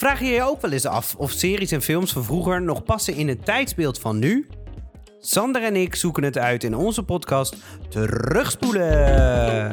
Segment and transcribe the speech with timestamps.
[0.00, 3.14] Vraag je je ook wel eens af of series en films van vroeger nog passen
[3.14, 4.48] in het tijdsbeeld van nu?
[5.18, 7.56] Sander en ik zoeken het uit in onze podcast
[7.88, 9.70] Terugspoelen.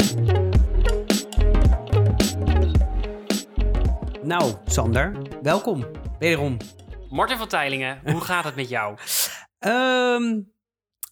[4.24, 5.86] Nou, Sander, welkom.
[6.20, 6.58] Wederom.
[7.10, 8.98] Martin van Teilingen, hoe gaat het met jou?
[9.60, 10.40] Ehm,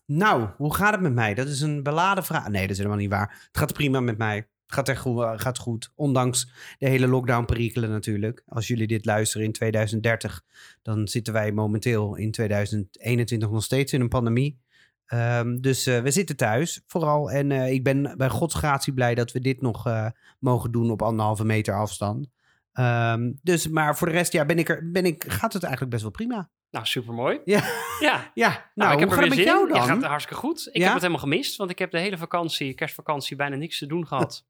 [0.06, 1.34] nou, hoe gaat het met mij?
[1.34, 2.48] Dat is een beladen vraag.
[2.48, 3.48] Nee, dat is helemaal niet waar.
[3.48, 4.48] Het gaat prima met mij.
[4.66, 5.92] Het gaat echt goed, gaat goed.
[5.96, 8.44] Ondanks de hele lockdown-perikelen natuurlijk.
[8.48, 10.42] Als jullie dit luisteren in 2030,
[10.82, 14.64] dan zitten wij momenteel in 2021 nog steeds in een pandemie.
[15.06, 17.32] Ehm, dus eh, we zitten thuis vooral.
[17.32, 20.08] En eh, ik ben bij Gods gratie blij dat we dit nog eh,
[20.40, 22.28] mogen doen op anderhalve meter afstand.
[22.74, 25.92] Ehm, dus, maar voor de rest, ja, ben ik er, ben ik, gaat het eigenlijk
[25.92, 26.50] best wel prima.
[26.72, 27.40] Nou, supermooi.
[27.46, 27.64] Ja,
[28.00, 28.48] Ja, ja.
[28.48, 29.68] nou, nou, ik heb er gaat met zin jou.
[29.68, 29.88] Ja, dan?
[29.88, 30.68] gaat hartstikke goed.
[30.68, 30.84] Ik Ja?
[30.84, 34.08] heb het helemaal gemist, want ik heb de hele vakantie, kerstvakantie, bijna niks te doen
[34.08, 34.46] gehad.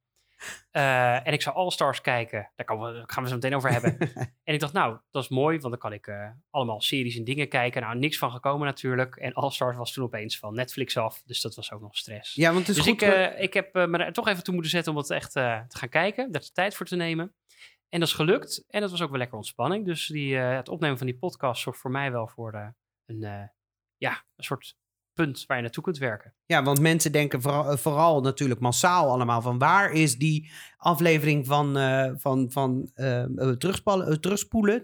[0.72, 2.52] Eh, en ik zou All Stars kijken.
[2.56, 3.98] Daar kan we, daar gaan we zo meteen over hebben.
[4.44, 7.24] en ik dacht, nou, dat is mooi, want dan kan ik eh, allemaal series en
[7.24, 7.82] dingen kijken.
[7.82, 9.16] Nou, niks van gekomen natuurlijk.
[9.16, 12.34] En All Stars was toen opeens van Netflix af, dus dat was ook nog stress.
[12.34, 13.02] ja, want het is dus goed.
[13.02, 15.66] ik, eh, ik heb me er toch even toe moeten zetten om het echt te
[15.68, 16.32] gaan kijken.
[16.32, 17.36] Daar de tijd voor te nemen.
[17.90, 18.66] En dat is gelukt.
[18.68, 19.86] En dat was ook wel lekker ontspanning.
[19.86, 22.76] Dus die, het opnemen van die podcast zorgt voor mij wel voor
[23.06, 23.52] een,
[23.98, 24.76] ja, een soort
[25.16, 26.34] punt waar je naartoe kunt werken.
[26.46, 31.48] Ja, want mensen denken vooral, eh, vooral natuurlijk massaal allemaal van waar is die aflevering
[31.48, 33.24] van, eh, van, van eh,
[33.58, 34.82] terugspoelen, terugspoelen,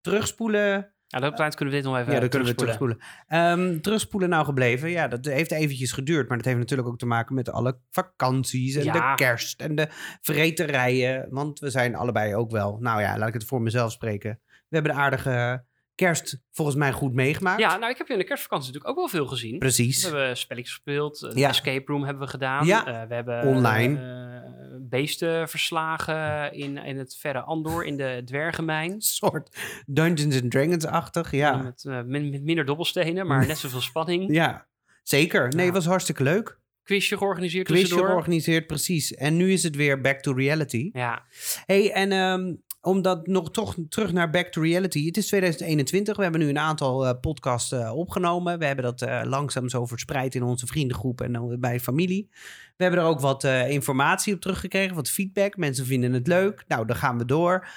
[0.00, 0.92] terugspoelen.
[1.08, 2.96] Nou, op tijd kunnen we dit nog even ja, dat kunnen we terugspoelen.
[2.98, 3.68] terugspoelen.
[3.68, 4.90] Ehm, terugspoelen nou gebleven.
[4.90, 8.74] Ja, dat heeft eventjes geduurd, maar dat heeft natuurlijk ook te maken met alle vakanties
[8.74, 8.92] en Ja.
[8.92, 9.88] de kerst en de
[10.20, 11.26] vreterijen.
[11.30, 14.40] Want we zijn allebei ook wel, nou ja, laat ik het voor mezelf spreken.
[14.46, 15.64] We hebben de aardige
[15.94, 17.60] kerst volgens mij goed meegemaakt.
[17.60, 19.58] Ja, nou, ik heb in de kerstvakantie natuurlijk ook wel veel gezien.
[19.58, 20.02] Precies.
[20.02, 21.22] We hebben spelletjes gespeeld.
[21.22, 21.48] Een Ja.
[21.48, 22.66] escape room hebben we gedaan.
[22.66, 22.86] Ja.
[23.02, 23.98] Eh, we hebben Online.
[23.98, 24.32] eh,
[24.80, 28.90] beesten verslagen in, in het verre Andor, in de dwergenmijn.
[28.92, 31.56] Een soort Dungeons and Dragons-achtig, ja.
[31.56, 34.34] Met, eh, min- met minder dobbelstenen, maar net zoveel spanning.
[34.34, 34.66] Ja,
[35.02, 35.42] zeker.
[35.48, 35.64] Nee, Ja.
[35.64, 36.58] het was hartstikke leuk.
[36.82, 38.08] Quizje georganiseerd Quizje tussendoor.
[38.10, 39.14] georganiseerd, precies.
[39.14, 40.90] En nu is het weer back to reality.
[40.92, 41.24] Ja,
[41.66, 45.06] hey, en ehm, om dat nog toch terug naar back to reality.
[45.06, 46.16] Het is 2021.
[46.16, 48.58] We hebben nu een aantal eh, podcasts eh, opgenomen.
[48.58, 52.28] We hebben dat eh, langzaam zo verspreid in onze vriendengroep en bij familie.
[52.76, 55.56] We hebben er ook wat informatie op teruggekregen, wat feedback.
[55.56, 56.64] Mensen vinden het leuk.
[56.68, 57.68] Nou, dan gaan we door.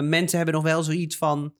[0.00, 1.54] Mensen hebben nog wel zoiets van...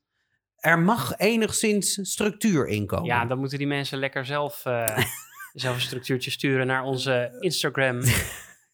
[0.57, 3.07] Er mag enigszins structuur in komen.
[3.07, 4.63] ja, dan moeten die mensen lekker zelf,
[5.53, 8.01] zelf een structuurtje sturen naar onze Instagram.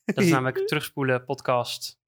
[0.05, 2.00] Dat is namelijk terugspoelen podcast.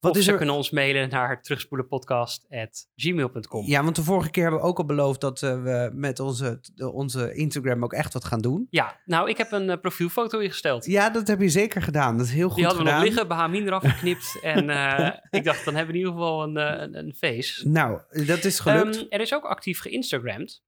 [0.00, 0.36] Wat of is ze er...
[0.36, 3.66] kunnen ons mailen naar terugspoelenpodcast.gmail.com.
[3.66, 6.60] Ja, want de vorige keer hebben we ook al beloofd dat eh, we met onze,
[6.92, 8.66] onze Instagram ook echt wat gaan doen.
[8.70, 10.86] Ja, nou, ik heb een eh, profielfoto ingesteld.
[10.86, 12.16] Ja, dat heb je zeker gedaan.
[12.16, 14.38] Dat is heel goed Die hadden we nog liggen, Bahamin eraf geknipt.
[14.42, 17.68] en eh, ik dacht, dan hebben we in ieder geval een, een, een face.
[17.68, 18.96] Nou, dat is gelukt.
[18.96, 20.62] Ehm, er is ook actief geïnstagramd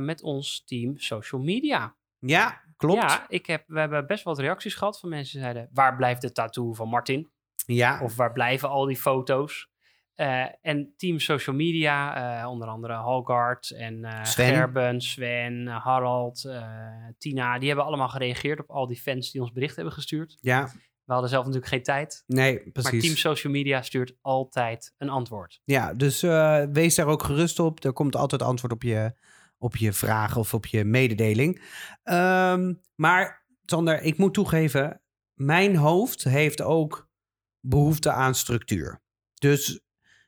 [0.00, 1.96] met ons team social media.
[2.18, 3.02] ja, klopt.
[3.02, 5.68] Ja, ik heb, we hebben best wel wat reacties gehad van mensen die zeiden...
[5.72, 7.30] waar blijft de tattoo van Martin?
[7.74, 9.68] Ja, Of waar blijven al die foto's?
[10.14, 14.54] Eh, en team social media, eh, onder andere Halgard en eh, Sven.
[14.54, 16.50] Gerben, Sven, Harald,
[17.18, 17.58] Tina...
[17.58, 20.38] die hebben allemaal gereageerd op al die fans die ons bericht hebben gestuurd.
[20.40, 20.70] ja,
[21.04, 22.24] We hadden zelf natuurlijk geen tijd.
[22.26, 23.02] nee, Maar precies.
[23.02, 25.60] team social media stuurt altijd een antwoord.
[25.64, 26.20] Ja, dus
[26.72, 27.84] wees daar ook gerust op.
[27.84, 29.12] Er komt altijd antwoord op je,
[29.58, 31.62] op je vraag of op je mededeling.
[32.02, 35.02] Ehm, maar Sander, ik moet toegeven,
[35.34, 37.07] mijn hoofd heeft ook
[37.68, 39.00] behoefte aan structuur.
[39.34, 39.80] Dus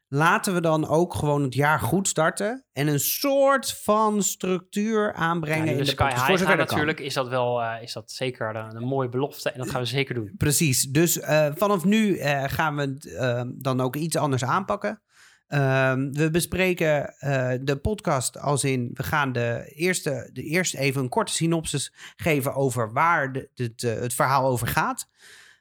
[0.09, 5.65] laten we dan ook gewoon het jaar goed starten en een soort van structuur aanbrengen
[5.67, 6.67] Ja, in de de Sky voor zover kan.
[6.67, 9.51] natuurlijk, is dat wel eh, is dat zeker een, een mooie belofte.
[9.51, 10.35] En dat gaan we zeker doen.
[10.37, 10.83] Precies.
[10.89, 15.03] Dus eh, vanaf nu eh, gaan we eh, dan ook iets anders aanpakken.
[15.47, 18.91] Ehm, we bespreken eh, de podcast als in...
[18.93, 23.73] We gaan de eerste, de eerste even een korte synopsis geven over waar de, de-
[23.77, 25.09] de- het verhaal over gaat.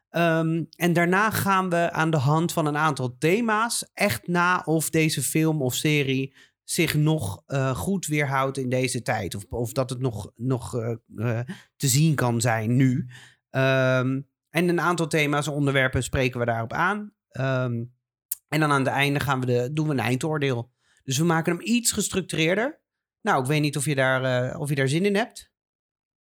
[0.10, 4.90] Ehm, en daarna gaan we aan de hand van een aantal thema's echt na of
[4.90, 9.36] deze film of serie zich nog eh, goed weerhoudt in deze tijd.
[9.36, 11.46] Of, of dat het nog, nog eh, eh,
[11.76, 13.10] te zien kan zijn nu.
[13.50, 17.14] Ehm, en een aantal thema's, onderwerpen spreken we daarop aan.
[17.30, 17.84] Ehm,
[18.48, 20.72] en dan aan het einde gaan we de, doen we een eindoordeel.
[21.04, 22.82] Dus we maken hem iets gestructureerder.
[23.22, 25.49] Nou, ik weet niet of je daar, of je daar zin in hebt.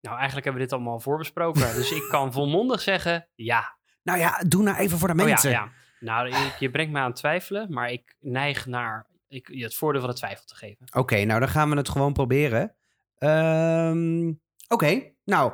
[0.01, 1.75] Nou, eigenlijk hebben we dit allemaal voorbesproken.
[1.75, 3.77] dus ik kan volmondig zeggen ja.
[4.03, 5.51] Nou ja, doe nou even voor de Oh ja, mensen.
[5.51, 5.71] ja.
[6.00, 10.01] Nou, je brengt me aan het twijfelen, maar ik neig naar ik, je het voordeel
[10.01, 10.86] van de twijfel te geven.
[10.94, 12.75] Oké, nou dan gaan we het gewoon proberen.
[13.18, 14.31] Ehm,
[14.68, 15.53] Oké, nou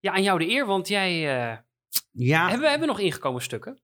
[0.00, 1.10] Ja, aan jou de eer, want jij...
[1.12, 1.56] eh,
[2.12, 2.40] ja.
[2.42, 3.80] hebben, we hebben we nog ingekomen stukken?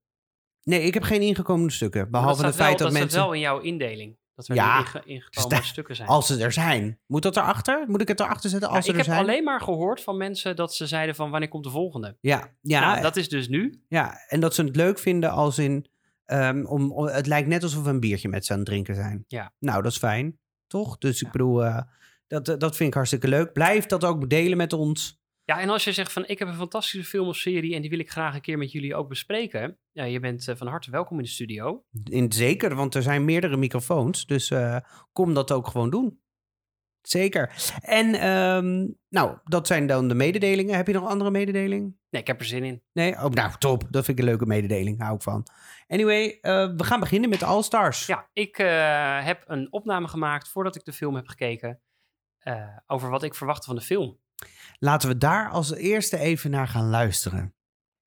[0.63, 2.11] Nee, ik heb geen ingekomen stukken.
[2.11, 3.11] Behalve het feit wel, dat, dat mensen...
[3.11, 4.19] staat wel in jouw indeling.
[4.47, 6.09] Dat er Ja, inge- ingekomen sta- stukken zijn.
[6.09, 6.99] Als ze er zijn.
[7.07, 7.85] Moet dat erachter?
[7.87, 9.27] Moet ik het erachter zetten Ja, als ze ik er heb zijn?
[9.27, 12.17] alleen maar gehoord van mensen dat ze zeiden van wanneer komt de volgende.
[12.21, 13.83] Ja, ja, nou, dat is dus nu.
[13.89, 15.87] ja, en dat ze het leuk vinden als in...
[16.25, 18.95] ehm, om, om- het lijkt net alsof we een biertje met ze aan het drinken
[18.95, 19.25] zijn.
[19.29, 19.53] Ja.
[19.59, 20.39] Nou, dat is fijn.
[20.67, 20.99] Toch?
[20.99, 21.79] Dus ik bedoel, eh,
[22.27, 23.53] dat, eh, dat vind ik hartstikke leuk.
[23.53, 25.21] Blijf dat ook delen met ons.
[25.45, 27.91] Ja, en als je zegt van ik heb een fantastische film of serie en die
[27.91, 29.79] wil ik graag een keer met jullie ook bespreken.
[29.93, 31.85] Ja, je bent eh, van harte welkom in de studio.
[32.05, 34.27] In, zeker, want er zijn meerdere microfoons.
[34.27, 34.77] Dus eh,
[35.13, 36.21] kom dat ook gewoon doen.
[37.01, 37.73] Zeker.
[37.81, 40.77] En ehm, nou, dat zijn dan de mededelingen.
[40.77, 41.99] Heb je nog andere mededelingen?
[42.11, 42.83] Nee, ik heb er zin in.
[42.93, 43.15] Nee?
[43.15, 43.85] Oh, nou, top.
[43.91, 45.01] Dat vind ik een leuke mededeling.
[45.01, 45.47] Hou ik van.
[45.87, 48.07] Anyway, eh, we gaan beginnen met All Stars.
[48.07, 48.57] Ja, ik
[49.25, 51.81] heb een opname gemaakt voordat ik de film heb gekeken.
[52.87, 54.21] over wat ik verwachtte van de film.
[54.79, 57.55] Laten we daar als eerste even naar gaan luisteren.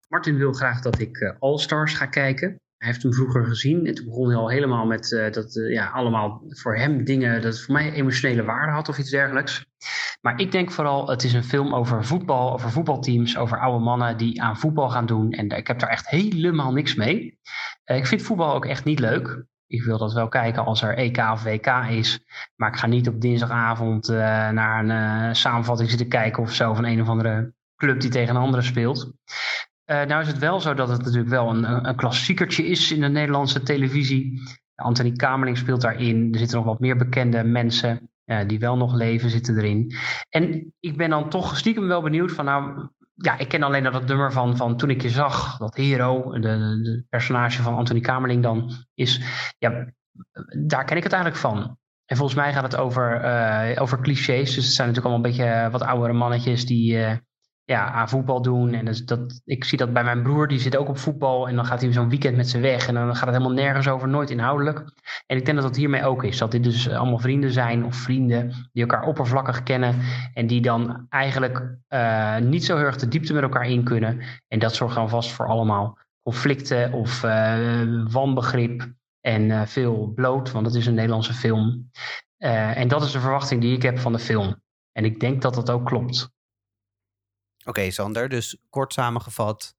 [0.07, 2.59] Martin wil graag dat ik eh, All Stars ga kijken.
[2.77, 5.71] Hij heeft hem vroeger gezien en toen begon hij al helemaal met eh, dat eh,
[5.71, 9.65] ja, allemaal voor hem dingen, dat voor mij emotionele waarde had of iets dergelijks.
[10.21, 14.17] Maar ik denk vooral, het is een film over voetbal, over voetbalteams, over oude mannen
[14.17, 15.31] die aan voetbal gaan doen.
[15.31, 17.39] En ik heb daar echt helemaal niks mee.
[17.85, 19.45] Ik vind voetbal ook echt niet leuk.
[19.67, 22.19] Ik wil dat wel kijken als er EK of WK is.
[22.55, 24.17] Maar ik ga niet op dinsdagavond eh,
[24.49, 28.35] naar een eh, samenvatting zitten kijken of zo van een of andere club die tegen
[28.35, 29.13] een andere speelt.
[29.83, 33.01] Eh, nou is het wel zo dat het natuurlijk wel een, een klassiekertje is in
[33.01, 34.41] de Nederlandse televisie.
[34.75, 36.33] Anthony Kamerling speelt daarin.
[36.33, 38.09] Er zitten nog wat meer bekende mensen
[38.47, 39.95] die wel nog leven, zitten erin.
[40.29, 42.89] En ik ben dan toch stiekem wel benieuwd van nou...
[43.15, 47.05] Ja, ik ken alleen dat nummer van, van Toen ik je zag, dat Hero, de,
[47.09, 49.21] personage van Anthony Kamerling dan is.
[49.57, 49.93] Ja,
[50.67, 51.77] daar ken ik het eigenlijk van.
[52.05, 54.55] En volgens mij gaat het over, eh, over clichés.
[54.55, 57.17] Dus het zijn natuurlijk allemaal een beetje wat oudere mannetjes die, eh,
[57.65, 58.73] ja, aan voetbal doen.
[58.73, 61.47] En dus dat, ik zie dat bij mijn broer, die zit ook op voetbal.
[61.47, 62.87] En dan gaat hij zo'n weekend met ze weg.
[62.87, 64.77] En dan gaat het helemaal nergens over, nooit inhoudelijk.
[65.25, 66.37] En ik denk dat dat hiermee ook is.
[66.37, 69.95] Dat dit dus allemaal vrienden zijn of vrienden die elkaar oppervlakkig kennen.
[70.33, 74.21] En die dan eigenlijk eh, niet zo heel erg de diepte met elkaar in kunnen.
[74.47, 78.93] En dat zorgt dan vast voor allemaal conflicten of eh, wanbegrip.
[79.25, 81.89] En eh, veel bloot, want het is een Nederlandse film.
[82.37, 84.61] Eh, en dat is de verwachting die ik heb van de film.
[84.91, 86.29] En ik denk dat dat ook klopt.
[87.65, 88.29] Oké, Sander.
[88.29, 89.75] Dus kort samengevat.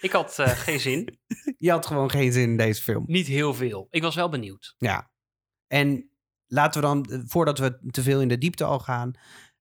[0.00, 1.18] Ik had eh, geen zin.
[1.58, 3.04] Je had gewoon geen zin in deze film.
[3.06, 3.86] Niet heel veel.
[3.90, 4.74] Ik was wel benieuwd.
[4.78, 5.10] Ja.
[5.66, 6.10] En
[6.46, 9.12] laten we dan, eh, voordat we te veel in de diepte al gaan...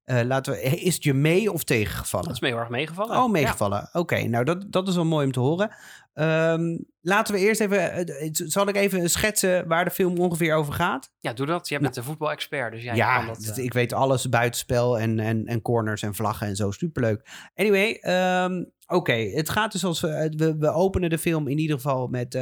[0.03, 2.25] eh, laten we, is het je mee of tegengevallen?
[2.27, 3.17] Dat is me heel erg meegevallen.
[3.17, 3.89] Oh, meegevallen.
[3.93, 5.75] Oké, nou dat, dat is wel mooi om te horen.
[6.13, 7.91] Ehm, laten we eerst even...
[7.91, 11.11] eh, eh, zal ik even schetsen waar de film ongeveer over gaat?
[11.19, 11.69] Ja, doe dat.
[11.69, 13.57] Je bent een voetbalexpert, dus jij Ja, kan dat...
[13.57, 16.71] eh, ik weet alles buitenspel en, en, en corners en vlaggen en zo.
[16.71, 17.49] Superleuk.
[17.55, 19.13] Anyway, ehm, oké.
[19.13, 20.57] Het gaat dus als we, we...
[20.57, 22.37] We openen de film in ieder geval met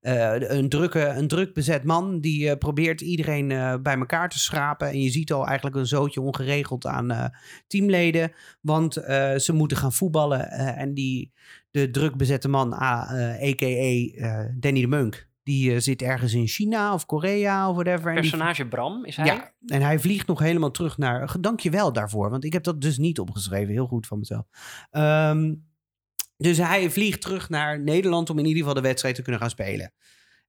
[0.00, 2.20] een, drukke, een druk bezet man...
[2.20, 3.48] die probeert iedereen
[3.82, 4.88] bij elkaar te schrapen.
[4.88, 7.32] En je ziet al eigenlijk een zootje ongeregeld aan
[7.66, 8.32] teamleden.
[8.60, 8.94] Want
[9.36, 10.50] ze moeten gaan voetballen.
[10.50, 11.32] en die,
[11.70, 13.10] de druk bezette man, ah,
[14.08, 15.28] eh, eh, Danny de Munk...
[15.42, 18.14] Die eh, zit ergens in China of Korea of whatever.
[18.14, 19.26] personage Bram, is hij?
[19.26, 21.36] ja, en hij vliegt nog helemaal terug naar.
[21.40, 23.72] Dank je wel daarvoor, want ik heb dat dus niet opgeschreven.
[23.72, 24.46] Heel goed van mezelf.
[24.90, 25.54] Ehm,
[26.36, 29.50] dus hij vliegt terug naar Nederland om in ieder geval de wedstrijd te kunnen gaan
[29.50, 29.92] spelen.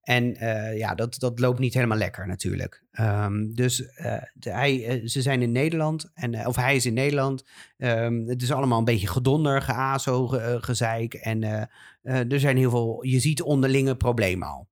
[0.01, 2.84] En eh, ja, dat, dat loopt niet helemaal lekker natuurlijk.
[2.91, 6.93] Ehm, dus eh, de- hij, eh, ze zijn in Nederland, en, of hij is in
[6.93, 7.46] Nederland.
[7.77, 11.13] Ehm, het is allemaal een beetje gedonder, geazo, ge, gezeik.
[11.13, 11.43] En
[12.03, 14.70] er zijn heel veel, je ziet onderlinge problemen al.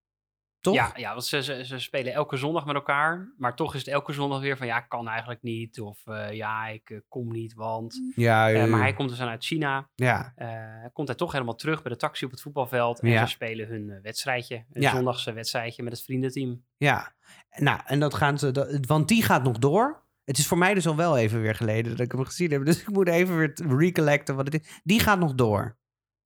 [0.61, 0.73] Toch?
[0.75, 3.33] Ja, ja want ze, ze, ze spelen elke zondag met elkaar.
[3.37, 5.79] Maar toch is het elke zondag weer van ja, kan eigenlijk niet.
[5.81, 8.01] Of eh, ja, ik eh, kom niet, want.
[8.15, 9.89] ja, Eh, eh, maar hij komt dus dan uit China.
[9.95, 10.33] ja.
[10.35, 12.99] Eh, komt hij toch helemaal terug bij de taxi op het voetbalveld.
[12.99, 13.25] En Ja.
[13.25, 14.55] ze spelen hun wedstrijdje.
[14.71, 14.91] Een Ja.
[14.91, 16.63] zondagse wedstrijdje met het vriendenteam.
[16.77, 17.13] Ja,
[17.57, 20.07] nou, en dat gaan ze, dat, want die gaat nog door.
[20.23, 22.65] Het is voor mij dus al wel even weer geleden dat ik hem gezien heb.
[22.65, 24.79] Dus ik moet even weer recollecten wat het is.
[24.83, 25.77] Die gaat nog door,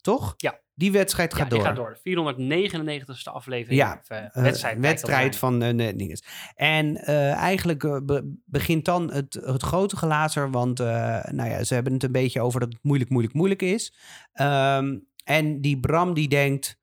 [0.02, 0.34] toch?
[0.38, 0.62] Ja.
[0.76, 1.68] Die wedstrijd gaat ja, die door.
[1.68, 1.98] gaat door.
[1.98, 3.80] 499ste aflevering.
[3.82, 4.80] Ja, of, Eh, wedstrijd.
[4.80, 6.24] wedstrijd van uh, dinges.
[6.56, 10.52] En eh, eigenlijk be- begint dan het, het grote gelazer.
[10.52, 13.94] Want nou ja, ze hebben het een beetje over dat het moeilijk, moeilijk, moeilijk is.
[14.34, 16.82] Ehm, en die Bram die denkt...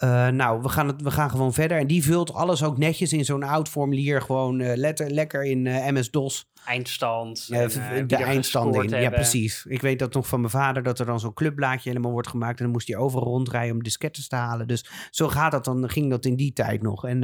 [0.00, 1.78] eh, nou, we gaan, het, we gaan gewoon verder.
[1.78, 4.22] En die vult alles ook netjes in zo'n oud formulier.
[4.22, 6.50] Gewoon eh, letter, lekker in eh, MS-DOS.
[6.64, 7.48] Eindstand.
[7.50, 9.00] En, de eindstand in.
[9.00, 9.64] Ja, precies.
[9.68, 12.58] Ik weet dat nog van mijn vader dat er dan zo'n clubblaadje helemaal wordt gemaakt.
[12.58, 14.66] En dan moest hij overal rondrijden om diskettes te halen.
[14.66, 17.06] Dus zo gaat dat dan, ging dat in die tijd nog.
[17.06, 17.18] En,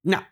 [0.00, 0.22] nou,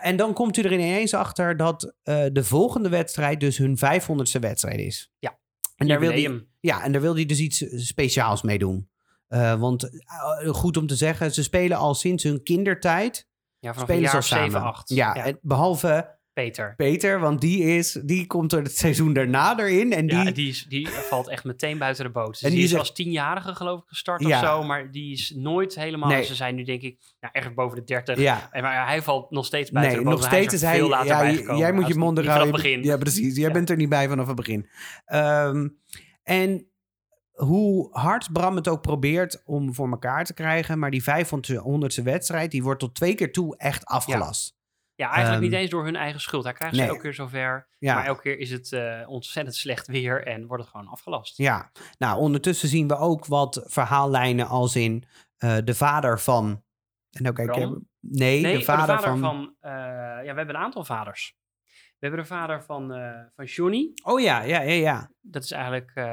[0.00, 1.94] en dan komt u er ineens achter dat
[2.32, 5.12] de volgende wedstrijd dus hun 500ste wedstrijd is.
[5.18, 5.38] Ja,
[5.76, 6.48] En daar wil hij, Jubileum.
[6.60, 8.88] ja, en daar wil hij dus iets speciaals mee doen.
[9.28, 13.26] Eh, want eh, goed om te zeggen, ze spelen al sinds hun kindertijd.
[13.58, 14.68] Ja, vanaf Spelen ze al of 7, samen.
[14.68, 14.88] 8.
[14.88, 16.74] Ja, en behalve Peter.
[16.76, 19.92] Peter, want die, is, die komt er het seizoen daarna erin.
[19.92, 22.30] En die, ja, die, is, die valt echt meteen buiten de boot.
[22.32, 24.40] Dus En die, die is is als tienjarige geloof ik gestart Ja.
[24.40, 24.62] of zo.
[24.62, 26.08] Maar die is nooit helemaal...
[26.08, 26.24] Nee.
[26.24, 28.18] Ze zijn nu denk ik nou, ergens boven de 30.
[28.18, 30.20] ja, En maar hij valt nog steeds buiten nee, de boot.
[30.20, 30.78] nog steeds is er hij.
[30.78, 31.56] veel later Ja, bijgekomen.
[31.56, 32.84] jij moet Hij je is mond eruit.
[32.84, 33.36] Ja, precies.
[33.36, 34.68] Jij bent er niet bij vanaf het begin.
[35.04, 35.68] Ehm,
[36.22, 36.67] en
[37.44, 42.50] hoe hard Bram het ook probeert om voor elkaar te krijgen, maar die 500ste wedstrijd,
[42.50, 44.56] die wordt tot twee keer toe echt afgelast.
[44.94, 46.44] Ja, eigenlijk Ehm, niet eens door hun eigen schuld.
[46.44, 47.68] Hij krijgt ze elke keer zover.
[47.78, 47.94] Ja.
[47.94, 51.36] Maar elke keer is het eh, ontzettend slecht weer en wordt het gewoon afgelast.
[51.36, 55.04] Ja, nou ondertussen zien we ook wat verhaallijnen als in
[55.36, 56.62] eh, de vader van.
[57.10, 57.56] En nou kijk,
[58.00, 59.18] nee, Nee, de vader, van...
[59.18, 59.54] van.
[59.60, 61.36] eh, ja, we hebben een aantal vaders.
[61.98, 63.90] We hebben de vader van, eh van Johnny.
[64.02, 65.10] Oh ja, ja, ja, ja.
[65.20, 66.04] Dat is eigenlijk eh,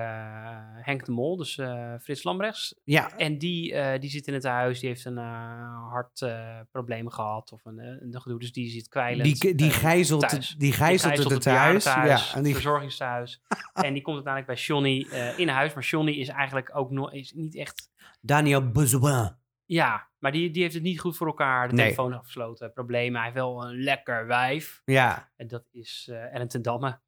[0.81, 2.75] Henk de Mol, dus eh, Frits Lambrechts.
[2.83, 7.79] Ja, En die, die zit in het huis, die heeft een hartprobleem gehad of een,
[7.79, 9.41] een gedoe, dus die zit kwijlend.
[9.41, 10.55] die, die gijzelt, thuis.
[10.57, 11.83] die gijzelt het, het huis.
[11.83, 13.41] Ja, en die, verzorgingstehuis.
[13.73, 15.73] en die komt uiteindelijk bij Johnny in huis.
[15.73, 17.89] Maar Johnny is eigenlijk ook nog is niet echt...
[18.21, 19.43] Daniel Bezoin.
[19.65, 21.67] Ja, maar die, die heeft het niet goed voor elkaar.
[21.67, 21.83] De Nee.
[21.83, 23.13] telefoon afgesloten, problemen.
[23.15, 24.81] Hij heeft wel een lekker wijf.
[24.85, 25.31] Ja.
[25.35, 27.03] En dat is Ellen ten Damme.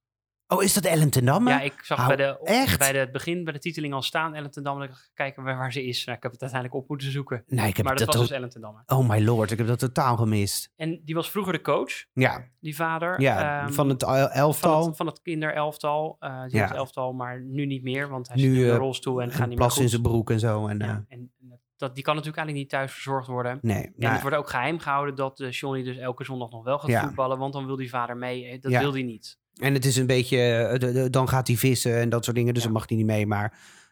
[0.49, 1.49] Oh, is dat Ellen ten Damme?
[1.49, 2.79] Ja, ik zag bij, de, echt?
[2.79, 4.83] bij de, het begin, bij de titeling al staan, Ellen ten Damme.
[4.83, 6.05] Ik dacht, kijken waar, waar ze is.
[6.05, 7.43] Nou, ik heb het uiteindelijk op moeten zoeken.
[7.47, 8.81] nee, ik heb maar dat dat was dus Ellen ten Damme.
[8.85, 10.71] Oh my lord, ik heb dat totaal gemist.
[10.75, 13.21] En die was vroeger de coach, Ja, die vader.
[13.21, 14.85] ja ehm, van het el- van elftal.
[14.87, 16.17] het, van het kinderelftal.
[16.47, 16.73] die Ja.
[16.73, 19.39] elftal, maar nu niet meer, want hij Nu, zit in een eh, rolstoel en gaat
[19.39, 20.67] niet meer plas in zijn broek en zo.
[20.67, 21.31] En, Ja, en
[21.77, 23.60] dat, die kan natuurlijk eigenlijk niet thuis verzorgd worden.
[23.62, 26.63] nee, En nou, het wordt ook geheim gehouden dat eh, Johnny dus elke zondag nog
[26.63, 27.01] wel gaat Ja.
[27.01, 28.46] voetballen, want dan wil die vader mee.
[28.46, 28.79] Eh, Dat Ja.
[28.79, 29.38] wil hij niet.
[29.57, 30.39] en het is een beetje,
[30.79, 32.69] eh, dan gaat hij vissen en dat soort dingen, dus Ja.
[32.69, 33.27] dan mag hij niet mee.
[33.27, 33.43] Maar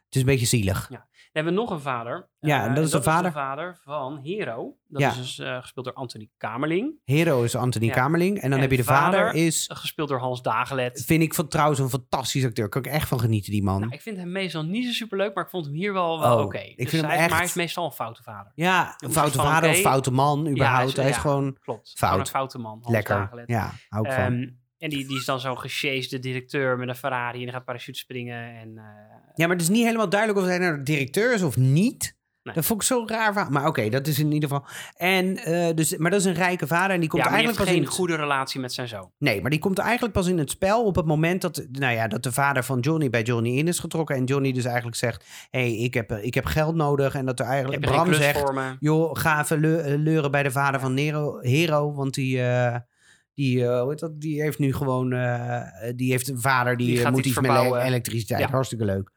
[0.05, 0.87] het is een beetje zielig.
[0.87, 0.99] Dan
[1.35, 2.29] hebben we nog een vader.
[2.39, 3.31] Ja, Eh, en dat is de vader?
[3.31, 4.75] vader van Hero.
[4.87, 5.09] Dat Ja.
[5.09, 6.93] is dus eh, gespeeld door Anthony Kamerling.
[7.03, 7.93] Hero is Anthony Ja.
[7.93, 8.35] Kamerling.
[8.35, 11.03] En dan En heb je de vader, vader- is, Eh, gespeeld door Hans Dagelet.
[11.05, 12.69] vind ik van, trouwens een fantastisch acteur.
[12.69, 13.79] Kan ik echt van genieten, die man.
[13.79, 16.37] Nou, ik vind hem meestal niet zo superleuk, maar ik vond hem hier wel, wel
[16.37, 16.57] Oh, oké.
[16.57, 18.51] ik Dus echt- Maar hij is meestal een foute vader.
[18.55, 19.77] ja, een foute vader oké.
[19.77, 20.87] of foute man, hij überhaupt.
[20.87, 21.93] is- hij is gewoon Klopt.
[21.95, 22.09] Fout.
[22.09, 22.71] Gewoon een foute man.
[22.81, 23.15] Hans lekker.
[23.15, 23.47] Dagelet.
[23.49, 24.63] Ja, hou ik van.
[24.77, 27.99] En die, die is dan zo'n gesjeesde directeur met een Ferrari en die gaat parachute
[27.99, 28.55] springen.
[28.59, 28.83] En, eh,
[29.35, 32.13] Ja, maar het is niet helemaal duidelijk of hij nou de directeur is of niet.
[32.43, 32.55] Nee.
[32.55, 33.33] Dat vond ik zo raar.
[33.33, 33.51] verhaal.
[33.51, 34.65] Maar oké, dat is in ieder geval.
[34.95, 37.69] En, eh, dus, maar dat is een rijke vader en die komt ja, eigenlijk heeft
[37.69, 39.11] pas in geen het- goede relatie met zijn zoon.
[39.17, 42.07] Nee, maar die komt eigenlijk pas in het spel op het moment dat, nou ja,
[42.07, 44.15] dat de vader van Johnny bij Johnny in is getrokken.
[44.15, 47.15] En Johnny dus eigenlijk zegt: Hé, hey, ik, heb, ik heb geld nodig.
[47.15, 48.43] En dat er eigenlijk Bram zegt.
[48.79, 51.93] Joh, ga even leu- eh, leuren bij de vader van Nero, Hero.
[51.93, 52.75] Want die, eh,
[53.35, 54.21] die, eh, hoe heet dat?
[54.21, 55.13] die heeft nu gewoon.
[55.13, 55.61] eh,
[55.95, 57.79] die heeft een vader die, eh, moet iets met verbouwen.
[57.79, 58.39] ele- elektriciteit.
[58.41, 58.49] Ja.
[58.49, 59.11] Hartstikke leuk.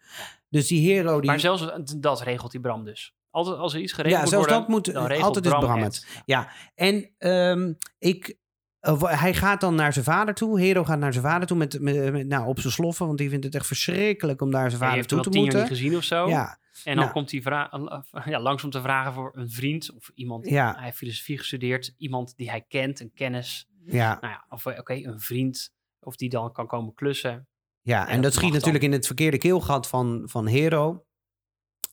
[0.51, 1.21] Dus die Hero.
[1.21, 3.15] Die, Maar zelfs dat regelt die Bram dus.
[3.31, 5.51] Altijd als er iets geregeld Ja, moet zelfs worden, dat moet- dan regelt altijd is
[5.51, 6.07] Bram het.
[6.27, 6.47] het.
[6.75, 8.37] En ehm, ik,
[8.81, 10.61] eh, hij gaat dan naar zijn vader toe.
[10.61, 13.07] Hero gaat naar zijn vader toe met, met, met- nou, op zijn sloffen.
[13.07, 15.31] Want die vindt het echt verschrikkelijk om naar zijn Hij vader heeft toe te al
[15.33, 15.71] tien jaar moeten.
[15.71, 16.29] niet gezien of zo.
[16.29, 17.11] Ja, En dan Nou.
[17.13, 17.41] komt hij
[18.35, 20.49] ja, langs om te vragen voor een vriend of iemand.
[20.49, 20.75] Ja.
[20.75, 21.95] Hij heeft filosofie gestudeerd.
[21.97, 23.69] Iemand die hij kent, een kennis.
[23.93, 25.73] Ja, Nou ja, of eh, oké, een vriend.
[26.01, 27.49] Of die dan kan komen klussen.
[27.83, 28.07] ja.
[28.09, 31.03] En dat dat schiet natuurlijk in het verkeerde keelgat van, van Hero.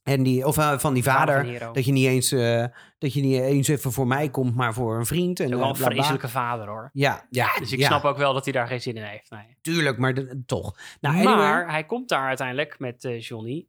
[0.03, 1.73] En die, of eh, van die De vader van.
[1.73, 2.65] Dat je, niet eens, eh,
[2.97, 5.39] dat je niet eens even voor mij komt, maar voor een vriend.
[5.39, 6.89] En eh, wel een vreselijke vader hoor.
[6.93, 9.29] Ja, ja, Dus ik ja, snap ook wel dat hij daar geen zin in heeft.
[9.31, 9.57] Nee.
[9.61, 10.77] tuurlijk, maar de- toch.
[11.01, 11.35] Nou, anyway.
[11.35, 13.67] maar hij komt daar uiteindelijk met eh, Johnny.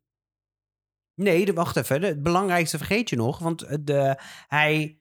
[1.15, 2.01] Nee, de, wacht even.
[2.01, 3.39] de- Het belangrijkste vergeet je nog.
[3.39, 4.99] Want eh, de, hij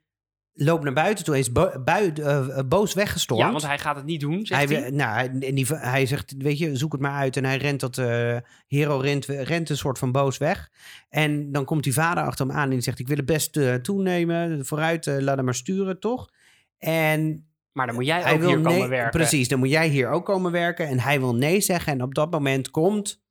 [0.58, 1.34] loopt naar buiten toe.
[1.34, 3.44] Hij is bo- bui- eh, eh, boos weggestormd.
[3.44, 4.90] Ja, want hij gaat het niet doen, zegt hij, hij.
[4.92, 7.38] nou, hij, die, hij zegt, weet je, zoek het maar uit.
[7.38, 10.70] En hij rent dat, eh, Hero rent, rent een soort van boos weg.
[11.10, 13.60] En dan komt die vader achter hem aan en die zegt, ik wil het best
[13.84, 14.66] toenemen.
[14.66, 16.30] Vooruit, laat hem maar sturen, toch?
[16.78, 19.12] En Maar dan moet jij ook hier komen werken.
[19.20, 20.88] Precies, dan moet jij hier ook komen werken.
[20.88, 21.94] En hij wil nee zeggen.
[21.94, 23.24] En op dat moment komt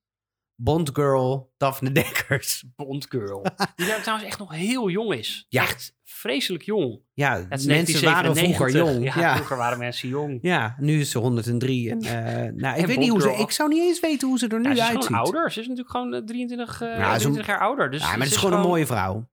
[0.57, 2.65] Bondgirl Daphne Dekkers.
[2.77, 3.43] Bondgirl.
[3.77, 5.47] die daar trouwens echt nog heel jong is.
[5.49, 5.63] Ja.
[5.63, 7.01] Echt vreselijk jong.
[7.13, 8.73] Ja, is mensen waren vroeger 1997.
[8.73, 9.05] jong.
[9.15, 10.39] Ja, Ja, vroeger waren mensen jong.
[10.43, 10.77] ja.
[10.79, 11.91] nu is ze 103.
[11.91, 12.13] En, eh,
[12.63, 14.61] nou, ik, En weet niet hoe ze, ik zou niet eens weten hoe ze er
[14.61, 15.05] nu Ja, ze is uitziet.
[15.07, 15.53] gewoon ouder.
[15.53, 17.91] Ze is natuurlijk gewoon eh, 23, eh, Ja, ze- 23 jaar ouder.
[17.91, 19.13] Dus ja, maar het ze is gewoon een mooie vrouw.
[19.13, 19.29] Nou,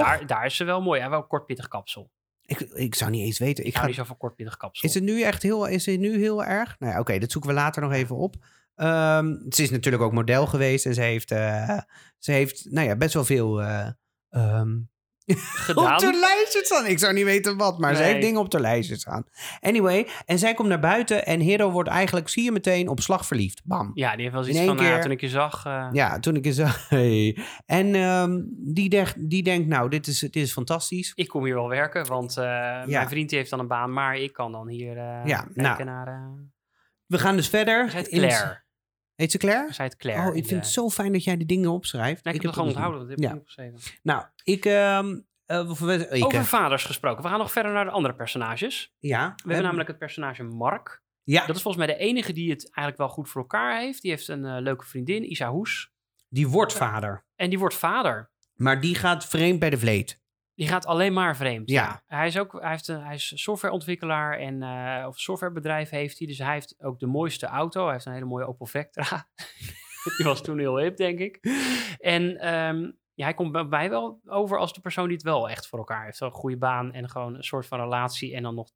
[0.00, 0.02] toch?
[0.08, 1.00] Daar, daar is ze wel mooi.
[1.00, 2.10] Ja, wel een kort pittig kapsel.
[2.42, 3.62] Ik, ik zou niet eens weten.
[3.64, 4.88] Ik Ik hou ga, niet zo van kort pittig kapsel.
[4.88, 6.76] is het nu echt heel, is het nu heel erg?
[6.78, 8.34] Nou ja, oké, dat zoeken we later nog even op.
[8.76, 11.78] Ehm, ze is natuurlijk ook model geweest en ze heeft, eh,
[12.18, 13.88] ze heeft nou ja, best wel veel eh,
[14.30, 14.68] ehm,
[15.66, 15.94] gedaan.
[15.94, 16.86] Op de lijstje staan.
[16.86, 19.24] Ik zou niet weten wat, maar ze heeft dingen op de lijstje staan.
[19.60, 23.26] Anyway, en zij komt naar buiten en Hero wordt eigenlijk, zie je meteen, op slag
[23.26, 23.62] verliefd.
[23.64, 23.90] Bam.
[23.94, 25.64] Ja, die heeft wel iets van, nou ja, keer- toen ik je zag...
[25.66, 26.88] eh, Ja, toen ik eens zag.
[26.88, 27.38] Hey.
[27.66, 31.12] En ehm, die, denkt, die denkt, nou, dit is, dit is fantastisch.
[31.14, 34.52] Ik kom hier wel werken, want mijn vriend heeft dan een baan, maar ik kan
[34.52, 35.84] dan hier eh Ja, kijken nou.
[35.84, 36.30] naar...
[37.06, 37.88] We gaan dus verder.
[38.08, 38.64] Claire.
[39.16, 39.72] Heet ze Claire?
[39.72, 40.22] Zij heet Claire.
[40.22, 42.24] Oh, ik in vind de- het zo fijn dat jij de dingen opschrijft.
[42.24, 43.30] Nee, ik, heb het gewoon onthouden, dat heb ik Ja.
[43.30, 43.78] niet opgeschreven.
[44.02, 44.64] Nou, ik...
[44.64, 47.22] we- ik Over eh, vaders gesproken.
[47.22, 48.94] We gaan nog verder naar de andere personages.
[48.98, 49.32] ja.
[49.36, 51.04] We hebben namelijk het personage Mark.
[51.22, 54.02] Ja, Dat is volgens mij de enige die het eigenlijk wel goed voor elkaar heeft.
[54.02, 55.90] Die heeft een eh, leuke vriendin, Isa Hoes.
[56.28, 57.24] die wordt vader.
[57.36, 58.30] En die wordt vader.
[58.54, 60.20] Maar die gaat vreemd bij de vleet.
[60.56, 61.70] Die gaat alleen maar vreemd.
[61.70, 62.02] Ja.
[62.06, 66.26] Hij is ook hij heeft een, hij is softwareontwikkelaar en eh of softwarebedrijf heeft hij.
[66.26, 67.84] Dus hij heeft ook de mooiste auto.
[67.84, 69.28] Hij heeft een hele mooie Opel Vectra.
[70.16, 71.38] die was toen heel hip, denk ik.
[71.98, 75.48] En ehm, ja, hij komt bij mij wel over als de persoon die het wel
[75.50, 76.20] echt voor elkaar heeft.
[76.20, 78.70] Een goede baan en gewoon een soort van relatie en dan nog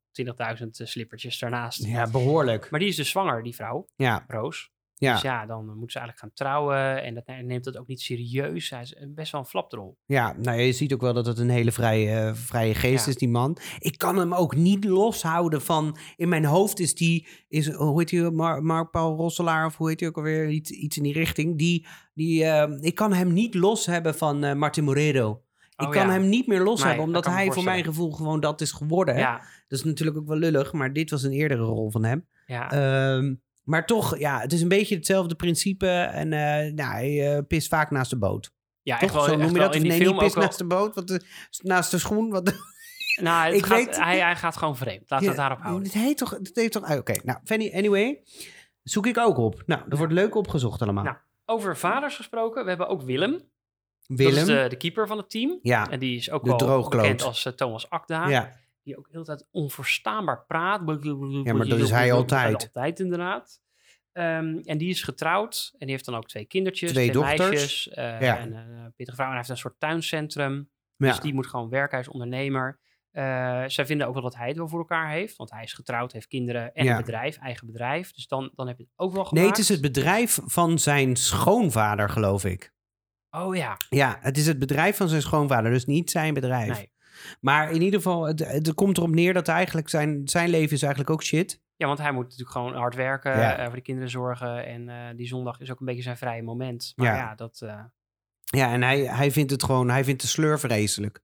[0.59, 1.85] 20.000 slippertjes daarnaast.
[1.85, 2.69] Ja, behoorlijk.
[2.69, 4.71] Maar die is dus zwanger, die vrouw, Ja, Roos.
[5.01, 7.87] Ja, Dus ja, dan moet ze eigenlijk gaan trouwen en dat, hij neemt dat ook
[7.87, 8.69] niet serieus.
[8.69, 9.97] Hij is best wel een flapdrol.
[10.05, 10.35] ja.
[10.37, 13.11] Nou, je ziet ook wel dat het een hele vrije, eh, vrije geest Ja.
[13.11, 13.57] is, die man.
[13.79, 15.97] Ik kan hem ook niet loshouden van...
[16.15, 17.27] In mijn hoofd is die...
[17.47, 18.31] Is, hoe heet?
[18.33, 20.49] Mar- Mark Paul Rosselaar of hoe heet hij ook alweer?
[20.49, 21.57] Iets, iets in die richting.
[21.57, 25.41] Die, die, eh, ik kan hem niet los hebben van eh, Martin Morero.
[25.77, 26.11] Ik Oh, kan ja.
[26.11, 28.71] hem niet meer los Nee, hebben, dat omdat hij voor mijn gevoel gewoon dat is
[28.71, 29.17] geworden.
[29.17, 32.25] Ja, Dat is natuurlijk ook wel lullig, maar dit was een eerdere rol van hem.
[32.45, 32.71] ja.
[32.71, 35.87] Ehm, maar toch, ja, het is een beetje hetzelfde principe.
[35.89, 38.51] En eh nou, hij eh, pist vaak naast de boot.
[38.81, 39.03] ja Toch?
[39.03, 39.75] echt wel, Zo noem je dat?
[39.75, 40.95] Of nee, niet pist naast de boot.
[40.95, 41.21] Wat de,
[41.61, 42.29] naast de schoen.
[42.29, 42.53] Wat
[43.21, 45.09] Nou, Ik gaat- weet- hij, hij gaat gewoon vreemd.
[45.09, 45.83] Laten we het daarop houden.
[45.83, 46.29] Het heet toch...
[46.29, 48.23] Het heet toch ah, Oké, nou, Fanny, anyway.
[48.83, 49.63] Zoek ik ook op.
[49.65, 51.03] Nou, er wordt leuk opgezocht allemaal.
[51.03, 51.15] Nou,
[51.45, 53.49] Over vaders gesproken, we hebben ook Willem.
[54.07, 54.33] Willem.
[54.33, 55.59] Dat is de, de keeper van het team.
[55.61, 57.01] Ja, En die is ook De wel droogkloot.
[57.01, 58.27] bekend als eh, Thomas Akda.
[58.27, 58.59] ja.
[58.83, 60.81] Die ook de hele tijd onverstaanbaar praat.
[61.43, 62.53] Ja, maar dat is hij altijd.
[62.73, 63.61] Altijd inderdaad.
[64.11, 65.69] Ehm, en die is getrouwd.
[65.73, 66.91] En die heeft dan ook twee kindertjes.
[66.91, 67.49] Twee dochters.
[67.49, 67.89] meisjes.
[67.89, 68.37] eh, Ja.
[68.37, 69.27] En een pittige vrouw.
[69.27, 70.69] En hij heeft een soort tuincentrum.
[70.95, 71.07] ja.
[71.07, 71.91] Dus die moet gewoon werken.
[71.97, 72.79] Hij is ondernemer.
[73.11, 75.35] Eh, zij vinden ook wel dat hij het wel voor elkaar heeft.
[75.35, 76.91] Want hij is getrouwd, heeft kinderen en Ja.
[76.91, 78.11] een bedrijf, eigen bedrijf.
[78.11, 79.35] Dus dan, dan heb je het ook wel gemaakt.
[79.39, 82.73] Nee, het is het bedrijf van zijn schoonvader, geloof ik.
[83.29, 86.77] Oh ja, Ja, het is het bedrijf van zijn schoonvader, dus niet zijn bedrijf.
[86.77, 86.91] nee.
[87.39, 90.81] Maar in ieder geval, het, het komt erop neer dat eigenlijk zijn, zijn leven is
[90.81, 91.61] eigenlijk ook shit.
[91.75, 93.57] Ja, want hij moet natuurlijk gewoon hard werken, Ja.
[93.57, 94.65] eh, voor de kinderen zorgen.
[94.65, 96.93] En eh, die zondag is ook een beetje zijn vrije moment.
[96.95, 97.15] Maar Ja.
[97.15, 97.61] ja, dat...
[97.61, 97.83] eh,
[98.43, 101.21] Ja, en hij, hij vindt het gewoon, hij vindt de sleur vreselijk.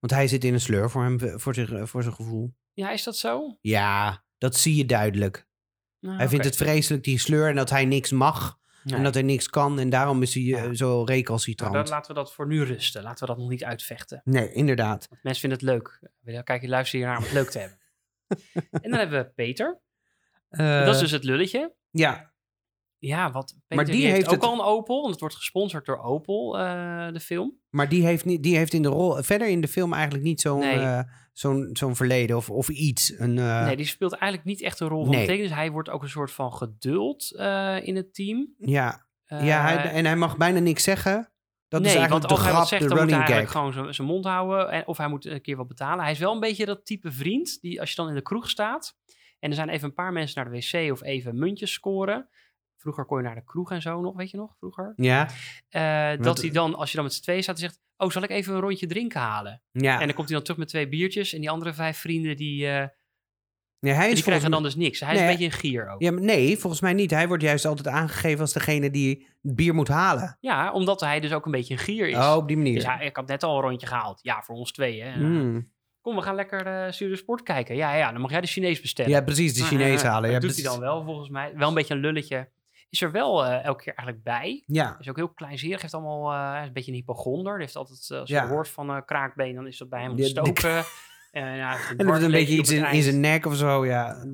[0.00, 2.54] Want hij zit in een sleur voor, hem, voor, zich, voor zijn gevoel.
[2.72, 3.58] ja, is dat zo?
[3.60, 5.46] Ja, dat zie je duidelijk.
[6.00, 8.58] Nou, Hij vindt het vreselijk, die sleur, en dat hij niks mag.
[8.84, 8.96] Nee.
[8.98, 9.78] En dat hij niks kan.
[9.78, 10.74] En daarom is hij eh, Ja.
[10.74, 11.72] zo Nou, recalcitrant.
[11.72, 13.02] dan laten we dat voor nu rusten.
[13.02, 14.20] Laten we dat nog niet uitvechten.
[14.24, 15.06] Nee, inderdaad.
[15.08, 15.68] Want mensen vinden het
[16.24, 16.42] leuk.
[16.44, 17.78] Kijk je, luister je naar om het leuk te hebben.
[18.82, 19.80] en dan hebben we Peter.
[20.48, 21.74] Eh, dat is dus het lulletje.
[21.90, 22.30] Ja,
[22.98, 24.96] Ja, wat Peter Maar die die heeft, heeft ook het- al een Opel.
[25.00, 27.58] Want het wordt gesponsord door Opel, eh, de film.
[27.70, 30.40] maar die heeft, niet, die heeft in de rol, verder in de film eigenlijk niet
[30.40, 31.04] zo'n Nee.
[31.32, 33.18] Zo'n zo'n verleden of, of iets.
[33.18, 35.20] Een, eh, nee, die speelt eigenlijk niet echt een rol van nee.
[35.26, 35.52] betekenis.
[35.52, 38.54] Hij wordt ook een soort van geduld eh, in het team.
[38.58, 41.32] ja, ja hij, Eh, en hij mag bijna niks zeggen.
[41.68, 43.18] Dat nee, is eigenlijk want de als hij grap, wat zegt, de dan moet hij
[43.18, 44.70] eigenlijk gewoon zijn- zijn mond houden.
[44.70, 46.02] En, of hij moet een keer wat betalen.
[46.02, 48.50] Hij is wel een beetje dat type vriend die als je dan in de kroeg
[48.50, 48.96] staat...
[49.38, 52.28] en er zijn even een paar mensen naar de wc of even muntjes scoren...
[52.82, 54.54] Vroeger kon je naar de kroeg en zo nog, weet je nog?
[54.58, 54.92] Vroeger.
[54.96, 55.28] Ja,
[55.68, 57.80] Eh, dat hij dan, als je dan met z'n tweeën staat, zegt...
[57.96, 59.62] Oh, zal ik even een rondje drinken halen?
[59.72, 60.00] ja.
[60.00, 61.32] En dan komt hij dan terug met twee biertjes.
[61.32, 62.86] En die andere vijf vrienden, die, eh,
[63.80, 65.00] nee, hij is die krijgen dan dus niks.
[65.00, 66.00] Hij is een beetje een gier ook.
[66.00, 66.06] Ja.
[66.08, 67.10] Ja, maar nee, volgens mij niet.
[67.10, 70.38] Hij wordt juist altijd aangegeven als degene die het bier moet halen.
[70.72, 72.16] omdat hij dus ook een beetje een gier is.
[72.16, 72.74] Oh, op die manier.
[72.74, 74.18] Dus hij, ik had net al een rondje gehaald.
[74.22, 75.06] Ja, voor ons tweeën.
[75.06, 75.70] En, eh, Mm.
[76.00, 77.76] Kom, we gaan lekker eh Studio Sport kijken.
[77.76, 79.10] Ja, ja, dan mag jij de Chinees bestellen.
[79.12, 80.30] Ja, precies, de Ah, Chinees halen.
[80.30, 81.52] Ja, Dat doet hij dan wel, volgens mij.
[81.56, 82.50] Wel een beetje een lulletje.
[82.92, 84.62] Is er wel eh, elke keer eigenlijk bij.
[84.66, 85.80] Ja, Is ook heel kleinzerig.
[85.80, 87.58] Heeft allemaal, hij is een beetje een hypochonder.
[87.58, 88.48] Heeft altijd, eh, als je Ja.
[88.48, 90.84] hoort van kraakbeen, dan is dat bij hem ontstoken.
[91.30, 93.86] En ja, hij heeft en dan heeft een beetje iets in, zijn nek of zo,
[93.86, 94.24] ja.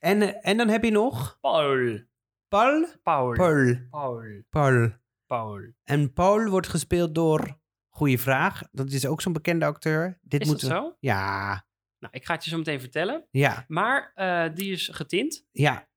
[0.00, 2.00] En, en dan heb je nog Paul.
[2.48, 2.86] Paul.
[3.02, 3.32] Paul.
[3.34, 3.76] Paul.
[3.90, 4.22] Paul.
[4.50, 4.90] Paul.
[5.26, 5.60] Paul.
[5.84, 7.60] En Paul wordt gespeeld door...
[7.88, 8.62] Goeie vraag.
[8.72, 10.18] Dat is ook zo'n bekende acteur.
[10.22, 10.96] Dit Is dat moeten we- zo?
[11.00, 11.64] Ja,
[11.98, 13.26] Nou, ik ga het je zo meteen vertellen.
[13.30, 14.12] ja, Maar
[14.54, 15.46] die is getint.
[15.52, 15.88] ja.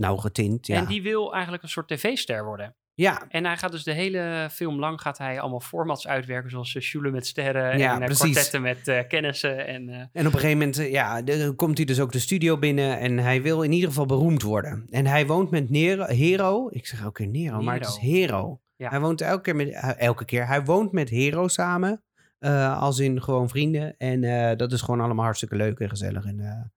[0.00, 0.76] Nou, getint, ja.
[0.76, 2.74] En die wil eigenlijk een soort tv-ster worden.
[2.94, 6.50] Ja, En hij gaat dus de hele film lang gaat hij allemaal formats uitwerken.
[6.50, 8.30] Zoals uh, Schule met sterren Ja, en eh, precies.
[8.30, 9.66] kwartetten met eh, kennissen.
[9.66, 12.18] En, eh, En op een gegeven moment eh, ja, de- komt hij dus ook de
[12.18, 14.86] studio binnen en hij wil in ieder geval beroemd worden.
[14.90, 16.68] En hij woont met Nero, Hero.
[16.70, 18.16] Ik zeg elke keer Nero, maar het is Nero.
[18.16, 18.60] Hero.
[18.76, 18.88] Ja.
[18.90, 20.46] Hij woont elke keer met, eh, elke keer.
[20.46, 22.02] Hij woont met Hero samen.
[22.38, 23.94] eh, als in gewoon vrienden.
[23.98, 26.24] En eh, dat is gewoon allemaal hartstikke leuk en gezellig.
[26.24, 26.72] En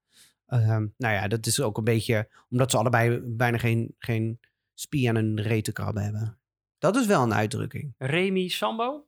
[0.54, 4.40] eh, ehm, nou ja, dat is ook een beetje omdat ze allebei bijna geen, geen
[4.74, 6.40] spie aan een retenkrabbe hebben.
[6.78, 7.94] Dat is wel een uitdrukking.
[7.98, 9.08] Remy Sambo?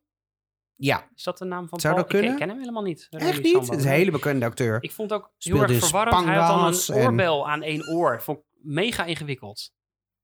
[0.75, 2.05] Ja, Is dat de naam van Zou Paul?
[2.05, 2.31] dat kunnen?
[2.31, 3.07] Ik ken hem helemaal niet.
[3.09, 3.51] Remy echt niet?
[3.51, 3.69] Sambo.
[3.71, 4.83] Het is een hele bekende acteur.
[4.83, 6.25] Ik vond het ook heel erg verwarrend.
[6.25, 6.47] Hij had
[6.87, 8.21] dan een en- oorbel aan één oor.
[8.21, 9.73] Vond ik mega ingewikkeld.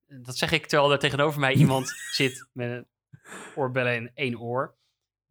[0.06, 2.88] Dat zeg ik terwijl er tegenover mij iemand zit met een
[3.56, 4.76] oorbellen in één oor.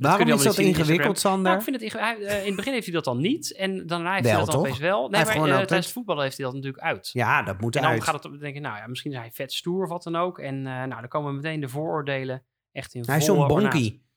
[0.08, 1.54] Waarom is dat in ingewikkeld, Nou, Sander?
[1.54, 3.56] ik vind het inge- hij, eh, in het begin heeft hij dat dan niet.
[3.56, 5.00] En daarna heeft Wel, hij dat dan opeens wel.
[5.00, 7.10] Nee, heeft maar gewoon altijd- tijdens het voetballen heeft hij dat natuurlijk uit.
[7.12, 8.02] Ja, dat moet en dan uit.
[8.04, 10.16] gaat het op, denk ik, nou ja, misschien is hij vet stoer of wat dan
[10.16, 10.38] ook.
[10.38, 14.08] En eh, nou, dan komen meteen de vooroordelen echt in Hij is zo'n bonkie.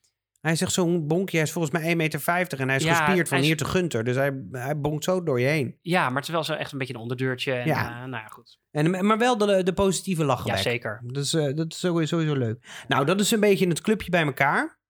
[0.41, 1.39] Hij zegt zo'n bonkie.
[1.39, 1.96] Hij is volgens mij 1,50
[2.38, 4.04] meter en hij is Ja, gespierd van is- hier te Gunter.
[4.04, 5.78] Dus hij, hij bonkt zo door je heen.
[5.82, 7.54] Ja, maar het is wel zo echt een beetje een onderdeurtje.
[7.54, 7.89] En, Ja.
[7.89, 8.60] eh, nou ja, goed.
[8.72, 11.02] En, maar wel de, de positieve lach Ja, zeker.
[11.06, 12.84] Dat is, eh, dat is sowieso, sowieso leuk.
[12.88, 14.82] Nou, dat is een beetje het clubje bij elkaar.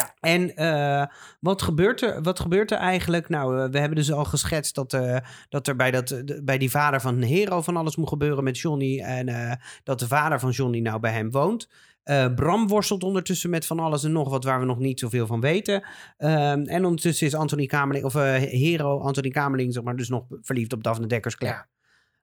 [0.00, 0.14] Ja.
[0.20, 1.06] En eh,
[1.40, 3.28] wat, gebeurt er, wat gebeurt er eigenlijk?
[3.28, 5.16] Nou, eh, we hebben dus al geschetst dat, eh,
[5.48, 9.00] dat er bij, dat, bij die vader van Hero van alles moet gebeuren met Johnny.
[9.00, 11.68] En dat de vader van Johnny nou bij hem woont.
[12.34, 15.40] Bram worstelt ondertussen met van alles en nog wat waar we nog niet zoveel van
[15.40, 15.82] weten.
[16.16, 20.72] Ehm, en ondertussen is Anthony Kamerling, of Hero Anthony Kamerling, zeg maar, dus nog verliefd
[20.72, 21.52] op Daphne Dekkers-Klaar.
[21.52, 21.66] Ja.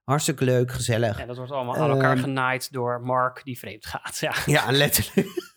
[0.04, 1.20] Hartstikke leuk, gezellig.
[1.20, 4.18] Ja, dat wordt allemaal aan elkaar Ehm, genaaid door Mark die vreemd gaat.
[4.18, 4.34] Ja.
[4.46, 5.56] Ja, letterlijk.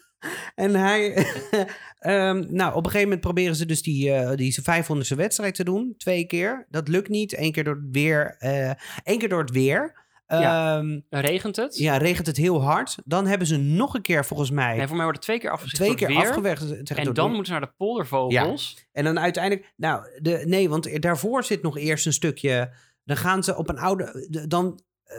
[0.54, 1.12] En hij...
[1.98, 5.64] ehm, nou, op een gegeven moment proberen ze dus die, eh die 500ste wedstrijd te
[5.64, 5.94] doen.
[5.98, 6.66] Twee keer.
[6.70, 7.38] Dat lukt niet.
[7.38, 8.36] Eén keer door het weer.
[8.38, 8.70] eh
[9.04, 9.98] één keer door het weer.
[10.26, 10.76] Ja.
[10.78, 11.78] Ehm, Regent het?
[11.78, 12.96] ja, regent het heel hard.
[13.04, 14.76] Dan hebben ze nog een keer volgens mij...
[14.76, 16.92] Nee, voor mij wordt het twee keer afgezet twee keer afgewerkt.
[16.92, 18.86] En dan moeten ze naar de poldervogels.
[18.92, 19.72] En dan uiteindelijk...
[19.76, 22.72] Nou, de, nee, want daarvoor zit nog eerst een stukje...
[23.04, 24.26] Dan gaan ze op een oude...
[24.30, 24.74] de- Dan eh,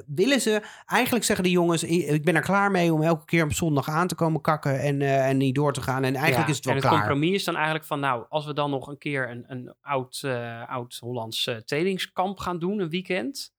[0.08, 0.62] willen ze...
[0.86, 1.84] Eigenlijk zeggen de jongens...
[1.84, 4.80] "I- Ik ben er klaar mee om elke keer op zondag aan te komen kakken...
[4.80, 6.04] En, eh, en niet door te gaan.
[6.04, 7.00] En eigenlijk Ja, is het wel en het klaar.
[7.02, 10.22] compromis is dan eigenlijk van, nou, als we dan nog een keer een, een oud,
[10.24, 13.54] eh, oud Hollands eh, trainingskamp gaan doen, een weekend,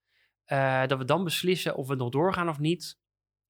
[0.44, 3.00] eh, dat we dan beslissen of we nog doorgaan of niet.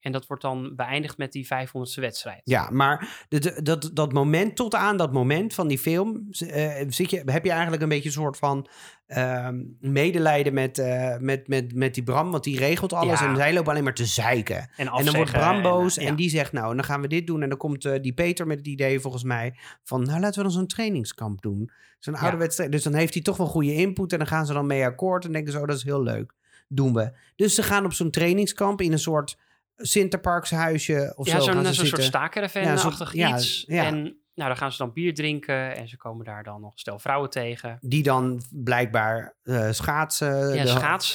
[0.02, 2.40] En dat wordt dan beëindigd met die 500ste wedstrijd.
[2.44, 6.84] Ja, maar de, de- dat, dat moment, tot aan dat moment van die film, eh,
[6.88, 8.66] zit je, heb je eigenlijk een beetje een soort van
[9.06, 13.28] ehm, medelijden met, eh, met, met, met die Bram, want die regelt alles Ja.
[13.28, 14.56] en zij lopen alleen maar te zeiken.
[14.76, 16.14] En, En dan wordt Bram boos en, eh, ja.
[16.14, 17.42] die zegt, nou, dan gaan we dit doen.
[17.42, 20.42] En dan komt eh, die Peter met het idee, volgens mij, van, nou, laten we
[20.42, 21.70] dan zo'n trainingskamp doen.
[21.98, 22.36] Zo'n oude Ja.
[22.42, 22.72] wedstrijd.
[22.72, 25.24] Dus dan heeft hij toch wel goede input en dan gaan ze dan mee akkoord
[25.24, 26.32] en denken ze, oh, dat is heel leuk.
[26.68, 27.12] Doen we.
[27.36, 29.36] Dus ze gaan op zo'n trainingskamp in een soort
[29.82, 31.52] Sinterparkshuisje of ja, zo.
[31.52, 32.04] gaan ze zo'n soort zitten.
[32.04, 33.64] staakerven-achtig Ja, ja, iets.
[33.66, 33.84] ja.
[33.84, 36.98] En nou, dan gaan ze dan bier drinken en ze komen daar dan nog stel
[36.98, 37.78] vrouwen tegen.
[37.80, 40.66] Die dan blijkbaar eh, schaatsen, Ja, eh,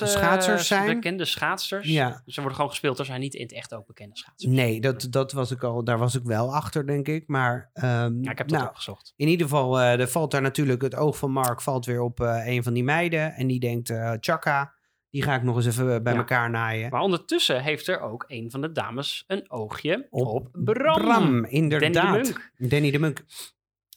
[0.07, 0.85] schaatsers zijn.
[0.95, 1.87] Bekende schaatsers.
[1.87, 2.21] Ja.
[2.25, 2.99] Ze worden gewoon gespeeld.
[2.99, 4.51] Er zijn niet in het echt ook bekende schaatsers.
[4.53, 7.27] Nee, dat, dat was ik al, daar was ik wel achter, denk ik.
[7.27, 9.13] Maar ehm, Ja, ik heb dat nou, opgezocht.
[9.15, 12.19] in ieder geval, eh, er valt daar natuurlijk het oog van Mark valt weer op
[12.21, 13.33] eh, een van die meiden.
[13.33, 14.75] En die denkt, eh Chaka,
[15.17, 16.19] die ga ik nog eens even eh, bij Ja.
[16.19, 16.89] elkaar naaien.
[16.89, 21.01] Maar ondertussen heeft er ook een van de dames een oogje op, Op Bram.
[21.01, 21.93] Bram, inderdaad.
[21.93, 22.69] Danny de Munk.
[22.71, 23.25] Danny de Munk.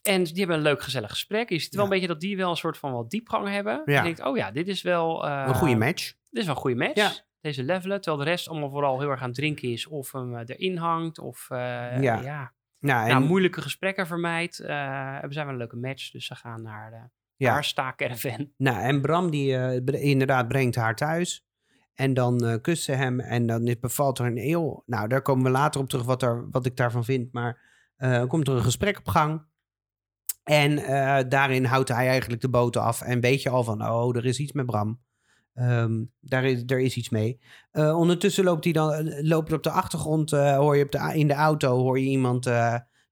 [0.03, 1.49] En die hebben een leuk gezellig gesprek.
[1.49, 1.85] Je ziet wel Ja.
[1.91, 3.83] een beetje dat die wel een soort van wat diepgang hebben.
[3.85, 3.97] Ja.
[3.97, 5.27] Je denkt, oh ja, dit is wel...
[5.27, 6.05] eh, Een goede match.
[6.31, 6.95] Dit is wel een goede match.
[6.95, 7.11] Ja.
[7.41, 9.87] Deze levelen, terwijl de rest allemaal vooral heel erg aan het drinken is.
[9.87, 11.19] Of hem eh, erin hangt.
[11.19, 11.59] Of eh,
[12.03, 12.21] Ja.
[12.21, 12.53] ja.
[12.79, 14.59] Nou, en, Nou, moeilijke gesprekken vermijdt.
[14.61, 16.11] eh hebben zij wel een leuke match.
[16.11, 17.53] Dus ze gaan naar de Ja.
[17.53, 18.53] haar staakerven.
[18.57, 21.47] nou, en Bram die eh, inderdaad brengt haar thuis.
[21.95, 24.83] En dan eh kust ze hem en dan bevalt er een eeuw.
[24.87, 27.33] Nou, daar komen we later op terug wat, er, wat ik daarvan vind.
[27.33, 27.61] Maar
[27.97, 29.49] eh, komt er een gesprek op gang.
[30.45, 30.77] En
[31.29, 33.01] daarin houdt hij eigenlijk de boot af.
[33.01, 35.01] En weet je al van, oh, er is iets met Bram.
[35.55, 37.41] Ehm, daar is, er is iets mee.
[37.73, 41.79] Ondertussen loopt hij dan, loopt op de achtergrond, hoor je op de, in de auto,
[41.79, 42.51] hoor je iemand...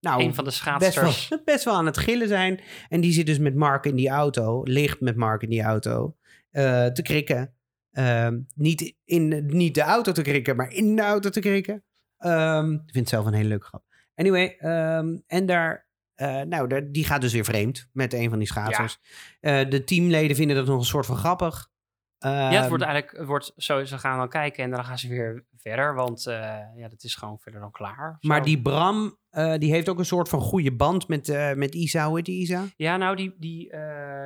[0.01, 1.29] nou, een van de best schaatsters.
[1.29, 2.61] wel, best wel aan het gillen zijn.
[2.89, 6.17] En die zit dus met Mark in die auto, ligt met Mark in die auto,
[6.51, 7.55] eh, te krikken.
[7.93, 11.85] Ehm, niet, in, niet de auto te krikken, maar in de auto te krikken.
[12.19, 13.85] Ehm, ik vind het zelf een hele leuke grap.
[14.15, 18.39] Anyway, ehm, en daar, eh, nou, daar, die gaat dus weer vreemd met een van
[18.39, 18.99] die schaatsers.
[19.41, 21.71] Eh, de teamleden vinden dat nog een soort van grappig.
[22.19, 24.99] Ja, het Ehm, wordt eigenlijk het wordt zo, ze gaan dan kijken en dan gaan
[24.99, 26.35] ze weer verder, want eh,
[26.77, 28.17] ja, dat is gewoon verder dan klaar.
[28.21, 31.75] maar die Bram, eh, die heeft ook een soort van goede band met, eh, met
[31.75, 32.07] Isa.
[32.07, 32.65] Hoe heet die Isa?
[32.77, 33.73] Ja, nou, die, die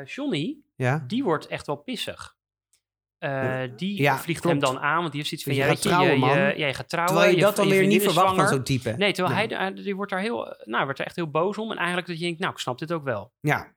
[0.05, 1.05] Johnny, Ja?
[1.07, 2.35] die wordt echt wel pissig.
[3.77, 4.61] Die Ja, vliegt klopt.
[4.63, 6.39] hem dan aan, want die heeft zoiets van, Je ja, gaat je, trouwen, je, man.
[6.39, 7.15] je, je gaat trouwen.
[7.15, 8.95] Terwijl je dat dan weer niet verwacht van zo'n type.
[8.99, 9.47] Nee, terwijl Nee.
[9.49, 11.71] hij, hij- die wordt daar heel, nou, wordt er echt heel boos om.
[11.71, 13.33] En eigenlijk dat je denkt, nou, ik snap dit ook wel.
[13.41, 13.75] Ja,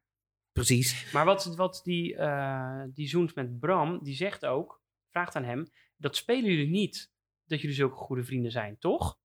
[0.55, 1.11] precies.
[1.11, 5.67] Maar wat, wat die, eh, die zoent met Bram, die zegt ook, vraagt aan hem,
[5.97, 7.11] dat spelen jullie niet,
[7.45, 9.17] dat jullie zulke goede vrienden zijn, toch?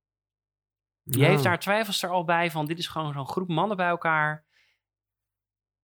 [1.03, 3.77] Die heeft Nou, daar twijfels er al bij van, dit is gewoon zo'n groep mannen
[3.77, 4.45] bij elkaar.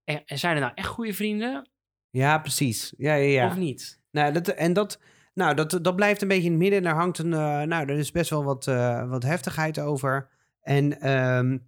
[0.04, 1.70] En, en zijn er nou echt goede vrienden
[2.10, 2.94] Ja, precies.
[2.96, 3.46] Ja, ja, ja.
[3.46, 4.00] of niet?
[4.10, 5.00] Nou, dat, en dat,
[5.34, 6.82] nou, dat, dat blijft een beetje in het midden.
[6.82, 10.30] Daar hangt een, eh, nou, er is best wel wat, eh, wat heftigheid over.
[10.60, 11.60] En ehm, op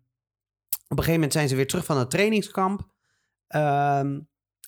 [0.88, 2.96] een gegeven moment zijn ze weer terug van het trainingskamp.
[3.48, 4.18] Ehm,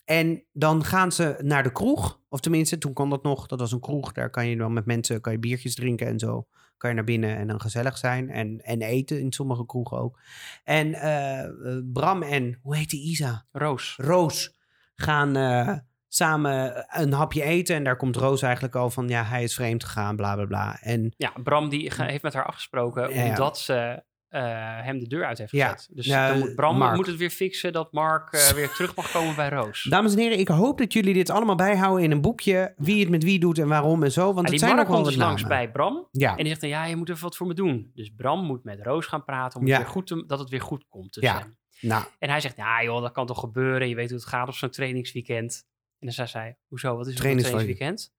[0.04, 2.20] en dan gaan ze naar de kroeg.
[2.28, 3.46] Of tenminste, toen kon dat nog.
[3.46, 4.12] Dat was een kroeg.
[4.12, 6.46] Daar kan je dan met mensen kan je biertjes drinken en zo.
[6.76, 8.30] Kan je naar binnen en dan gezellig zijn.
[8.30, 10.20] En, en eten in sommige kroegen ook.
[10.64, 11.50] En eh, eh,
[11.92, 13.46] Bram en, hoe heet die Isa?
[13.52, 13.94] Roos.
[13.96, 14.58] Roos
[14.94, 15.76] gaan eh,
[16.08, 17.76] samen een hapje eten.
[17.76, 20.78] En daar komt Roos eigenlijk al van, ja, hij is vreemd gegaan, bla bla bla.
[20.80, 23.28] En Ja, Bram die heeft met haar afgesproken ja.
[23.28, 24.42] omdat ze eh,
[24.82, 25.68] hem de deur uit heeft Ja.
[25.72, 25.88] gezet.
[25.92, 26.96] Dus dan moet Bram Mark.
[26.96, 29.82] moet het weer fixen dat Mark eh, weer terug mag komen bij Roos.
[29.82, 32.74] dames en heren, ik hoop dat jullie dit allemaal bijhouden in een boekje.
[32.76, 34.24] Wie het met wie doet en waarom en zo.
[34.24, 36.08] Want het die zijn Mark nog wel komt langs bij Bram.
[36.10, 37.90] Ja, En die zegt dan, ja, je moet even wat voor me doen.
[37.94, 39.72] Dus Bram moet met Roos gaan praten om Ja.
[39.72, 41.46] het weer goed te- dat het weer goed komt tussen Ja.
[41.88, 43.88] nou, En hij zegt, ja joh, dat kan toch gebeuren.
[43.88, 45.64] Je weet hoe het gaat op zo'n trainingsweekend.
[45.98, 48.12] En dan zei zij, hoezo, wat is een Trainingsweekend.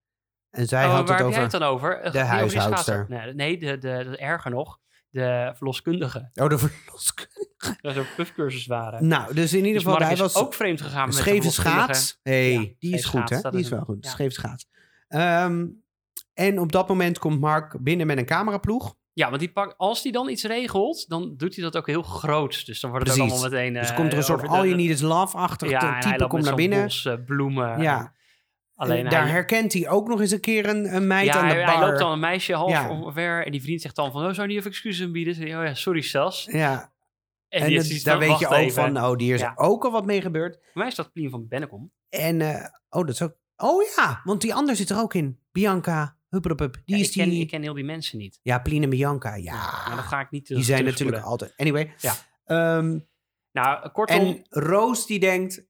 [0.49, 1.41] en zij Oh, had waar het heb jij over...
[1.41, 2.11] het dan over?
[2.11, 3.05] De huishoudster.
[3.09, 3.77] Nee, nee de, de,
[4.09, 4.79] de, erger nog,
[5.11, 6.29] de verloskundige.
[6.33, 7.77] Oh, de verloskundige.
[7.81, 9.07] Dat zo'n puffcursus waren.
[9.07, 12.19] Nou, dus in ieder Dus geval, Mark hij was ook vreemd gegaan met scheve schaats.
[12.23, 13.49] hey, Ja, die is goed, hè?
[13.49, 14.15] Die is wel een- goed.
[14.17, 14.29] ja.
[14.29, 14.67] Schaats.
[15.07, 15.65] Ehm,
[16.33, 18.95] en op dat moment komt Mark binnen met een cameraploeg.
[19.13, 22.01] Ja, want die pak, als hij dan iets regelt, dan doet hij dat ook heel
[22.01, 22.65] groot.
[22.65, 23.33] Dus dan wordt het Precies.
[23.33, 23.73] allemaal meteen...
[23.73, 26.27] Dus eh, komt er een soort over de- all you need is love-achtig ja, type
[26.27, 26.83] komt naar binnen.
[26.83, 27.81] bos, eh, bloemen.
[27.81, 28.13] Ja.
[28.81, 31.33] Alleen En daar hij, herkent hij ook nog eens een keer een, een meid ja,
[31.33, 31.75] aan de hij, bar.
[31.77, 32.89] hij loopt dan een meisje half Ja.
[32.89, 35.35] omver en die vriend zegt dan van, oh, zou je niet even excuses aanbieden?
[35.35, 36.47] Zegt hij, oh ja, sorry Stas.
[36.51, 36.91] Ja,
[37.49, 38.73] En, die het- daar weet je ook even.
[38.93, 39.53] van, oh, die is Ja.
[39.55, 40.53] ook al wat mee gebeurd.
[40.55, 41.91] Voor mij is dat Plien van Bennekom.
[42.09, 43.35] En, eh, oh, dat is ook...
[43.57, 45.39] Oh ja, want die ander zit er ook in.
[45.51, 46.73] Bianca, huppelpup.
[46.85, 47.41] Die Ja, is ik, ken, die...
[47.41, 48.39] ik ken heel die mensen niet.
[48.41, 49.53] Ja, Plien en Bianca, ja.
[49.87, 51.53] Maar dat ga ik niet die terug- zijn natuurlijk altijd...
[51.57, 51.93] Anyway.
[51.97, 52.13] Ja.
[52.45, 52.99] Ehm,
[53.51, 55.69] Nou, kortom, en Roos die denkt...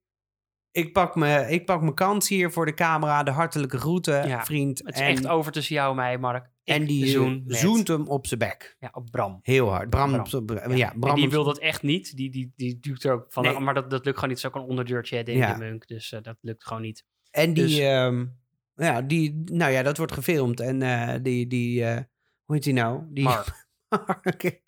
[0.71, 3.23] Ik pak, me, ik pak mijn kans hier voor de camera.
[3.23, 4.77] De hartelijke groeten, Ja, vriend.
[4.86, 6.45] het is en, echt over tussen jou en mij, Mark.
[6.63, 8.75] Ik en die zoen eh, zoent hem op zijn bek.
[8.79, 9.39] Ja, op Bram.
[9.41, 9.89] Heel hard.
[9.89, 10.19] Bram, Bram.
[10.19, 12.15] op zijn ja, Ja, Bram en die wil dat echt niet.
[12.15, 13.43] Die, die, die duwt er ook van.
[13.43, 13.60] Nee.
[13.60, 14.41] Maar dat, dat lukt gewoon niet.
[14.41, 15.57] Het is ook een onderdeurtje, hè, David Ja.
[15.57, 15.88] Munk.
[15.88, 17.05] Dus eh, dat lukt gewoon niet.
[17.31, 18.25] En die, Dus- ehm,
[18.75, 20.60] ja, die, nou ja, dat wordt gefilmd.
[20.60, 21.84] En eh, die, die
[22.45, 23.03] hoe heet die nou?
[23.10, 23.67] Die Mark.
[24.07, 24.62] Mark.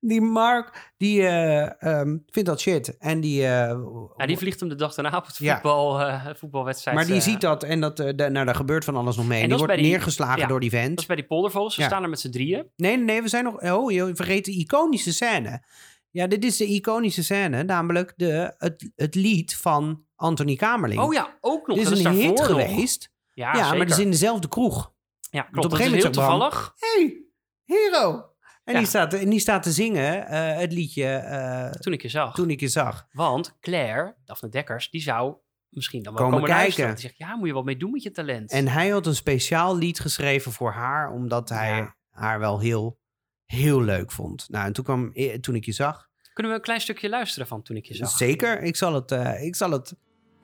[0.00, 2.96] Die Mark, die eh, ehm, vindt dat shit.
[2.98, 5.52] En die, Ja, die vliegt hem de dag daarna op het Ja.
[5.54, 6.96] voetbal, eh, voetbalwedstrijd.
[6.96, 9.36] maar die ziet dat en dat, eh, da- nou, daar gebeurt van alles nog mee.
[9.38, 11.00] En En dat die is wordt die- neergeslagen ja, door die Dat vent.
[11.00, 11.74] is bij die poldervogels.
[11.74, 11.86] Ze Ja.
[11.86, 12.70] staan er met z'n drieën.
[12.76, 13.62] Nee, nee, we zijn nog...
[13.72, 15.62] Oh, je vergeet de iconische scène.
[16.10, 21.00] Ja, dit is de iconische scène, namelijk de, het, het lied van Anthony Kamerling.
[21.00, 21.76] Oh ja, ook nog.
[21.76, 22.66] dit dat is een hit daarvoor nog.
[22.66, 23.10] geweest.
[23.32, 24.92] Ja, Ja, maar dat is in dezelfde kroeg.
[25.30, 25.64] Ja, op klopt.
[25.64, 26.74] een Dat gegeven is moment heel toevallig.
[26.78, 27.24] hey,
[27.64, 28.34] hero.
[28.66, 28.78] En, Ja.
[28.78, 32.34] die, staat, en die staat te zingen eh, het liedje eh, Toen ik je zag.
[32.34, 33.06] Toen ik je zag.
[33.12, 35.34] Want Claire, Daphne Dekkers, die zou
[35.68, 36.88] misschien dan wel Komen komen, kijken.
[36.90, 38.50] Die zegt, ja, moet je wat mee doen met je talent.
[38.50, 41.96] En hij had een speciaal lied geschreven voor haar, omdat hij Ja.
[42.10, 42.98] haar wel heel,
[43.44, 44.48] heel leuk vond.
[44.48, 46.08] Nou, en toen kwam eh, Toen ik je zag.
[46.32, 48.10] Kunnen we een klein stukje luisteren van Toen ik je zag?
[48.10, 49.94] Zeker, ik zal, het, eh, ik zal het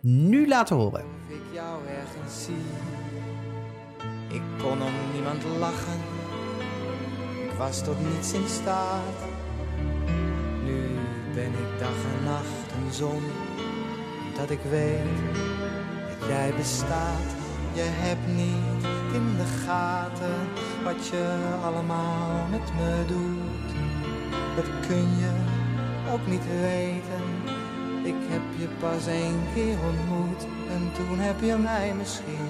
[0.00, 1.04] nu laten horen.
[1.04, 2.54] Of ik jou ergens zie.
[4.36, 6.11] Ik kon om niemand lachen.
[7.58, 9.18] Was tot niets in staat.
[10.64, 10.80] Nu
[11.34, 13.22] ben ik dag en nacht een zon.
[14.36, 15.18] Dat ik weet
[16.18, 17.30] dat jij bestaat.
[17.72, 18.84] Je hebt niet
[19.14, 20.48] in de gaten
[20.84, 23.74] wat je allemaal met me doet.
[24.56, 25.32] Dat kun je
[26.12, 27.24] ook niet weten.
[28.04, 32.48] Ik heb je pas één keer ontmoet en toen heb je mij misschien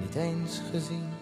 [0.00, 1.19] niet eens gezien.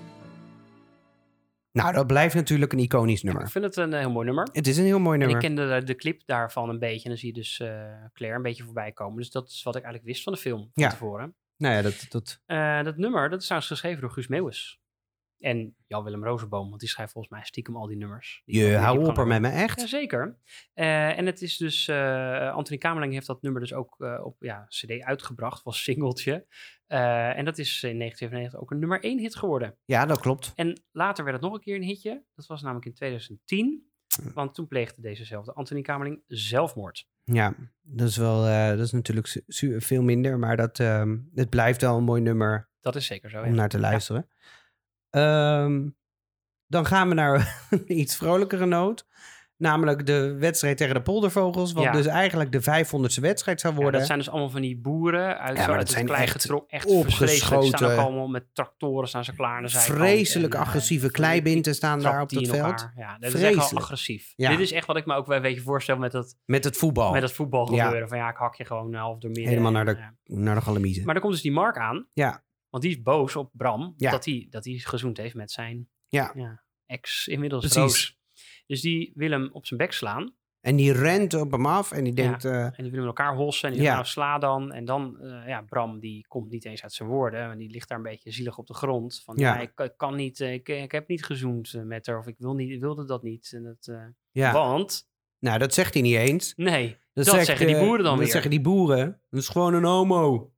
[1.73, 3.43] Nou, dat blijft natuurlijk een iconisch nummer.
[3.43, 4.49] Ik vind het een eh, heel mooi nummer.
[4.53, 5.43] Het is een heel mooi En ik nummer.
[5.57, 7.03] kende de, de clip daarvan een beetje.
[7.03, 7.69] En dan zie je dus eh,
[8.13, 9.17] Claire een beetje voorbij komen.
[9.17, 10.89] Dus dat is wat ik eigenlijk wist van de film van Ja.
[10.91, 11.35] tevoren.
[11.57, 14.81] Nou ja, dat, dat, Eh, dat nummer, dat is trouwens geschreven door Guus Meeuwis.
[15.39, 18.43] En Jan-Willem Rozenboom, want die schrijft volgens mij stiekem al die nummers.
[18.45, 19.81] Die- je hou op er met me, echt?
[19.89, 20.39] zeker.
[20.75, 24.37] Eh, en het is dus, eh Anthony Kamerling heeft dat nummer dus ook eh, op
[24.43, 26.47] ja, CD uitgebracht, was singeltje.
[26.87, 29.77] En dat is in 1997 ook een nummer 1 hit geworden.
[29.85, 30.53] Ja, dat klopt.
[30.55, 32.25] En later werd het nog een keer een hitje.
[32.35, 33.87] Dat was namelijk in 2010.
[34.35, 37.09] Want toen pleegde dezezelfde Anthony Kamerling zelfmoord.
[37.25, 38.43] Ja, dat is wel,
[38.77, 39.43] dat is natuurlijk
[39.83, 43.39] veel minder, maar dat, ehm, het blijft wel een mooi nummer Dat is zeker zo.
[43.43, 43.55] om Ja.
[43.55, 44.29] naar te luisteren.
[45.11, 45.89] Ehm,
[46.67, 49.07] dan gaan we naar een iets vrolijkere noot.
[49.57, 51.73] Namelijk de wedstrijd tegen de poldervogels.
[51.73, 51.93] Wat Ja.
[51.93, 53.99] dus eigenlijk de 500ste wedstrijd zou Ja, worden.
[53.99, 56.35] dat zijn dus allemaal van die boeren uit, Ja, maar dat het zijn klein echt.
[56.35, 56.43] Echt.
[56.43, 56.49] Ze
[56.89, 59.99] staan opgeschoten- ook allemaal met tractoren staan ze klaar zijkant.
[59.99, 62.91] Vreselijk En, eh, agressieve kleibinten staan daar op dat veld.
[62.97, 63.85] Ja, dat is echt wel Vreselijk.
[63.85, 64.33] agressief.
[64.37, 64.51] Ja.
[64.51, 66.77] Dit is echt wat ik me ook wel een beetje voorstel met dat, Met het
[66.77, 67.13] voetbal.
[67.13, 67.85] met dat voetbal Ja.
[67.85, 68.09] gebeuren.
[68.09, 69.49] Van ja, ik hak je gewoon half door midden.
[69.49, 70.15] Helemaal naar de- Ja.
[70.25, 71.03] Naar de.
[71.05, 72.07] Maar dan komt dus die Mark aan.
[72.13, 72.43] Ja.
[72.71, 73.95] Want die is boos op Bram.
[73.97, 74.11] Ja.
[74.11, 76.63] Dat hij dat hij gezoend heeft met zijn Ja.
[76.87, 77.81] ex inmiddels Precies.
[77.81, 78.19] Roos.
[78.67, 80.37] Dus die wil hem op zijn bek slaan.
[80.61, 82.23] En die rent op hem af en die Ja.
[82.23, 82.45] denkt...
[82.45, 83.69] eh, En die willen elkaar hossen.
[83.69, 83.93] En die Ja.
[83.95, 84.73] nou sla dan.
[84.73, 87.51] En dan, eh, ja, Bram die komt niet eens uit zijn woorden.
[87.51, 89.23] En die ligt daar een beetje zielig op de grond.
[89.25, 89.55] Van, Ja.
[89.55, 92.19] ja, ik, ik kan niet, eh, ik, ik heb niet gezoend met haar.
[92.19, 93.53] Of ik wil niet, wilde dat niet.
[93.55, 93.97] En dat,
[94.31, 94.53] ja.
[94.53, 96.53] Want, Nou, dat zegt hij niet eens.
[96.57, 98.33] nee, Dat, Dat zegt, zeggen die boeren dan dat weer.
[98.33, 99.23] zeggen die boeren.
[99.31, 100.53] Dat is gewoon een homo.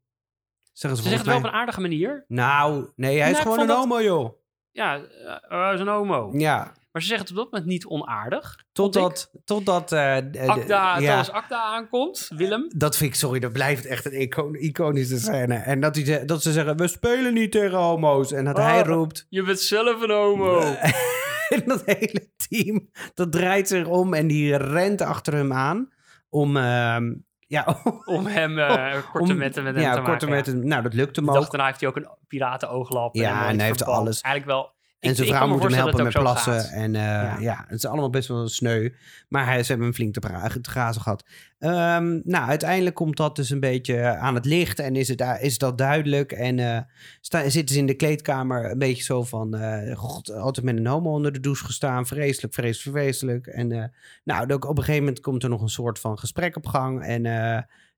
[0.81, 2.25] Zeggen ze ze zeggen het wel op een aardige manier.
[2.29, 4.39] Nou, nee, hij is Nou, gewoon een dat- homo, joh.
[4.71, 6.31] Ja, eh, hij is een homo.
[6.33, 8.65] Ja, Maar ze zeggen het op dat moment niet onaardig.
[8.73, 9.31] totdat...
[9.45, 12.67] totdat Acta, ja, Thomas Acta aankomt, Willem.
[12.77, 15.55] dat vind ik, sorry, dat blijft echt een ico- iconische scène.
[15.55, 18.33] En dat, hij, ze- dat ze zeggen, we spelen niet tegen homo's.
[18.33, 18.87] En dat hij Ah.
[18.87, 19.27] roept...
[19.29, 20.61] Je bent zelf een homo.
[21.55, 25.89] en dat hele team, dat draait zich om en die rent achter hem aan.
[26.29, 27.13] Om, ehm,
[27.51, 27.77] ja,
[28.17, 30.67] Om hem uh, korte om- metten met hem ja, te korte maken.
[30.69, 31.51] Nou, dat lukt hem ook.
[31.51, 33.15] daarna heeft hij ook een piratenoogklap.
[33.15, 34.21] Ja, een en hij heeft alles.
[34.21, 34.73] Eigenlijk wel.
[35.01, 36.65] En ik- zijn vrouw moet hem helpen met plassen.
[36.71, 37.39] En eh, Ja.
[37.39, 37.65] ja.
[37.69, 38.91] het is allemaal best wel sneu.
[39.29, 40.21] Maar hij, ze hebben hem flink te,
[40.61, 41.25] te grazen gehad.
[41.59, 44.79] Ehm, nou, uiteindelijk komt dat dus een beetje aan het licht.
[44.79, 46.33] En is, het, is dat duidelijk.
[46.33, 46.89] En
[47.21, 49.55] sta, zitten ze in de kleedkamer een beetje zo van...
[49.55, 52.07] eh, God, altijd met een homo onder de douche gestaan.
[52.07, 53.47] Vreselijk, vreselijk, vreselijk.
[53.47, 53.93] En
[54.25, 57.05] nou, ook op een gegeven moment komt er nog een soort van gesprek op gang.
[57.05, 57.23] En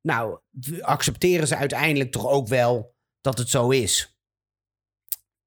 [0.02, 0.38] nou,
[0.80, 4.16] accepteren ze uiteindelijk toch ook wel dat het zo is.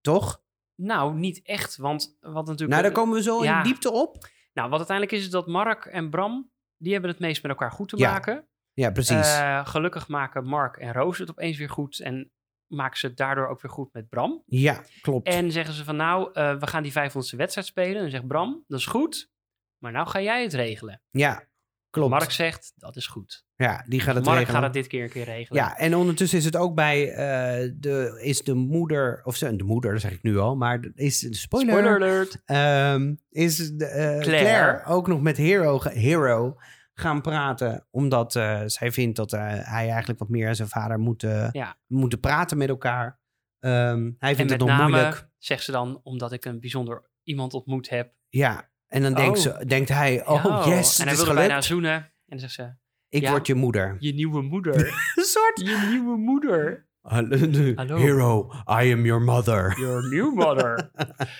[0.01, 0.43] Toch?
[0.75, 2.69] Nou, niet echt, want wat natuurlijk...
[2.69, 3.63] Nou, daar komen we zo in Ja.
[3.63, 4.27] diepte op.
[4.53, 7.71] Nou, wat uiteindelijk is, is dat Mark en Bram, die hebben het meest met elkaar
[7.71, 8.47] goed te Ja, maken.
[8.73, 9.37] Ja, precies.
[9.37, 12.31] Eh, gelukkig maken Mark en Roos het opeens weer goed en
[12.67, 14.43] maken ze het daardoor ook weer goed met Bram.
[14.45, 15.27] ja, klopt.
[15.27, 17.95] En zeggen ze van nou, eh, we gaan die 500ste wedstrijd spelen.
[17.95, 19.29] En dan zegt Bram, dat is goed,
[19.77, 21.01] maar nou ga jij het regelen.
[21.09, 21.47] ja,
[21.89, 22.09] klopt.
[22.09, 23.44] Mark zegt, dat is goed.
[23.55, 24.55] Ja, die gaat het Mark regelen.
[24.61, 25.61] gaat het dit keer een keer regelen.
[25.63, 29.63] Ja, en ondertussen is het ook bij eh, de, is de moeder, of ze- de
[29.63, 32.41] moeder, dat zeg ik nu al, maar is, spoiler, Spoiler alert.
[32.45, 34.21] ehm, is de, eh, Claire.
[34.23, 34.83] Claire.
[34.85, 36.57] ook nog met Hero, Hero
[36.93, 41.49] gaan praten, omdat eh, zij vindt dat hij eigenlijk wat meer en zijn vader moeten,
[41.51, 41.77] Ja.
[41.87, 43.19] moeten praten met elkaar.
[43.59, 45.27] Ehm, hij vindt het nog name moeilijk.
[45.37, 48.13] zegt ze dan, omdat ik een bijzonder iemand ontmoet heb.
[48.29, 49.43] Ja, en dan denkt, Oh.
[49.57, 51.93] ze, denkt hij, oh Ja, yes, En hij wil bijna zoenen.
[51.93, 52.73] En dan zegt ze,
[53.15, 53.29] Ik Ja.
[53.31, 53.95] word je moeder.
[53.99, 54.75] je nieuwe moeder.
[55.15, 56.87] Een soort je nieuwe moeder.
[57.01, 57.97] Hallo.
[57.97, 58.51] Hero,
[58.81, 59.79] I am your mother.
[59.79, 60.79] Your new mother.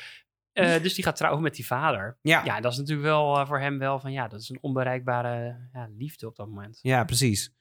[0.56, 2.18] Eh, dus die gaat trouwen met die vader.
[2.22, 2.56] Ja, ja.
[2.56, 5.58] Ja, dat is natuurlijk wel eh, voor hem wel van, ja, dat is een onbereikbare
[5.74, 6.80] ja, liefde op dat moment.
[7.06, 7.54] precies.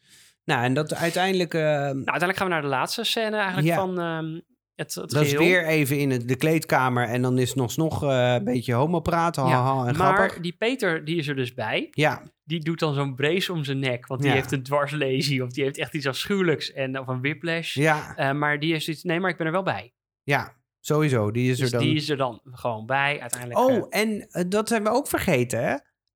[0.44, 1.54] Nou, en dat uiteindelijk...
[1.54, 3.74] eh, Nou, uiteindelijk gaan we naar de laatste scène eigenlijk Ja.
[3.76, 4.40] van ehm,
[4.76, 8.02] het, het dat is weer even in het- de kleedkamer en dan is nog, nog
[8.04, 9.46] eh, een beetje homo praten.
[9.46, 10.40] Ja, en maar grappig.
[10.40, 11.88] die Peter, die is er dus bij.
[11.90, 14.06] Ja, Die doet dan zo'n brace om zijn nek.
[14.06, 14.36] Want die Ja.
[14.36, 15.42] heeft een dwarslesie.
[15.42, 16.72] Of die heeft echt iets afschuwelijks.
[16.72, 17.74] En, of een whiplash.
[17.74, 19.02] ja, Eh, maar die heeft iets...
[19.02, 19.92] Nee, maar ik ben er wel bij.
[20.22, 21.30] ja, sowieso.
[21.30, 21.86] Die is Dus er dan.
[21.88, 23.20] die is er dan gewoon bij.
[23.20, 23.60] Uiteindelijk...
[23.60, 25.74] Oh, en eh, dat hebben we ook vergeten, hè?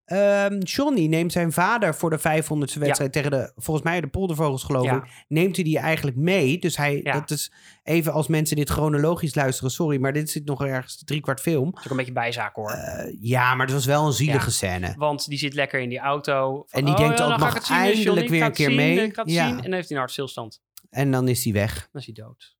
[0.09, 4.63] Ehm, Johnny neemt zijn vader voor de 500ste wedstrijd tegen de, volgens mij de poldervogels
[4.63, 4.97] geloof Ja.
[4.97, 6.59] ik, neemt hij die eigenlijk mee.
[6.59, 7.13] Dus hij, Ja.
[7.13, 11.21] dat is even als mensen dit chronologisch luisteren, sorry, maar dit zit nog ergens drie
[11.21, 11.65] kwart film.
[11.71, 12.71] Dat is ook een beetje bijzaak hoor.
[12.71, 14.95] Eh, ja, maar het was wel een zielige scène.
[14.97, 16.65] Want die zit lekker in die auto.
[16.67, 19.13] Van, En die oh, denkt ook, zien, eindelijk Johnny, weer een keer zien, mee.
[19.25, 19.39] Zien.
[19.39, 20.61] En dan heeft hij een hartstilstand.
[20.91, 21.89] En dan is hij weg.
[21.93, 22.57] Dan is hij dood.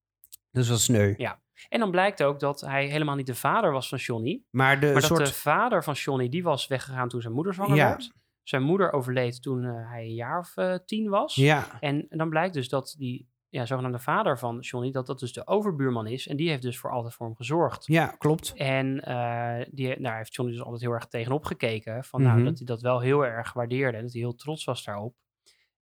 [0.53, 1.15] Dus was sneu.
[1.17, 1.41] Ja.
[1.69, 4.43] En dan blijkt ook dat hij helemaal niet de vader was van Johnny.
[4.51, 5.27] Maar de maar dat soort...
[5.27, 7.89] de vader van Johnny, die was weggegaan toen zijn moeder zwanger Ja.
[7.89, 8.13] werd.
[8.43, 11.35] Zijn moeder overleed toen eh, hij een jaar of eh, tien was.
[11.35, 15.33] Ja, En dan blijkt dus dat die ja, zogenaamde vader van Johnny, dat dat dus
[15.33, 16.27] de overbuurman is.
[16.29, 17.87] En die heeft dus voor altijd voor hem gezorgd.
[17.87, 18.53] ja, klopt.
[18.57, 22.05] En eh, die, daar heeft Johnny dus altijd heel erg tegenop gekeken.
[22.05, 22.31] Van, Mhm.
[22.33, 23.97] nou, dat hij dat wel heel erg waardeerde.
[23.97, 25.15] En dat hij heel trots was daarop.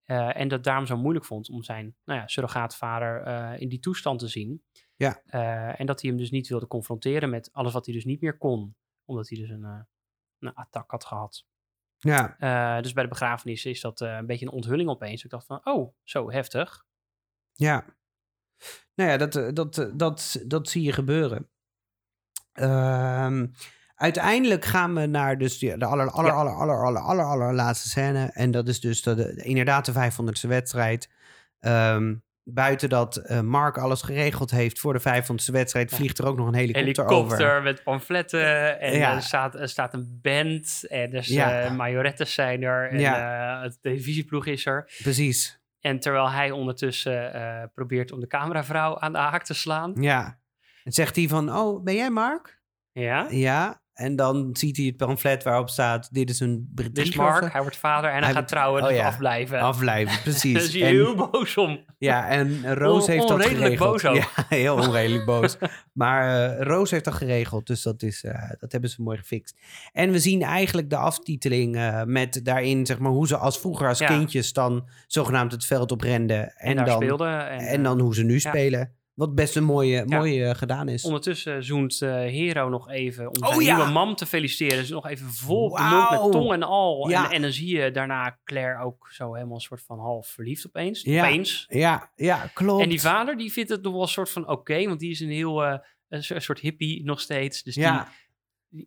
[0.05, 3.27] En dat daarom zo moeilijk vond om zijn nou ja, surrogaatvader
[3.61, 4.63] in die toestand te zien.
[4.97, 5.23] Ja.
[5.27, 8.21] Eh, en dat hij hem dus niet wilde confronteren met alles wat hij dus niet
[8.21, 8.77] meer kon.
[9.05, 9.81] Omdat hij dus een, eh
[10.39, 11.45] een attack had gehad.
[11.99, 15.25] Ja, Eh, dus bij de begrafenis is dat een beetje een onthulling opeens.
[15.25, 16.85] Ik dacht van, oh, zo heftig.
[17.53, 17.85] ja.
[18.95, 21.51] Nou ja, dat, dat, dat, dat zie je gebeuren.
[22.53, 23.47] Ehm,
[23.95, 26.37] uiteindelijk gaan we naar dus de, de aller, aller, Ja.
[26.37, 28.31] aller, aller, aller, aller, allerlaatste scène.
[28.33, 31.11] En dat is dus de, de- inderdaad de 500ste wedstrijd.
[31.59, 32.17] Ehm,
[32.49, 36.47] buiten dat eh, Mark alles geregeld heeft voor de 500ste wedstrijd, vliegt er ook nog
[36.47, 37.63] een helikopter, Helikopter over.
[37.63, 39.15] met pamfletten en Ja.
[39.15, 41.61] er, staat, er staat een band en dus Ja.
[41.63, 43.57] eh, majorettes zijn er en Ja.
[43.57, 44.91] eh, het televisieploeg is er.
[45.03, 45.61] Precies.
[45.81, 49.93] En terwijl hij ondertussen eh, probeert om de cameravrouw aan de haak te slaan.
[50.01, 50.39] Ja.
[50.85, 52.61] En zegt hij van, oh, ben jij Mark?
[52.93, 53.81] Ja, Ja.
[53.97, 57.17] En dan ziet hij het pamflet waarop staat, dit is een dit is brief.
[57.17, 59.07] Mark, hij wordt vader en hij, gaat trouwen, oh dus ja.
[59.07, 59.61] afblijven.
[59.61, 60.55] Afblijven, Daar precies.
[60.65, 61.85] is hij En- heel boos om.
[61.99, 63.91] Ja, en Roos On- heeft dat onredelijk geregeld.
[63.91, 64.17] boos ook.
[64.17, 65.57] Ja, heel onredelijk boos.
[65.93, 69.57] Maar eh, Roos heeft dat geregeld, dus dat, is, eh, dat hebben ze mooi gefixt.
[69.93, 73.89] En we zien eigenlijk de aftiteling eh, met daarin, zeg maar, hoe ze als vroeger
[73.89, 74.07] als Ja.
[74.07, 76.53] kindjes dan zogenaamd het veld oprenden.
[76.57, 77.49] En, dan, speelden.
[77.49, 78.91] En, en dan hoe ze nu spelen.
[79.17, 81.05] Wat best een mooie, mooie eh, gedaan is.
[81.05, 83.77] Ondertussen zoent eh, Hero nog even om Oh, zijn ja.
[83.77, 84.79] nieuwe mam te feliciteren.
[84.79, 87.09] Dus nog even vol mond met tong en al.
[87.09, 87.25] Ja.
[87.25, 90.67] En, en dan zie je daarna Claire ook zo helemaal een soort van half verliefd
[90.67, 91.03] opeens.
[91.03, 91.25] Ja.
[91.27, 91.65] Opeens.
[91.69, 92.83] Ja, ja, klopt.
[92.83, 95.21] En die vader die vindt het nog wel een soort van oké, want die is
[95.21, 97.63] een heel eh, een so- soort hippie nog steeds.
[97.63, 97.99] Dus ja.
[98.03, 98.13] die,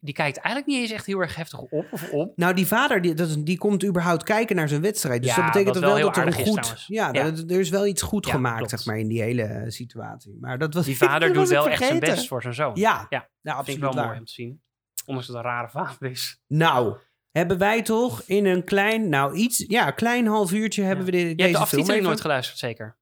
[0.01, 2.37] die, kijkt eigenlijk niet eens echt heel erg heftig op of op.
[2.37, 5.21] Nou, die vader, die, dat, is- die komt überhaupt kijken naar zijn wedstrijd.
[5.21, 6.45] Dus Ja, dat betekent dat wel wel dat er een is goed...
[6.53, 6.87] trouwens.
[6.87, 7.31] ja, Ja.
[7.31, 8.69] dat- er is wel iets goed Ja, gemaakt, klopt.
[8.71, 10.37] zeg maar, in die hele eh, situatie.
[10.41, 10.85] Maar dat was...
[10.85, 12.71] Die vader doet was wel echt zijn best voor zijn zoon.
[12.75, 14.61] Ja, Ja, ja vind ik absoluut wel mooi om te zien.
[15.05, 16.41] Ondanks dat het een rare vader is.
[16.47, 16.97] Nou,
[17.31, 21.17] hebben wij toch in een klein, nou iets, ja, klein half uurtje hebben we de,
[21.17, 22.97] Je deze hebt de film aftiteling nooit geluisterd, zeker?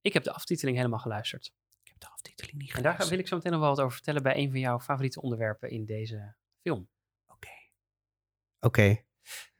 [0.00, 1.52] Ik heb de aftiteling helemaal geluisterd.
[2.22, 4.50] Aftiteling niet En daar wil ik zo meteen nog wel wat over vertellen bij een
[4.50, 6.88] van jouw favoriete onderwerpen in deze film.
[7.26, 7.48] Oké.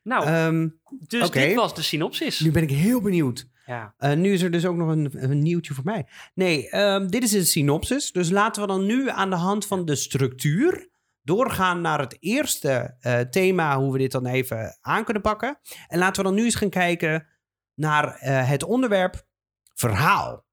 [0.02, 0.68] Nou, Ehm,
[1.06, 1.38] dus oké.
[1.40, 2.40] dit was de synopsis.
[2.40, 3.50] nu ben ik heel benieuwd.
[3.66, 3.94] Ja.
[3.98, 6.06] Eh, nu is er dus ook nog een, een nieuwtje voor mij.
[6.34, 8.12] Nee, ehm, dit is een synopsis.
[8.12, 10.90] Dus laten we dan nu aan de hand van de structuur
[11.22, 15.58] doorgaan naar het eerste eh, thema, hoe we dit dan even aan kunnen pakken.
[15.88, 17.26] En laten we dan nu eens gaan kijken
[17.74, 19.26] naar eh, het onderwerp
[19.74, 20.44] verhaal.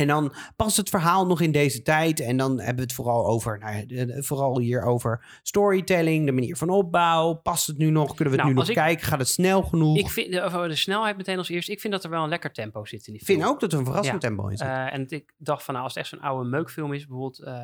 [0.00, 2.20] En dan past het verhaal nog in deze tijd.
[2.20, 6.70] En dan hebben we het vooral over, nou, vooral hier over storytelling, de manier van
[6.70, 7.34] opbouw.
[7.34, 8.14] Past het nu nog?
[8.14, 9.06] Kunnen we het Nou, nu nog ik- kijken?
[9.06, 9.96] Gaat het snel genoeg?
[9.96, 11.68] Ik Ik vind de, de snelheid meteen als eerst.
[11.68, 13.50] Ik vind dat er wel een lekker tempo zit in die vind film.
[13.52, 14.28] ook dat er een verrassend Ja.
[14.28, 14.66] tempo in zit.
[14.66, 17.54] Eh, en ik dacht van, nou, als het echt zo'n oude meukfilm is, bijvoorbeeld eh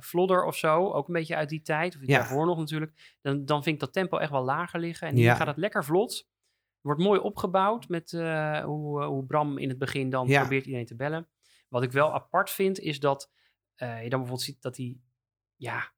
[0.00, 2.18] Flodder of zo, ook een beetje uit die tijd, of Ja.
[2.18, 5.08] daarvoor nog natuurlijk, dan, dan vind ik dat tempo echt wel lager liggen.
[5.08, 5.34] En hier Ja.
[5.34, 6.26] gaat het lekker vlot.
[6.80, 10.96] Wordt mooi opgebouwd met eh, hoe, hoe Bram in het begin dan probeert iedereen te
[10.96, 11.28] bellen.
[11.68, 13.30] Wat ik wel apart vind, is dat
[13.74, 15.00] eh, je dan bijvoorbeeld ziet dat hij,
[15.56, 15.92] ja,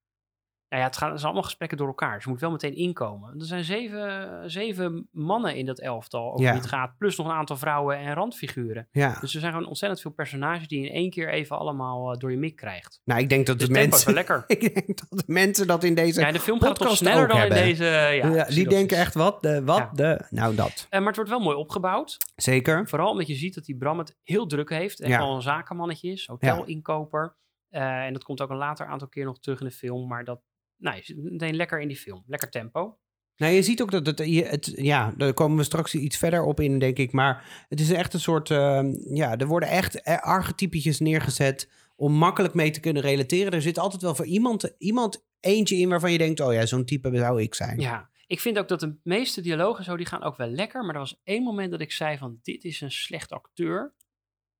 [0.70, 2.14] nou ja, het, gaan, het zijn allemaal gesprekken door elkaar.
[2.14, 3.38] Dus je moet wel meteen inkomen.
[3.38, 6.50] Er zijn zeven, zeven mannen in dat elftal over Ja.
[6.52, 8.88] wie het gaat, plus nog een aantal vrouwen en randfiguren.
[8.90, 9.16] ja.
[9.20, 12.30] Dus er zijn gewoon ontzettend veel personages die in één keer even allemaal eh, door
[12.30, 13.00] je mik krijgt.
[13.04, 14.12] Nou, ik denk dat Dus de wel mensen...
[14.14, 14.44] lekker.
[14.46, 16.20] ik denk dat de mensen dat in deze...
[16.20, 17.84] Ja, de film gaat toch sneller dan in deze.
[17.84, 19.64] Ja, Ja, die denken echt, wat de...
[19.64, 19.90] Wat Ja.
[19.92, 20.26] de...
[20.30, 20.86] Nou, dat.
[20.90, 22.16] Eh, maar het wordt wel mooi opgebouwd.
[22.36, 22.88] Zeker.
[22.88, 25.00] Vooral omdat je ziet dat die Bram het heel druk heeft.
[25.00, 27.36] En gewoon een zakenmannetje is, hotelinkoper.
[27.68, 30.08] Eh, en dat komt ook een later aantal keer nog terug in de film.
[30.08, 30.40] Maar dat,
[30.80, 32.22] nou, je zit meteen lekker in die film.
[32.26, 32.98] Lekker tempo.
[33.36, 34.72] Nou, je ziet ook dat het, je- het...
[34.76, 37.12] Ja, daar komen we straks iets verder op in, denk ik.
[37.12, 38.50] Maar het is echt een soort...
[38.50, 41.70] ehm, ja, er worden echt eh, archetypetjes neergezet...
[41.96, 43.52] om makkelijk mee te kunnen relateren.
[43.52, 46.40] Er zit altijd wel voor iemand, iemand eentje in waarvan je denkt...
[46.40, 47.80] oh ja, zo'n type zou ik zijn.
[47.80, 50.84] Ja, ik vind ook dat de meeste dialogen zo, die gaan ook wel lekker.
[50.84, 53.94] Maar er was één moment dat ik zei van, dit is een slecht acteur.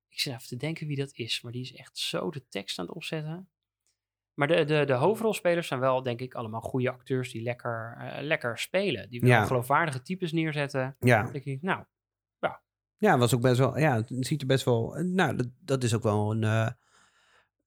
[0.09, 2.79] Ik zit even te denken wie dat is, maar die is echt zo de tekst
[2.79, 3.49] aan het opzetten.
[4.33, 8.21] Maar de, de, de hoofdrolspelers zijn wel, denk ik, allemaal goede acteurs die lekker, eh,
[8.23, 9.09] lekker spelen.
[9.09, 9.45] Die wel Ja.
[9.45, 10.95] geloofwaardige types neerzetten.
[10.99, 11.23] Ja.
[11.23, 11.83] Dan denk ik, nou,
[12.97, 13.77] Ja, was ook best wel.
[13.79, 14.95] Ja, het ziet er best wel.
[15.03, 16.43] Nou, dat, dat is ook wel een.
[16.43, 16.67] eh,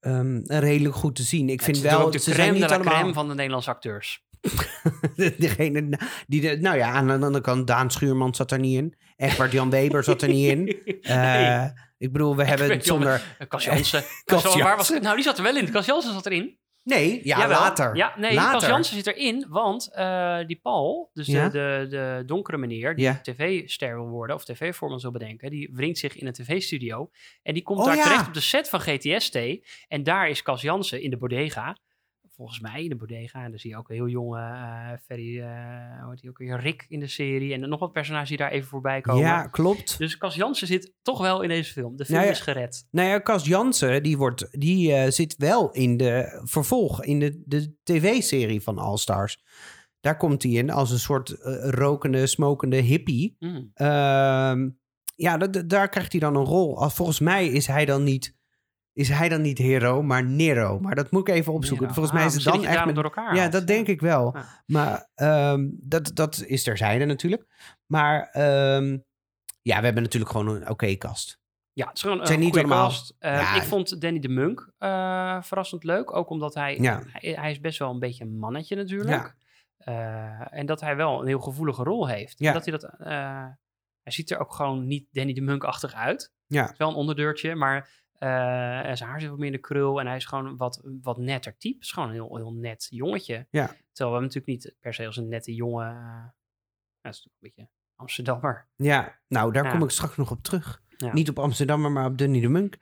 [0.01, 1.49] een redelijk goed te zien.
[1.49, 2.11] Ik vind het is wel.
[2.11, 2.95] de ze crème zijn de niet la allemaal.
[2.95, 4.25] crème van de Nederlandse acteurs.
[5.39, 6.41] Degene die.
[6.41, 8.95] De, nou ja, aan de andere kant, Daan Schuurman zat er niet in.
[9.17, 10.67] Egbert Jan Weber zat er niet in.
[11.03, 11.17] Eh,
[11.63, 11.73] Nee.
[11.99, 13.23] Ik bedoel, we hebben Jan- zonder.
[13.39, 14.03] Eh, Cas Jansen.
[14.25, 15.03] Cas Cas- waar was het?
[15.03, 15.71] Nou, die zat er wel in.
[15.71, 16.59] Cas Jansen zat erin.
[16.83, 17.59] Nee, ja, Jawel.
[17.61, 17.97] later.
[17.97, 18.53] Ja, nee, Later.
[18.61, 21.49] Cas Jansen zit erin, want eh, die Paul, dus Ja?
[21.49, 23.19] de, de, de donkere meneer die Ja.
[23.23, 27.11] tv-ster wil worden of tv-forman wil bedenken, die wringt zich in een tv-studio
[27.43, 28.03] en die komt Oh, daar ja.
[28.03, 29.39] terecht op de set van GTST
[29.89, 31.77] en daar is Cas Jansen in de bodega,
[32.37, 35.41] volgens mij in de bodega, en dan zie je ook een heel jonge eh Ferry,
[35.41, 35.47] eh
[36.03, 38.51] hoe heet die ook weer, Rick in de serie en nog wat personages die daar
[38.51, 39.23] even voorbij komen.
[39.23, 39.99] Ja, klopt.
[39.99, 41.97] Dus Cas Jansen zit toch wel in deze film.
[41.97, 42.87] De film Nou ja, is gered.
[42.91, 47.43] Nou ja, Cas Jansen, die, wordt, die eh, zit wel in de vervolg, in de,
[47.47, 49.43] de tv-serie van All Stars.
[50.01, 51.29] Daar komt hij in als een soort
[51.61, 53.37] rokende, smokende hippie.
[53.39, 53.71] Mm.
[53.75, 54.69] Ehm,
[55.17, 56.89] ja, da- da- daar krijgt hij dan een rol.
[56.89, 58.37] Volgens mij is hij dan niet,
[58.95, 60.79] is hij dan niet Hero, maar Nero.
[60.81, 61.87] Maar dat moet ik even opzoeken.
[61.95, 62.85] Volgens mij Ah, is het misschien dan echt...
[62.87, 64.37] met- door elkaar ja, dat denk ik wel.
[64.37, 64.63] Ja.
[64.67, 67.47] Maar ehm, dat, dat is terzijde natuurlijk.
[67.87, 68.99] Maar ehm,
[69.63, 71.41] Ja, we hebben natuurlijk gewoon een oké kast.
[71.73, 73.15] Ja, het is gewoon een niet allemaal- cast.
[73.19, 73.55] Eh, Ja.
[73.55, 76.15] Ik vond Danny de Munk eh, verrassend leuk.
[76.17, 77.03] Ook omdat hij, Ja.
[77.07, 77.33] hij...
[77.33, 79.35] Hij is best wel een beetje een mannetje natuurlijk.
[79.77, 82.41] Eh, en dat hij wel een heel gevoelige rol heeft.
[82.41, 82.91] En dat hij dat...
[84.03, 86.33] hij ziet er ook gewoon niet Danny de Munk-achtig uit.
[86.47, 86.63] Ja.
[86.63, 89.59] Het is wel een onderdeurtje, maar eh, en zijn haar zit wat meer in de
[89.59, 90.01] krul.
[90.01, 91.75] En hij is gewoon wat, wat netter type.
[91.75, 93.47] Het is gewoon een heel, heel net jongetje.
[93.51, 93.67] Ja.
[93.67, 95.87] Terwijl we hem natuurlijk niet per se als een nette jongen...
[95.97, 96.25] eh,
[97.01, 98.69] dat is natuurlijk een beetje Amsterdammer.
[98.77, 99.71] Ja, nou, daar Ja.
[99.71, 100.83] kom ik straks nog op terug.
[100.97, 101.13] Ja.
[101.13, 102.77] Niet op Amsterdammer, maar op Dunny de Munk.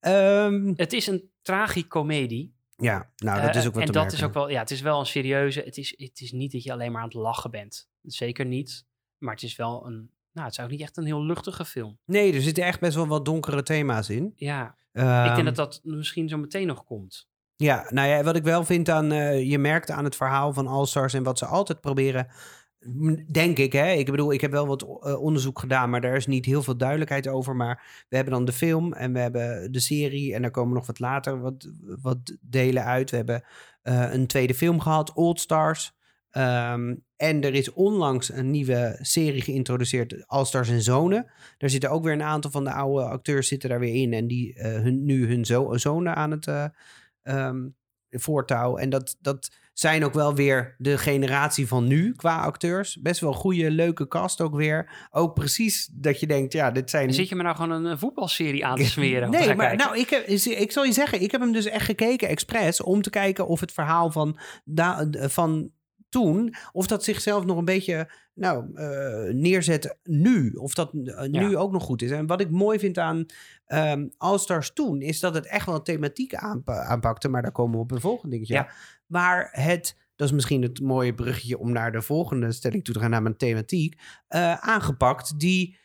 [0.00, 2.56] Ehm, Het is een tragicomedie.
[2.76, 4.12] ja, nou, dat is ook Eh, wat En dat merken.
[4.18, 5.60] is ook wel, ja, het is wel een serieuze.
[5.60, 7.90] Het is, het is niet dat je alleen maar aan het lachen bent.
[8.02, 8.86] Zeker niet.
[9.18, 11.98] Maar het is wel een, nou, het is ook niet echt een heel luchtige film.
[12.04, 14.32] Nee, er zitten echt best wel wat donkere thema's in.
[14.36, 17.28] Ja, ik Ehm, denk dat dat misschien zo meteen nog komt.
[17.56, 19.12] Ja, nou ja, wat ik wel vind aan...
[19.12, 22.26] eh, je merkt aan het verhaal van All-Stars en wat ze altijd proberen...
[23.32, 23.90] Denk ik, hè.
[23.92, 26.76] Ik bedoel, ik heb wel wat eh, onderzoek gedaan, maar daar is niet heel veel
[26.76, 27.56] duidelijkheid over.
[27.56, 30.86] Maar we hebben dan de film en we hebben de serie en daar komen nog
[30.86, 31.68] wat later wat,
[32.02, 33.10] wat delen uit.
[33.10, 33.44] We hebben
[33.82, 35.96] eh, een tweede film gehad, Old Stars.
[36.30, 41.30] Ehm, en er is onlangs een nieuwe serie geïntroduceerd, All Stars en Zonen.
[41.58, 44.12] Daar zitten ook weer een aantal van de oude acteurs zitten daar weer in.
[44.12, 46.72] En die eh, hun, nu hun zo zonen aan het
[47.22, 47.68] ehm,
[48.10, 48.76] voortouw.
[48.76, 52.96] En dat, dat zijn ook wel weer de generatie van nu qua acteurs.
[53.00, 55.08] Best wel goede, leuke cast ook weer.
[55.10, 57.14] Ook precies dat je denkt, ja, dit zijn...
[57.14, 59.30] Zit je me nou gewoon een, voetbalserie aan te smeren?
[59.30, 59.86] Nee, maar kijken?
[59.86, 63.02] nou, ik, heb, ik zal je zeggen, ik heb hem dus echt gekeken, expres, om
[63.02, 64.38] te kijken of het verhaal van,
[65.12, 65.70] van
[66.08, 70.52] toen, of dat zichzelf nog een beetje nou, eh, neerzet nu.
[70.52, 72.10] Of dat eh, nu ook nog goed is.
[72.10, 73.26] En wat ik mooi vind aan
[73.66, 77.74] ehm All Stars toen, is dat het echt wel thematiek aanpa- aanpakte, maar daar komen
[77.76, 78.54] we op een volgende dingetje.
[78.54, 78.68] Ja.
[79.06, 83.00] Maar het, dat is misschien het mooie bruggetje om naar de volgende stelling toe te
[83.00, 85.76] gaan, namelijk thematiek, eh, aangepakt die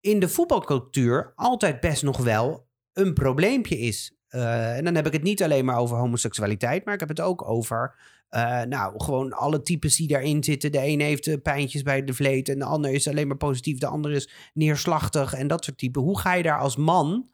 [0.00, 4.14] in de voetbalcultuur altijd best nog wel een probleempje is.
[4.28, 7.48] En dan heb ik het niet alleen maar over homoseksualiteit, maar ik heb het ook
[7.48, 7.94] over,
[8.30, 10.72] eh, nou, gewoon alle types die daarin zitten.
[10.72, 13.78] De een heeft eh, pijntjes bij de vleet en de ander is alleen maar positief,
[13.78, 16.02] de ander is neerslachtig en dat soort typen.
[16.02, 17.30] Hoe ga je daar als man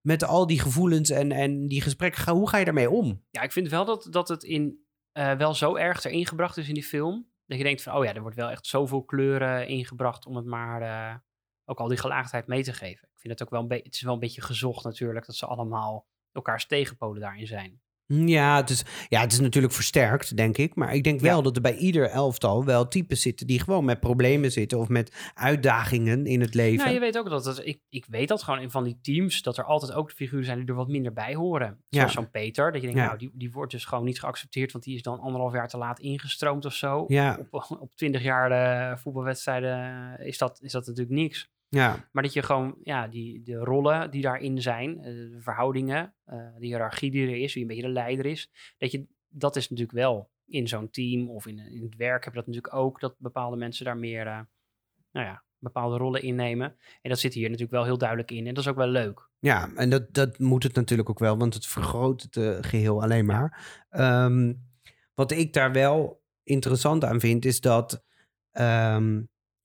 [0.00, 3.22] met al die gevoelens en, en die gesprekken, hoe ga je daarmee om?
[3.30, 6.68] Ja, ik vind wel dat, dat het in, eh, wel zo erg erin gebracht is
[6.68, 7.26] in die film.
[7.46, 10.46] Dat je denkt van, oh ja, er wordt wel echt zoveel kleuren ingebracht om het
[10.46, 11.22] maar
[11.64, 13.08] ook al die gelaagdheid mee te geven.
[13.12, 15.46] Ik vind het ook wel een het is wel een beetje gezocht natuurlijk, dat ze
[15.46, 17.82] allemaal elkaars tegenpolen daarin zijn.
[18.06, 20.74] Ja het, is, ja, het is natuurlijk versterkt, denk ik.
[20.74, 21.42] Maar ik denk wel Ja.
[21.42, 25.30] dat er bij ieder elftal wel types zitten die gewoon met problemen zitten of met
[25.34, 26.78] uitdagingen in het leven.
[26.84, 29.42] Nou, je weet ook dat het, ik, ik weet dat gewoon in van die teams,
[29.42, 31.78] dat er altijd ook de figuren zijn die er wat minder bij horen.
[31.88, 32.20] Zoals Ja.
[32.20, 33.06] zo'n Peter, dat je denkt, Ja.
[33.06, 35.76] nou, die, die wordt dus gewoon niet geaccepteerd, want die is dan anderhalf jaar te
[35.76, 37.04] laat ingestroomd of zo.
[37.08, 41.52] Ja, Op, op 20 jaar de voetbalwedstrijden is dat, is dat natuurlijk niks.
[41.74, 46.14] Ja, Maar dat je gewoon, ja, die, de rollen die daarin zijn, eh, de verhoudingen,
[46.24, 49.56] eh, de hiërarchie die er is, wie een beetje de leider is, dat je, dat
[49.56, 52.74] is natuurlijk wel in zo'n team of in, in het werk heb je dat natuurlijk
[52.74, 54.40] ook, dat bepaalde mensen daar meer, eh,
[55.12, 56.76] nou ja, bepaalde rollen innemen.
[57.02, 59.28] En dat zit hier natuurlijk wel heel duidelijk in en dat is ook wel leuk.
[59.38, 63.02] ja, en dat, dat moet het natuurlijk ook wel, want het vergroot het eh, geheel
[63.02, 63.84] alleen maar.
[63.90, 64.52] Ehm,
[65.14, 68.04] wat ik daar wel interessant aan vind, is dat
[68.50, 69.22] ehm,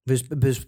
[0.09, 0.65] dus, dus,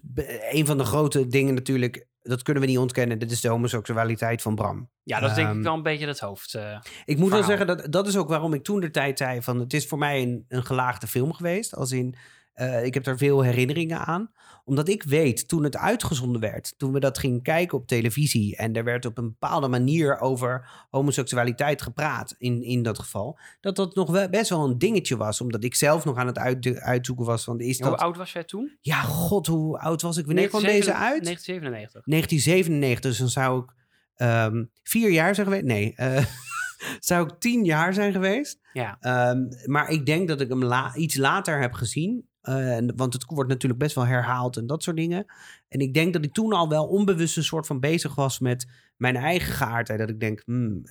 [0.50, 4.42] een van de grote dingen natuurlijk, dat kunnen we niet ontkennen, dat is de homoseksualiteit
[4.42, 4.90] van Bram.
[5.02, 6.54] Ja, dat is denk ik Ehm, wel een beetje het hoofd.
[6.54, 6.78] eh.
[7.04, 9.58] Ik moet wel zeggen, dat, dat is ook waarom ik toen de tijd zei van...
[9.58, 11.74] het is voor mij een, een gelaagde film geweest.
[11.74, 12.14] Als in,
[12.62, 14.30] eh, ik heb er veel herinneringen aan.
[14.64, 16.74] Omdat ik weet, toen het uitgezonden werd...
[16.78, 18.56] toen we dat gingen kijken op televisie...
[18.56, 22.34] en er werd op een bepaalde manier over homoseksualiteit gepraat...
[22.38, 25.40] in, in dat geval, dat dat nog wel, best wel een dingetje was.
[25.40, 27.60] Omdat ik zelf nog aan het uit, uitzoeken was van...
[27.60, 28.76] Is Hoe dat, oud was jij toen?
[28.80, 30.26] ja, god, hoe oud was ik?
[30.26, 31.24] Wanneer kwam deze uit?
[31.24, 32.02] 1997.
[32.04, 33.74] 1997, dus dan zou ik
[34.14, 35.64] ehm, vier jaar zijn geweest.
[35.64, 36.24] Nee, eh,
[37.10, 38.58] zou ik tien jaar zijn geweest.
[38.72, 38.96] Ja.
[39.00, 42.30] Ehm, maar ik denk dat ik hem la- iets later heb gezien.
[42.42, 45.26] Eh, want het wordt natuurlijk best wel herhaald en dat soort dingen.
[45.68, 48.66] En ik denk dat ik toen al wel onbewust een soort van bezig was met
[48.96, 49.98] mijn eigen geaardheid.
[49.98, 50.82] Dat ik denk, hmm,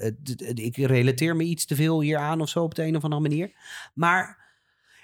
[0.54, 3.22] ik relateer me iets te veel hier aan of zo op de een of andere
[3.22, 3.52] manier.
[3.94, 4.50] Maar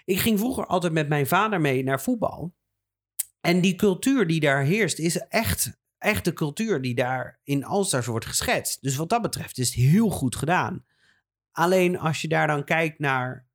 [0.05, 2.53] ik ging vroeger altijd met mijn vader mee naar voetbal.
[3.41, 8.05] En die cultuur die daar heerst, is echt, echt de cultuur die daar in Alstars
[8.05, 8.81] wordt geschetst.
[8.81, 10.85] Dus wat dat betreft is het heel goed gedaan.
[11.51, 13.46] Alleen als je daar dan kijkt naar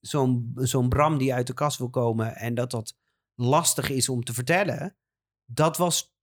[0.00, 2.96] zo'n zo'n Bram die uit de kast wil komen en dat dat
[3.34, 4.96] lastig is om te vertellen,
[5.44, 6.14] dat was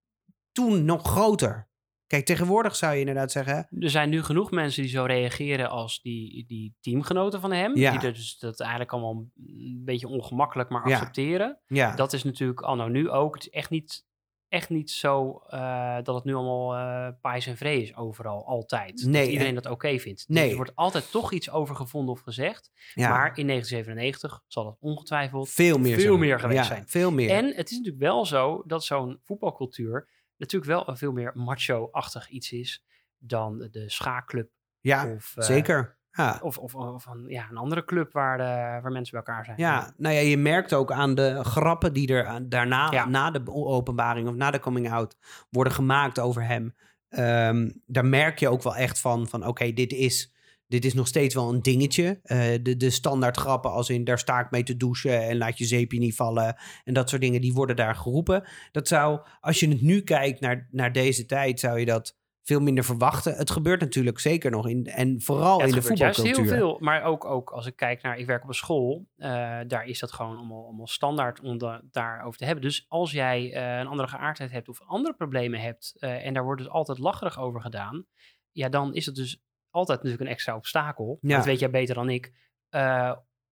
[0.51, 1.69] toen nog groter.
[2.07, 6.01] Kijk, tegenwoordig zou je inderdaad zeggen, Er zijn nu genoeg mensen die zo reageren als
[6.01, 7.77] die, die teamgenoten van hem.
[7.77, 7.91] Ja.
[7.97, 11.59] Die dus dat eigenlijk allemaal een beetje ongemakkelijk maar accepteren.
[11.65, 13.33] ja, Dat is natuurlijk anno nu ook.
[13.33, 14.05] Het is echt niet
[14.49, 19.03] echt niet zo eh, dat het nu allemaal eh pais en vree is overal, altijd.
[19.05, 20.25] Nee, dat iedereen en- dat oké vindt.
[20.27, 20.41] Nee.
[20.41, 22.71] Dus er wordt altijd toch iets over gevonden of gezegd.
[22.93, 26.17] Ja, Maar in 1997 zal het ongetwijfeld veel meer veel zo.
[26.17, 26.87] meer geweest ja, zijn.
[26.87, 27.29] Veel meer.
[27.29, 32.29] En het is natuurlijk wel zo dat zo'n voetbalcultuur natuurlijk wel een veel meer macho-achtig
[32.29, 32.83] iets is
[33.17, 35.97] dan de schaakclub ja, of, eh, zeker.
[36.16, 36.39] Ja.
[36.41, 38.43] of, of, of een, ja, een andere club waar, de,
[38.82, 39.57] waar mensen bij elkaar zijn.
[39.57, 43.05] Ja, nou ja, je merkt ook aan de grappen die er daarna, Ja.
[43.07, 45.18] na de openbaring of na de coming out,
[45.49, 46.76] worden gemaakt over hem.
[47.09, 50.34] Ehm, daar merk je ook wel echt van, van oké, dit, is,
[50.68, 52.20] dit is nog steeds wel een dingetje.
[52.24, 55.57] Eh, de, de standaard grappen als in, daar sta ik mee te douchen en laat
[55.57, 56.55] je zeepje niet vallen.
[56.84, 58.43] En dat soort dingen, die worden daar geroepen.
[58.72, 62.59] Dat zou, als je het nu kijkt naar, naar deze tijd, zou je dat veel
[62.59, 63.35] minder verwachten.
[63.35, 66.35] Het gebeurt natuurlijk zeker nog in, en vooral Ja, in de juist voetbalcultuur.
[66.35, 66.77] heel veel.
[66.79, 69.29] Maar ook, ook als ik kijk naar, ik werk op een school, eh,
[69.67, 72.63] daar is dat gewoon allemaal, allemaal standaard om da- daarover te hebben.
[72.63, 76.43] Dus als jij eh, een andere geaardheid hebt of andere problemen hebt, eh, en daar
[76.43, 78.05] wordt dus altijd lacherig over gedaan,
[78.51, 81.17] ja, dan is het dus altijd natuurlijk een extra obstakel.
[81.21, 81.35] Ja.
[81.35, 82.33] Dat weet jij beter dan ik,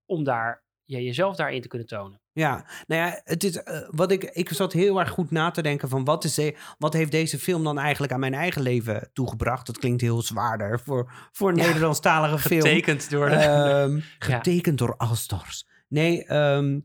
[0.05, 2.21] om daar ja, jezelf daarin te kunnen tonen.
[2.31, 5.61] Ja, nou ja, het is, eh, wat ik, ik zat heel erg goed na te
[5.61, 9.09] denken van wat, is de, wat heeft deze film dan eigenlijk aan mijn eigen leven
[9.13, 9.65] toegebracht?
[9.65, 12.61] Dat klinkt heel zwaarder voor, voor een Ja, Nederlandstalige film.
[12.61, 13.35] Getekend door de...
[13.35, 15.67] Ehm, getekend door Allstars.
[15.87, 16.79] Nee, ehm,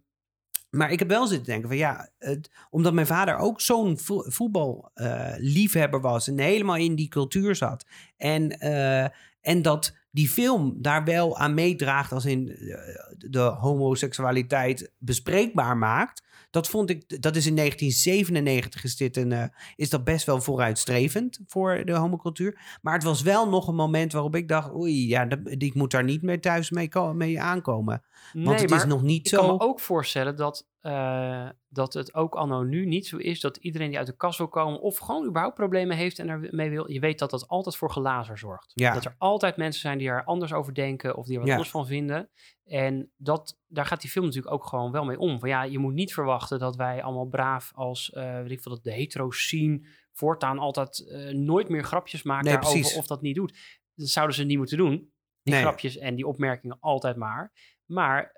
[0.70, 4.24] maar ik heb wel zitten denken van ja, het, omdat mijn vader ook zo'n vo-
[4.30, 7.86] voetballiefhebber was en helemaal in die cultuur zat.
[8.16, 9.05] En, eh,
[9.40, 12.76] en dat die film daar wel aan meedraagt als in eh,
[13.18, 16.26] de homoseksualiteit bespreekbaar maakt.
[16.50, 19.44] Dat vond ik, dat is in 1997 is dit een, eh,
[19.76, 22.61] is dat best wel vooruitstrevend voor de homocultuur.
[22.82, 25.90] Maar het was wel nog een moment waarop ik dacht, oei, ja, dat, ik moet
[25.90, 28.02] daar niet meer thuis mee, mee aankomen.
[28.32, 29.36] Want Nee, het maar is nog niet ik zo.
[29.40, 33.57] kan me ook voorstellen dat, eh, dat het ook anno nu niet zo is dat
[33.57, 36.91] iedereen die uit de kast wil komen of gewoon überhaupt problemen heeft en ermee wil.
[36.91, 38.72] Je weet dat dat altijd voor glazer zorgt.
[38.74, 38.95] Ja.
[38.95, 41.55] Dat er altijd mensen zijn die er anders over denken of die er wat Ja.
[41.55, 42.31] anders van vinden.
[42.64, 45.41] En dat, daar gaat die film natuurlijk ook gewoon wel mee om.
[45.41, 48.72] Van ja, je moet niet verwachten dat wij allemaal braaf als, eh weet ik veel,
[48.72, 52.99] dat de hetero scene voortaan altijd eh, nooit meer grapjes maken Nee, daarover precies.
[52.99, 53.59] of dat niet doet.
[53.95, 55.12] Dat zouden ze niet moeten doen.
[55.43, 55.62] Die Nee.
[55.62, 57.53] grapjes en die opmerkingen altijd maar.
[57.85, 58.33] Maar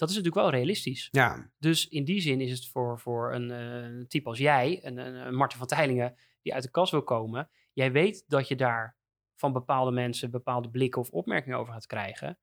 [0.00, 1.08] dat is natuurlijk wel realistisch.
[1.10, 4.98] Ja, Dus in die zin is het voor, voor een eh, type als jij, een,
[4.98, 7.50] een, een Martin van Teylingen, die uit de kast wil komen.
[7.72, 8.96] Jij weet dat je daar
[9.34, 12.38] van bepaalde mensen bepaalde blikken of opmerkingen over gaat krijgen.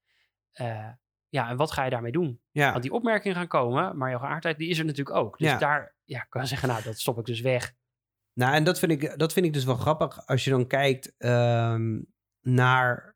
[0.51, 0.89] Eh,
[1.30, 2.41] ja, en wat ga je daarmee doen?
[2.51, 2.72] ja.
[2.72, 5.38] Want die opmerkingen gaan komen, maar jouw geaardheid die is er natuurlijk ook.
[5.38, 5.58] Dus Ja.
[5.58, 7.74] daar ja, kan je zeggen, nou, dat stop ik dus weg.
[8.34, 11.16] Nou, en dat vind ik, dat vind ik dus wel grappig als je dan kijkt
[11.18, 12.01] ehm,
[12.41, 13.16] naar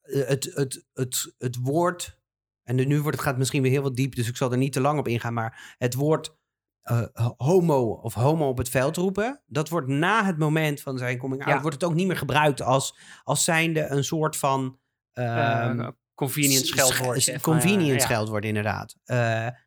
[0.00, 2.18] eh, het, het, het, het woord.
[2.66, 4.72] En nu wordt het gaat misschien weer heel wat diep, dus ik zal er niet
[4.72, 5.34] te lang op ingaan.
[5.34, 6.36] Maar het woord
[6.82, 7.02] eh,
[7.36, 11.44] homo of homo op het veld roepen, dat wordt na het moment van zijn coming
[11.44, 11.60] out, Ja.
[11.60, 14.78] wordt het ook niet meer gebruikt als, als zijnde een soort van.
[15.12, 17.20] ehm, Eh, convenient s- scheldwoordje.
[17.20, 18.06] s- van, eh, Convenient ja.
[18.06, 18.96] scheldwoord, inderdaad.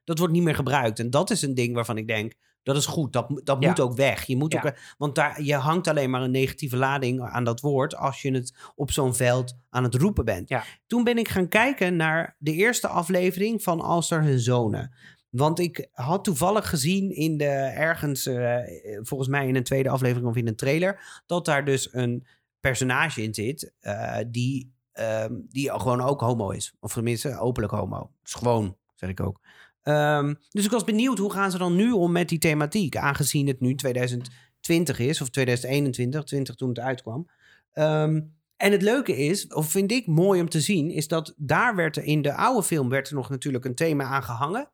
[0.03, 0.99] Dat wordt niet meer gebruikt.
[0.99, 2.33] En dat is een ding waarvan ik denk,
[2.63, 3.13] dat is goed.
[3.13, 3.67] Dat, dat Ja.
[3.69, 4.23] moet ook weg.
[4.25, 4.61] Je moet Ja.
[4.65, 8.31] ook, want daar, je hangt alleen maar een negatieve lading aan dat woord als je
[8.31, 10.49] het op zo'n veld aan het roepen bent.
[10.49, 10.63] Ja.
[10.87, 14.93] Toen ben ik gaan kijken naar de eerste aflevering van Alsters en Zonen.
[15.29, 17.45] Want ik had toevallig gezien in de
[17.75, 18.57] ergens, eh,
[19.01, 22.27] volgens mij in een tweede aflevering of in een trailer, dat daar dus een
[22.59, 26.73] personage in zit eh, die, ehm, die gewoon ook homo is.
[26.79, 28.11] Of tenminste, openlijk homo.
[28.23, 29.39] Dus gewoon, zeg ik ook.
[29.83, 32.97] Ehm, dus ik was benieuwd, hoe gaan ze dan nu om met die thematiek?
[32.97, 37.29] Aangezien het nu 2020 is, of 2021, 20 toen het uitkwam.
[37.71, 38.21] Ehm,
[38.57, 41.97] en het leuke is, of vind ik mooi om te zien, is dat daar werd
[41.97, 44.71] er in de oude film werd er nog natuurlijk een thema aan gehangen.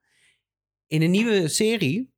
[0.87, 2.13] In de nieuwe serie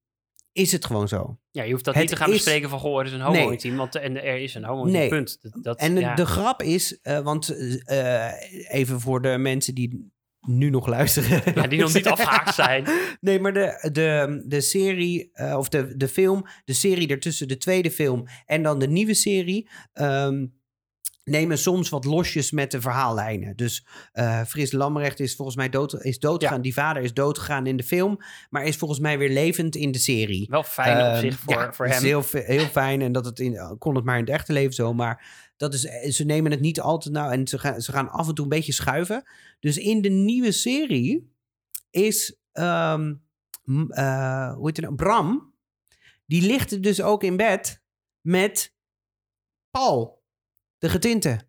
[0.51, 1.39] is het gewoon zo.
[1.51, 3.21] Ja, je hoeft dat Het niet te gaan is- bespreken van, goh, er is een
[3.21, 3.57] homo Nee.
[3.57, 5.09] team, want en er is een homo Nee.
[5.09, 5.37] punt.
[5.41, 6.15] Dat, dat, En ja.
[6.15, 7.49] de grap is, eh, want
[7.85, 8.31] eh,
[8.73, 10.11] even voor de mensen die
[10.47, 11.41] nu nog luisteren.
[11.55, 12.85] Ja, die nog niet afgehaakt zijn.
[13.19, 17.57] Nee, maar de, de, de serie, eh, of de, de film, de serie ertussen, de
[17.57, 20.45] tweede film en dan de nieuwe serie, ehm,
[21.23, 23.55] nemen soms wat losjes met de verhaallijnen.
[23.55, 26.61] Dus eh Fris Lambrecht is volgens mij dood, is doodgegaan.
[26.61, 28.17] Die vader is doodgegaan in de film,
[28.49, 30.47] maar is volgens mij weer levend in de serie.
[30.49, 32.03] Wel fijn op Ehm, zich voor, ja, voor het hem.
[32.03, 34.73] is heel, heel fijn en dat het in, kon het maar in het echte leven
[34.73, 37.91] zo, maar dat is, eh, ze nemen het niet altijd nou en ze gaan, ze
[37.91, 39.23] gaan af en toe een beetje schuiven.
[39.59, 41.31] Dus in de nieuwe serie
[41.89, 43.15] is, ehm,
[43.89, 44.95] eh, hoe heet het nou?
[44.95, 45.53] Bram,
[46.25, 47.81] die ligt dus ook in bed
[48.21, 48.73] met
[49.69, 50.23] Paul,
[50.77, 51.47] de getinte.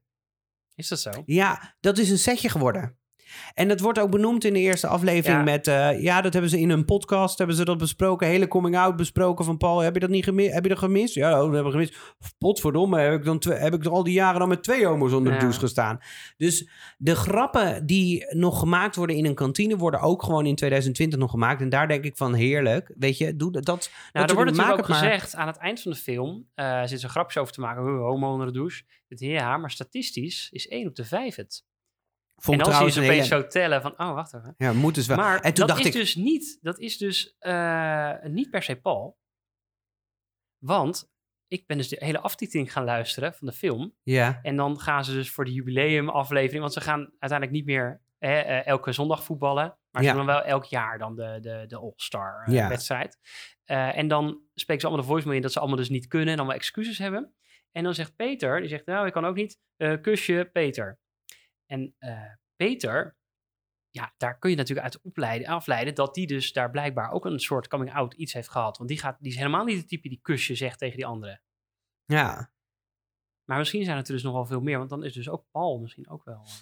[0.75, 1.11] Is dat zo?
[1.27, 2.98] Ja, dat is een setje geworden.
[3.55, 5.43] En dat wordt ook benoemd in de eerste aflevering Ja.
[5.45, 5.67] met...
[5.67, 8.27] eh, ja, dat hebben ze in een podcast, hebben ze dat besproken.
[8.27, 9.79] Hele coming-out besproken van Paul.
[9.81, 10.53] Heb je dat niet gemist?
[10.53, 11.15] Heb je dat gemist?
[11.15, 11.97] Ja, oh, dat hebben we gemist.
[12.39, 15.39] Potverdomme, heb ik, dan heb ik al die jaren dan met twee homo's onder de
[15.39, 15.99] douche gestaan.
[16.37, 16.69] Dus
[16.99, 19.77] de grappen die nog gemaakt worden in een kantine...
[19.77, 21.61] worden ook gewoon in 2020 nog gemaakt.
[21.61, 22.93] En daar denk ik van, heerlijk.
[22.99, 23.65] Weet je, doe dat.
[23.65, 24.99] dat Nou, dat er wordt natuurlijk ook maar.
[24.99, 27.99] gezegd aan het eind van de film, eh zit er grapjes over te maken, "Huh,
[28.01, 28.83] homo onder de douche.
[29.09, 31.65] Het, ja, maar statistisch is 1 op de 5 het.
[32.41, 34.55] Vond en dan zie je ze een opeens zo tellen van, oh, wacht even.
[34.59, 35.17] Ja, moet dus wel.
[35.17, 35.93] Maar en toen dat dacht is ik...
[36.01, 39.19] dus niet, dat is dus eh, niet per se Paul.
[40.59, 41.11] Want
[41.47, 43.95] ik ben dus de hele aftiteling gaan luisteren van de film.
[44.03, 48.01] Ja, En dan gaan ze dus voor de jubileumaflevering, want ze gaan uiteindelijk niet meer
[48.19, 49.79] hè, eh, elke zondag voetballen.
[49.91, 50.11] Maar Ja.
[50.11, 52.69] ze doen wel elk jaar dan de, de, de All-Star eh, Ja.
[52.69, 53.19] wedstrijd.
[53.65, 56.37] En dan spreken ze allemaal de voicemail in dat ze allemaal dus niet kunnen en
[56.39, 57.35] allemaal excuses hebben.
[57.73, 59.59] En dan zegt Peter, die zegt, nou, ik kan ook niet,
[60.01, 60.99] kusje Peter.
[61.71, 63.17] En eh, Peter,
[63.91, 67.41] ja, daar kun je natuurlijk uit opleiden, afleiden dat die dus daar blijkbaar ook een
[67.41, 68.77] soort coming-out iets heeft gehad.
[68.77, 71.43] Want die, gaat, die is helemaal niet het type die kusje zegt tegen die anderen.
[72.05, 72.51] ja.
[73.45, 75.45] Maar misschien zijn het er dus nog wel veel meer, want dan is dus ook
[75.51, 76.43] Paul misschien ook wel...
[76.45, 76.53] eh,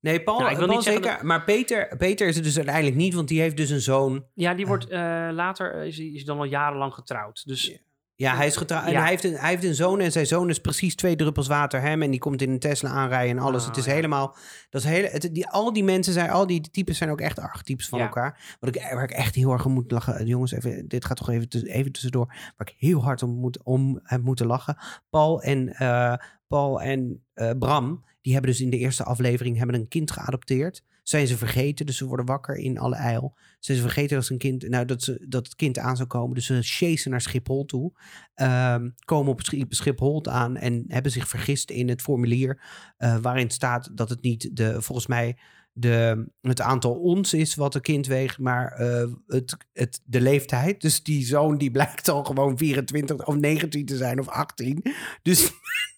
[0.00, 1.26] Nee, Paul, Nou, ik wil Paul niet zeker.
[1.26, 4.26] Maar Peter, Peter is het dus uiteindelijk niet, want die heeft dus een zoon.
[4.34, 7.46] Ja, die wordt eh, later, eh, is, is dan al jarenlang getrouwd.
[7.46, 7.78] Dus.
[8.16, 8.90] Ja, hij is getrouwd.
[8.90, 9.00] Ja.
[9.00, 11.80] hij heeft, een, hij heeft een zoon en zijn zoon is precies twee druppels water
[11.80, 12.02] hem.
[12.02, 13.62] En die komt in een Tesla aanrijden en alles.
[13.62, 13.92] Oh, het is ja.
[13.92, 14.36] helemaal...
[14.70, 17.38] Dat is hele, het, die, al die mensen zijn, al die types zijn ook echt
[17.38, 18.04] archetypes van Ja.
[18.04, 18.56] elkaar.
[18.60, 20.26] Wat ik, waar ik echt heel erg om moet lachen.
[20.26, 22.26] Jongens, even, dit gaat toch even, even tussendoor.
[22.26, 24.76] Waar ik heel hard om, moet, om heb moeten lachen.
[25.10, 26.14] Paul en, eh,
[26.46, 30.82] Paul en eh, Bram, die hebben dus in de eerste aflevering hebben een kind geadopteerd.
[31.04, 33.36] Zijn ze vergeten, dus ze worden wakker in alle eil.
[33.58, 36.08] Zijn ze vergeten dat, ze een kind, nou, dat, ze, dat het kind aan zou
[36.08, 36.34] komen.
[36.34, 37.92] Dus ze chasen naar Schiphol toe.
[38.34, 42.62] Ehm, komen op Schi- Schiphol aan en hebben zich vergist in het formulier.
[42.96, 45.36] eh, waarin staat dat het niet de, volgens mij
[45.72, 50.80] de, het aantal ons is wat een kind weegt, maar eh, het, het, de leeftijd.
[50.80, 54.80] Dus die zoon die blijkt al gewoon 24 of 19 te zijn of 18.
[54.82, 54.92] Dus,
[55.22, 55.52] dus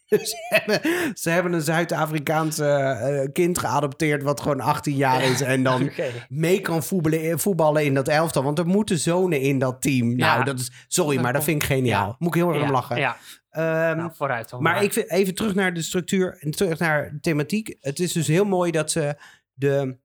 [0.30, 0.80] ze, hebben,
[1.18, 5.90] ze hebben een Zuid-Afrikaanse eh, kind geadopteerd wat gewoon 18 jaar is en dan
[6.28, 8.42] mee kan voetballen, voetballen in dat elftal.
[8.42, 10.10] Want er moeten zonen in dat team.
[10.10, 10.16] Ja.
[10.32, 12.08] Nou, dat is, sorry, Dat maar dat vind ik geniaal.
[12.08, 12.16] ja.
[12.18, 12.96] Moet ik heel erg om lachen.
[12.98, 13.16] Ja,
[13.50, 14.62] Ehm, nou, vooruit dan.
[14.62, 17.76] maar ik vind even terug naar de structuur en terug naar de thematiek.
[17.80, 19.16] Het is dus heel mooi dat ze
[19.52, 19.98] de,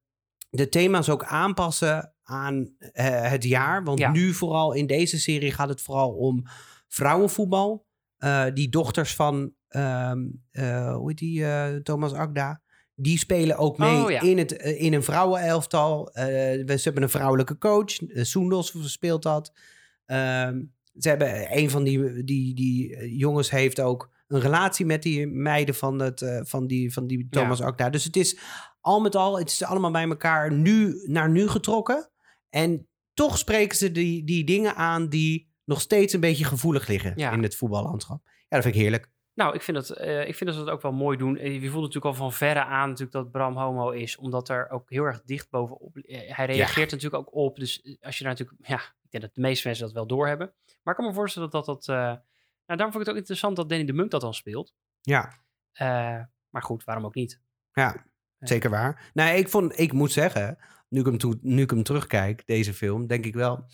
[0.49, 3.84] de thema's ook aanpassen aan eh, het jaar.
[3.84, 4.12] Want Ja.
[4.12, 6.43] nu vooral in deze serie gaat het vooral om
[6.88, 7.86] vrouwenvoetbal.
[8.18, 10.19] Eh, die dochters van, ehm,
[10.51, 12.61] eh, hoe heet die, eh, Thomas Akda.
[12.95, 14.22] Die spelen ook mee Oh, ja.
[14.22, 16.09] in, het, eh, in een vrouwenelftal.
[16.13, 17.91] We, ze hebben een vrouwelijke coach.
[18.13, 19.53] Soendos speelt dat.
[20.05, 20.61] Ehm,
[20.97, 25.76] ze hebben een van die, die, die jongens heeft ook een relatie met die meiden
[25.76, 27.89] van, het, van, die, van die Thomas Akda.
[27.89, 28.38] Dus het is
[28.82, 32.11] al met al, het is allemaal bij elkaar nu naar nu getrokken.
[32.49, 37.13] En toch spreken ze die, die dingen aan die nog steeds een beetje gevoelig liggen
[37.15, 37.32] Ja.
[37.32, 38.22] in het voetballandschap.
[38.26, 39.09] Ja, dat vind ik heerlijk.
[39.41, 41.37] Nou, ik vind, dat, eh, ik vind dat ze dat ook wel mooi doen.
[41.37, 44.69] Eh, Je voelt natuurlijk al van verre aan natuurlijk dat Bram homo is, omdat er
[44.69, 45.97] ook heel erg dicht bovenop...
[45.97, 48.67] eh, hij reageert natuurlijk ook op, dus als je daar natuurlijk...
[48.67, 50.53] Ja, ik denk dat de meeste mensen dat wel doorhebben.
[50.83, 51.87] Maar ik kan me voorstellen dat dat...
[51.87, 52.19] eh, nou,
[52.65, 54.73] daarom vond ik het ook interessant dat Danny de Munk dat dan speelt.
[55.01, 55.39] Ja,
[56.49, 57.39] maar goed, waarom ook niet?
[57.73, 58.05] ja
[58.39, 59.11] zeker waar.
[59.13, 60.57] Nou, ik, vond, ik moet zeggen,
[60.89, 63.65] nu ik, hem toe, nu ik hem terugkijk, deze film, denk ik wel...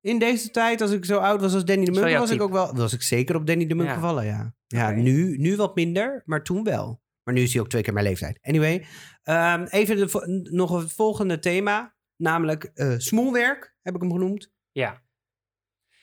[0.00, 2.52] In deze tijd, als ik zo oud was als Danny de Munk, was ik ook
[2.52, 2.74] wel...
[2.74, 3.94] Was ik zeker op Danny de Munk Ja.
[3.94, 4.54] gevallen, ja.
[4.66, 7.02] Ja, nu, nu wat minder, maar toen wel.
[7.22, 8.38] Maar nu is hij ook twee keer mijn leeftijd.
[8.42, 8.86] Anyway,
[9.22, 11.94] ehm, even de, nog het volgende thema.
[12.16, 14.52] Namelijk eh smoelwerk, heb ik hem genoemd.
[14.72, 15.02] Ja.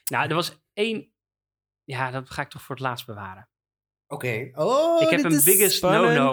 [0.05, 1.11] Nou, er was één...
[1.83, 3.49] Ja, dat ga ik toch voor het laatst bewaren.
[4.13, 4.49] Oké.
[4.55, 6.17] Oh, Ik heb dit een is biggest spannend.
[6.17, 6.31] no-no.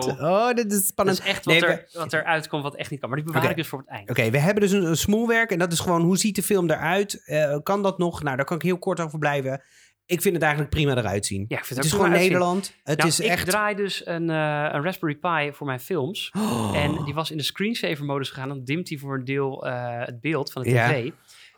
[0.49, 1.19] Oh, dit is Dat spannend.
[1.19, 3.09] is echt wat, Nee, er, wat eruit komt wat echt niet kan.
[3.09, 4.11] Maar die bewaar ik dus voor het eind.
[4.11, 5.51] Oké, we hebben dus een, een smoelwerk.
[5.51, 7.23] En dat is gewoon, hoe ziet de film eruit?
[7.25, 8.23] Eh, kan dat nog?
[8.23, 9.63] Nou, daar kan ik heel kort over blijven.
[10.07, 11.45] Ik vind het eigenlijk prima eruit zien.
[11.49, 12.29] Ja, ik vind het het is gewoon uitzien.
[12.31, 12.75] Nederland.
[12.85, 13.47] Het Nou, is ik echt...
[13.47, 16.33] draai dus een, eh, een Raspberry Pi voor mijn films.
[16.39, 16.73] Oh.
[16.77, 18.49] En die was in de screensaver-modus gegaan.
[18.49, 20.89] Dan dimt hij voor een deel eh, het beeld van de Ja.
[20.89, 21.11] tv.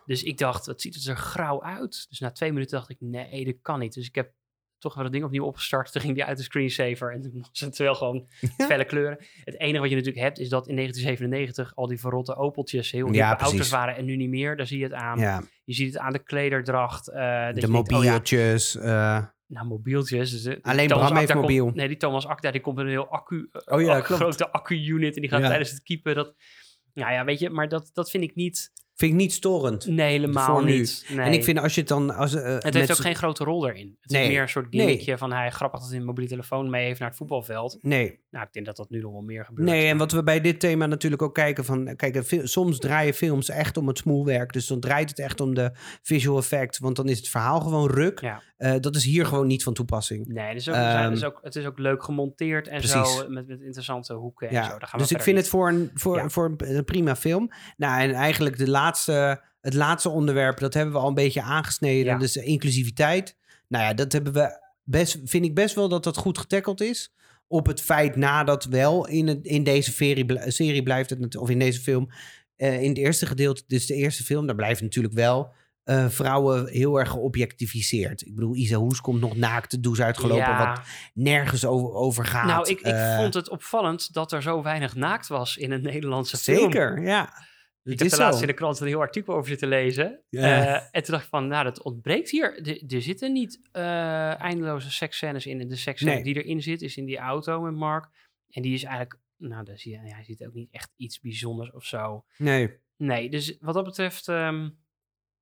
[0.07, 2.07] Dus ik dacht, het ziet er grauw uit.
[2.09, 3.95] Dus na twee minuten dacht ik, nee, dat kan niet.
[3.95, 4.31] Dus ik heb
[4.83, 5.93] toch wel het ding opnieuw opgestart.
[5.93, 7.13] Toen ging die uit de screensaver.
[7.13, 8.27] En toen was het wel gewoon
[8.69, 9.19] felle kleuren.
[9.45, 13.13] Het enige wat je natuurlijk hebt, is dat in 1997 al die verrotte opeltjes heel
[13.13, 13.53] Ja, precies.
[13.53, 13.97] auto's waren.
[13.97, 14.57] En nu niet meer.
[14.57, 15.19] Daar zie je het aan.
[15.19, 17.09] ja, Je ziet het aan de klederdracht.
[17.09, 18.77] eh, dat de denkt, oh ja, mobieltjes.
[18.77, 20.31] eh, nou, mobieltjes.
[20.31, 21.71] Dus de- Alleen Thomas Bram heeft Akda komt- mobiel.
[21.75, 24.51] nee, die Thomas Akda die komt met een heel accu, eh, Oh ja, accu- grote
[24.53, 25.15] accu-unit.
[25.15, 25.49] En die gaat Ja.
[25.49, 26.35] tijdens het keepen dat...
[26.95, 28.71] Nou ja, weet je, maar dat, dat vind ik niet...
[28.95, 29.87] Vind ik niet storend.
[29.87, 31.05] Nee, helemaal Voor niet.
[31.09, 31.27] Nee.
[31.27, 32.15] En ik vind als je het dan...
[32.15, 33.97] Als, eh, het heeft ook geen grote rol erin.
[34.01, 34.23] Het Nee.
[34.23, 34.81] is meer een soort Nee.
[34.81, 37.79] gimmickje van hij grappig dat hij een mobiele telefoon mee heeft naar het voetbalveld.
[37.81, 39.69] Nee, Nou, ik denk dat dat nu nog wel meer gebeurt.
[39.69, 41.97] Nee, en wat we bij dit thema natuurlijk ook kijken van...
[41.97, 44.53] Kijk, soms draaien films echt om het smoelwerk.
[44.53, 45.71] Dus dan draait het echt om de
[46.03, 46.79] visual effect.
[46.79, 48.21] Want dan is het verhaal gewoon ruk.
[48.21, 48.43] Ja.
[48.57, 50.27] Eh, dat is hier gewoon niet van toepassing.
[50.27, 53.17] Nee, het is, ook, Ehm, het, is ook, het is ook leuk gemonteerd en Precies.
[53.17, 53.29] zo.
[53.29, 54.69] Met, met interessante hoeken en Ja, zo.
[54.71, 55.45] Daar gaan we dus ik vind niet.
[55.45, 56.29] het voor een, voor, Ja.
[56.29, 57.51] voor een, een prima film.
[57.77, 58.81] Nou, en eigenlijk de laatste,
[59.61, 60.59] het laatste onderwerp...
[60.59, 62.13] dat hebben we al een beetje aangesneden.
[62.13, 62.19] Ja.
[62.19, 63.37] Dus inclusiviteit.
[63.69, 65.19] Nou ja, dat hebben we best...
[65.25, 67.15] vind ik best wel dat dat goed getackeld is...
[67.47, 71.37] op het feit nadat wel in, het, in deze serie, bl- serie blijft het...
[71.37, 72.11] of in deze film...
[72.57, 74.47] eh, in het eerste gedeelte, dus de eerste film...
[74.47, 75.53] daar blijft natuurlijk wel...
[75.85, 78.27] eh, vrouwen heel erg geobjectificeerd.
[78.27, 80.37] Ik bedoel, Isa Hoes komt nog naakt de douche uitgelopen...
[80.47, 80.67] Ja.
[80.69, 80.81] wat
[81.15, 82.47] nergens over, over gaat.
[82.47, 85.83] Nou, ik, ik Eh, vond het opvallend dat er zo weinig naakt was in een
[85.83, 86.59] Nederlandse film.
[86.73, 87.51] Zeker, ja.
[87.85, 88.41] Ik heb is er laatst zo.
[88.45, 90.21] in de krant een heel artikel over zitten lezen.
[90.31, 92.67] Eh, en toen dacht ik van, nou, dat ontbreekt hier.
[92.69, 95.69] Er- Er zitten niet eh, eindeloze seksscènes in.
[95.69, 96.23] De seksscène Nee.
[96.25, 98.09] die erin zit, is in die auto met Mark.
[98.51, 101.73] En die is eigenlijk, nou, daar zie je, hij ziet ook niet echt iets bijzonders
[101.73, 102.25] of zo.
[102.37, 102.71] Nee.
[102.97, 104.69] Nee, dus wat dat betreft ehm,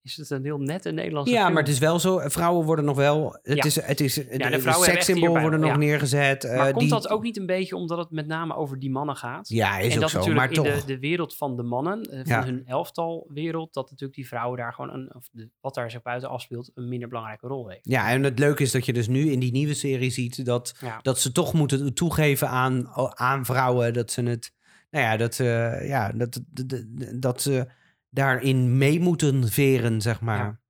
[0.03, 1.53] is het een heel nette Nederlandse Ja, film.
[1.53, 2.19] maar het is wel zo.
[2.25, 3.39] Vrouwen worden nog wel.
[3.43, 3.65] Het Ja.
[3.65, 5.77] is, het is, de, echt sekssymbool hierbij- worden nog ja.
[5.77, 6.45] neergezet.
[6.45, 8.91] eh, Maar komt die- dat ook niet een beetje omdat het met name over die
[8.91, 9.49] mannen gaat?
[9.49, 10.19] Ja, is en ook dat zo.
[10.19, 10.81] natuurlijk Maar in toch.
[10.85, 12.45] de, de wereld van de mannen, eh, van Ja.
[12.45, 16.29] hun elftalwereld, dat natuurlijk die vrouwen daar gewoon, een, of de, wat daar zich buiten
[16.29, 17.85] afspeelt, een minder belangrijke rol heeft.
[17.89, 20.75] Ja, en het leuke is dat je dus nu in die nieuwe serie ziet dat,
[20.81, 20.99] Ja.
[21.03, 24.53] dat ze toch moeten toegeven aan, aan vrouwen dat ze het.
[24.91, 26.85] Nou ja, dat, eh, ja, dat, dat,
[27.21, 27.67] dat ze
[28.11, 30.37] daarin mee moeten veren, zeg maar.
[30.39, 30.61] Ja.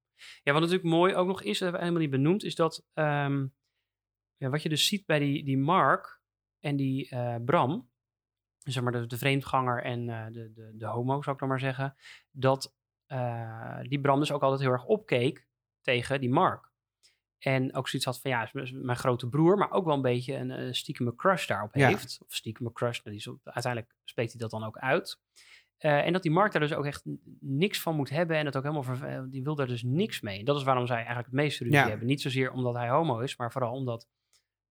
[0.43, 2.85] Ja, wat natuurlijk mooi ook nog is, dat hebben we helemaal niet benoemd, is dat
[2.95, 3.47] ehm,
[4.37, 6.21] ja, wat je dus ziet bij die, die Mark
[6.59, 7.91] en die eh, Bram,
[8.59, 11.61] zeg maar de, de vreemdganger en eh, de, de, de homo, zou ik dan maar
[11.61, 11.97] zeggen,
[12.31, 12.75] dat
[13.07, 15.47] eh, die Bram dus ook altijd heel erg opkeek
[15.81, 16.69] tegen die Mark.
[17.39, 20.35] En ook zoiets had van, ja, is mijn grote broer, maar ook wel een beetje
[20.35, 21.89] een uh, stiekeme crush daarop Ja.
[21.89, 22.19] heeft.
[22.27, 25.21] Of stiekeme crush, nou, die is uiteindelijk spreekt hij dat dan ook uit.
[25.81, 27.03] Eh, en dat die Mark daar dus ook echt
[27.41, 30.45] niks van moet hebben en het ook helemaal eh, die wil daar dus niks mee.
[30.45, 31.89] Dat is waarom zij eigenlijk het meeste ruzie Ja.
[31.89, 32.07] hebben.
[32.07, 34.09] Niet zozeer omdat hij homo is, maar vooral omdat,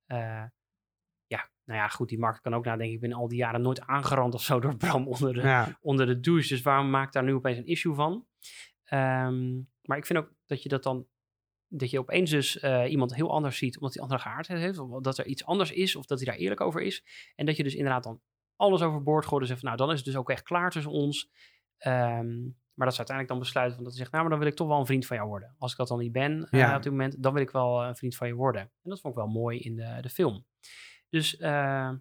[0.06, 0.44] eh,
[1.28, 2.96] ja, nou ja, goed, die Mark kan ook nadenken.
[2.96, 5.78] Ik ben al die jaren nooit aangerand of zo door Bram onder de, Ja.
[5.82, 6.48] onder de douche.
[6.50, 8.26] Dus waarom maakt daar nu opeens een issue van?
[8.84, 11.08] Ehm, maar ik vind ook dat je dat dan,
[11.68, 15.18] dat je opeens dus iemand heel anders ziet, omdat hij andere geaardheid heeft, of dat
[15.18, 17.04] er iets anders is, of dat hij daar eerlijk over is.
[17.36, 18.22] En dat je dus inderdaad dan
[18.60, 20.92] alles overboord gooit en zegt, van, nou, dan is het dus ook echt klaar tussen
[20.92, 21.30] ons.
[21.78, 22.42] Ehm,
[22.74, 24.58] maar dat ze uiteindelijk dan besluiten van dat hij zegt, nou, maar dan wil ik
[24.58, 25.56] toch wel een vriend van jou worden.
[25.58, 27.96] Als ik dat dan niet ben eh, op dit moment, dan wil ik wel een
[27.96, 28.62] vriend van je worden.
[28.62, 30.46] En dat vond ik wel mooi in de, de film.
[31.10, 31.92] Dus eh,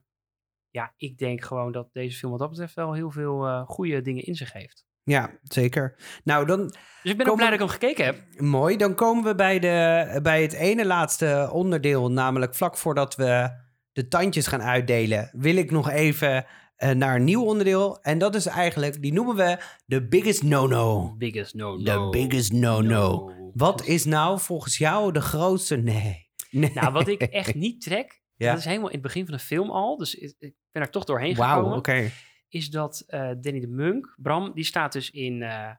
[0.70, 4.02] ja, ik denk gewoon dat deze film wat dat betreft wel heel veel eh, goede
[4.02, 4.86] dingen in zich heeft.
[5.02, 5.96] ja, zeker.
[6.24, 6.66] Nou, dan
[7.02, 8.40] Dus ik ben ook blij dat ik hem gekeken heb.
[8.40, 8.76] mooi.
[8.76, 13.50] Dan komen we bij, de, bij het ene laatste onderdeel, namelijk vlak voordat we
[13.98, 16.46] de tandjes gaan uitdelen, wil ik nog even
[16.76, 18.00] eh, naar een nieuw onderdeel.
[18.02, 21.14] En dat is eigenlijk, die noemen we de biggest no-no.
[21.16, 23.32] Biggest no De biggest no-no.
[23.54, 26.30] Wat is nou volgens jou de grootste nee?
[26.50, 26.70] nee.
[26.74, 28.50] Nou, wat ik echt niet trek, Ja.
[28.50, 31.04] dat is helemaal in het begin van de film al, dus ik ben er toch
[31.04, 32.10] doorheen Wauw, gekomen, oké.
[32.48, 35.70] is dat eh, Danny de Munk, Bram, die staat dus in eh,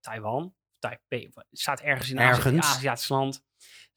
[0.00, 2.66] Taiwan, Taipei, staat ergens in Ergens.
[2.66, 3.44] Aziatisch land,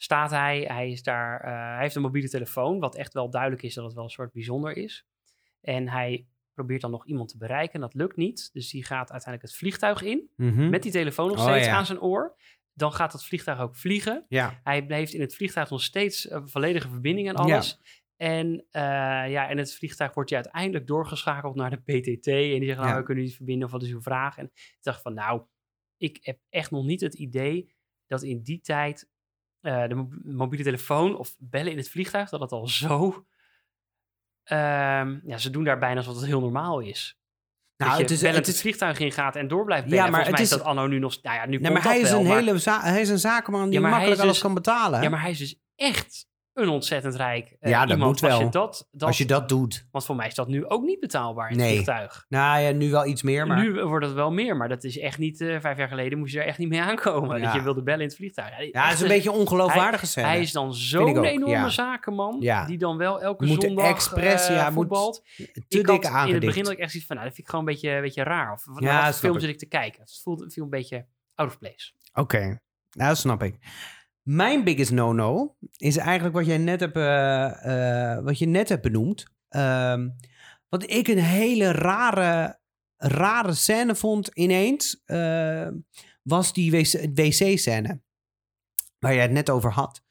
[0.02, 3.62] staat hij, hij is daar, eh, hij heeft een mobiele telefoon, wat echt wel duidelijk
[3.62, 5.06] is dat het wel een soort bijzonder is.
[5.62, 9.12] En hij probeert dan nog iemand te bereiken, en dat lukt niet, dus die gaat
[9.12, 10.70] uiteindelijk het vliegtuig in, Mhm.
[10.70, 11.76] met die telefoon nog Oh, steeds ja.
[11.76, 12.36] aan zijn oor.
[12.74, 14.26] Dan gaat dat vliegtuig ook vliegen.
[14.28, 17.80] Ja, Hij heeft in het vliegtuig nog steeds een volledige verbinding en alles.
[18.16, 18.82] En, eh,
[19.32, 22.28] ja, en het vliegtuig wordt je uiteindelijk doorgeschakeld naar de PTT.
[22.28, 24.38] En die zeggen, nou, we kunnen niet verbinden of wat is uw vraag?
[24.38, 25.42] En ik dacht van, nou,
[25.98, 27.76] ik heb echt nog niet het idee
[28.08, 29.10] dat in die tijd
[29.62, 33.26] eh, de mo- mobiele telefoon of bellen in het vliegtuig, dat het al zo...
[34.44, 37.20] ehm, ja, ze doen daar bijna alsof het heel normaal is.
[37.78, 40.12] nou, dat het is, bellend het het, is, vliegtuig ingaat en door blijft Ja, bellen.
[40.12, 41.22] maar Volgens mij het is is- dat anno nu nog...
[41.22, 43.20] Nou ja, nu nee, komt maar hij is, wel, een maar- hele hij is een
[43.20, 45.02] zakenman die Ja, makkelijk is alles dus- kan betalen.
[45.02, 48.12] Ja, maar hij is dus echt een ontzettend rijk eh, Ja, dat iemand.
[48.12, 48.32] moet wel.
[48.32, 49.88] Als je dat, dat, Als je dat doet.
[49.92, 52.26] Want voor mij is dat nu ook niet betaalbaar in het vliegtuig.
[52.30, 53.62] Nou ja, nu wel iets meer, maar...
[53.64, 55.42] Nu wordt het wel meer, maar dat is echt niet...
[55.42, 57.38] eh, vijf jaar geleden moest je er echt niet mee aankomen.
[57.38, 57.44] Ja.
[57.46, 58.72] Dat je wilde bellen in het vliegtuig.
[58.72, 60.28] Ja, is een beetje ongeloofwaardige scène.
[60.28, 61.70] Hij is dan zo'n enorme ja.
[61.70, 65.24] zakenman, die dan wel elke Moet zondag expres, eh, ja, moet voetbalt.
[65.36, 67.48] te ik dik had in het begin dat ik echt zoiets van, nou, dat vind
[67.48, 68.52] ik gewoon een beetje, een beetje raar.
[68.54, 70.02] Of wat Ja, ja, snap film zit ik te kijken.
[70.02, 71.92] Het voelde, viel een beetje out of place.
[72.14, 72.40] Oké,
[72.92, 73.58] nou, dat snap ik.
[74.32, 78.82] Mijn biggest no-no is eigenlijk wat jij net hebt, eh, eh, wat je net hebt
[78.82, 79.26] benoemd.
[79.50, 80.10] Ehm,
[80.70, 82.60] wat ik een hele rare
[82.98, 85.68] rare scène vond ineens, eh,
[86.22, 88.02] was die wc- wc-scène.
[89.00, 90.02] Waar jij het net over had.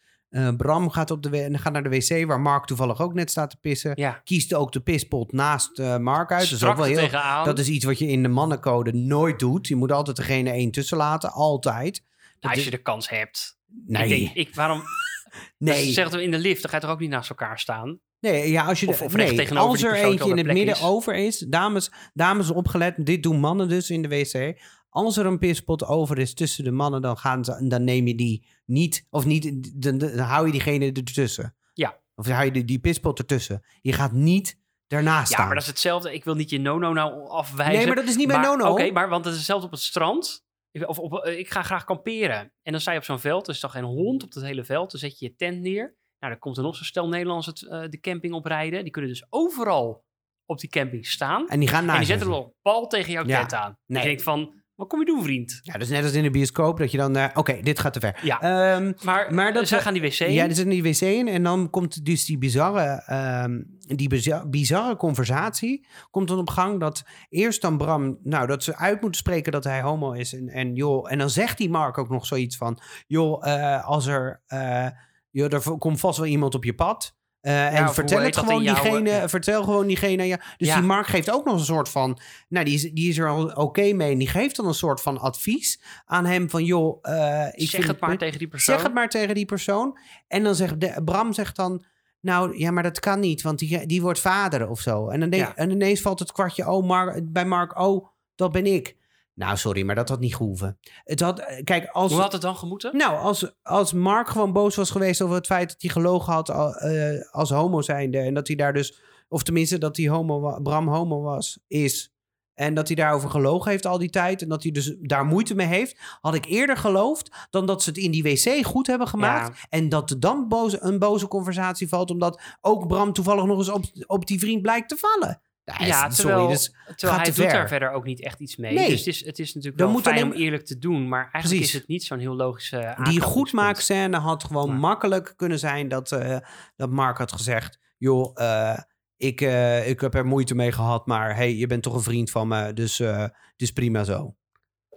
[0.57, 3.57] Bram gaat, op de, gaat naar de wc, waar Mark toevallig ook net staat te
[3.61, 3.93] pissen.
[3.95, 6.51] Ja, Kiest ook de pispot naast Mark uit.
[6.51, 9.69] Dat is, wel heel, dat is iets wat je in de mannencode nooit doet.
[9.69, 12.03] Je moet altijd degene één tussen laten, altijd.
[12.41, 13.59] Nou, als je de kans hebt.
[13.87, 14.83] Nee, Ik denk, ik, waarom...
[15.59, 15.85] nee.
[15.85, 18.01] Dus zeggen we in de lift, dan ga je toch ook niet naast elkaar staan?
[18.21, 20.83] Nee, ja, als je Of- de- of nee, als er eentje in het midden is.
[20.83, 24.61] over is, dames, dames opgelet, dit doen mannen dus in de wc.
[24.89, 28.15] Als er een pispot over is tussen de mannen, dan, gaan ze, dan neem je
[28.15, 31.57] die niet, of niet, dan, dan hou je diegene ertussen.
[31.75, 31.99] Ja.
[32.15, 33.65] Of hou je die, die pispot ertussen.
[33.81, 35.47] Je gaat niet daarnaast Ja, staan.
[35.47, 36.15] maar dat is hetzelfde.
[36.15, 37.77] Ik wil niet je no-no nou afwijzen.
[37.77, 38.71] nee, maar dat is niet mijn no-no.
[38.71, 40.45] Oké, maar want het is hetzelfde op het strand.
[40.71, 42.53] Ik- Of op, eh, ik ga graag kamperen.
[42.63, 43.47] En dan sta je op zo'n veld.
[43.49, 44.91] Er is toch geen hond op het hele veld.
[44.91, 45.83] Dan zet je je tent neer.
[46.19, 48.83] Nou, dan komt er nog zo'n stel Nederlanders het, eh, de camping oprijden.
[48.83, 50.05] Die kunnen dus overal
[50.47, 51.49] op die camping staan.
[51.49, 53.39] En die gaan en naast die zetten er een pal tegen jouw Ja.
[53.39, 53.79] tent aan.
[53.87, 54.03] Nee.
[54.03, 55.61] Ik denk van, wat kom je doen, vriend?
[55.63, 57.17] Ja, dus net als in de bioscoop, dat je dan...
[57.17, 58.19] eh, Oké, dit gaat te ver.
[58.23, 60.33] Ja, Ehm, maar, maar dat zij we- gaan die wc in.
[60.33, 64.09] Ja, er zit in die wc in en dan komt dus die bizarre, ehm, die
[64.09, 69.01] bizar- bizarre conversatie komt dan op gang dat eerst dan Bram, nou, dat ze uit
[69.01, 72.09] moeten spreken dat hij homo is en, en joh, en dan zegt die Mark ook
[72.09, 74.87] nog zoiets van, joh, eh, als er, eh,
[75.31, 77.19] joh, er komt vast wel iemand op je pad.
[77.41, 80.25] Eh, en of vertel het gewoon jouw, diegene, eh, vertel gewoon diegene.
[80.25, 80.37] Ja.
[80.57, 80.75] Dus Ja.
[80.75, 82.19] die Mark geeft ook nog een soort van,
[82.49, 84.13] nou, die is, die is er al oké mee.
[84.13, 87.87] En die geeft dan een soort van advies aan hem van, joh, eh, ik zeg
[87.87, 88.75] het maar tegen die persoon.
[88.75, 89.99] Zeg het maar tegen die persoon.
[90.29, 91.85] En dan zegt de, Bram zegt dan...
[92.21, 95.09] Nou, ja, maar dat kan niet, want die, die wordt vader of zo.
[95.09, 97.79] En, dan en ineens valt het kwartje oh, Mark, bij Mark.
[97.79, 98.97] Oh, dat ben ik.
[99.41, 100.79] Nou, sorry, maar dat had niet gehoeven.
[101.05, 102.13] Het had, eh, kijk, als...
[102.13, 102.97] Hoe had het dan gemoeten?
[102.97, 106.49] Nou, als, als Mark gewoon boos was geweest over het feit dat hij gelogen had
[106.49, 108.19] eh, als homo zijnde.
[108.19, 112.15] En dat hij daar dus, of tenminste dat hij homo, Bram homo was, is.
[112.55, 114.43] En dat hij daarover gelogen heeft al die tijd.
[114.43, 115.99] En dat hij dus daar moeite mee heeft.
[116.21, 119.67] Had ik eerder geloofd dan dat ze het in die wc goed hebben gemaakt.
[119.69, 122.11] En dat er dan boze, een boze conversatie valt.
[122.11, 125.41] Omdat ook Bram toevallig nog eens op, op die vriend blijkt te vallen.
[125.79, 127.53] Ja, is- terwijl, sorry, dus terwijl hij doet ver.
[127.53, 128.75] daar verder ook niet echt iets mee.
[128.75, 128.89] Nee.
[128.89, 131.09] Dus het is, het is natuurlijk Dan wel fijn alleen- om eerlijk te doen.
[131.09, 131.75] Maar eigenlijk Precies.
[131.75, 136.37] is het niet zo'n heel logische Die goedmaakscène had gewoon makkelijk kunnen zijn dat, eh,
[136.77, 138.79] dat Mark had gezegd: joh, eh,
[139.17, 142.31] ik, eh, ik heb er moeite mee gehad, maar hey, je bent toch een vriend
[142.31, 144.35] van me, dus het is prima zo.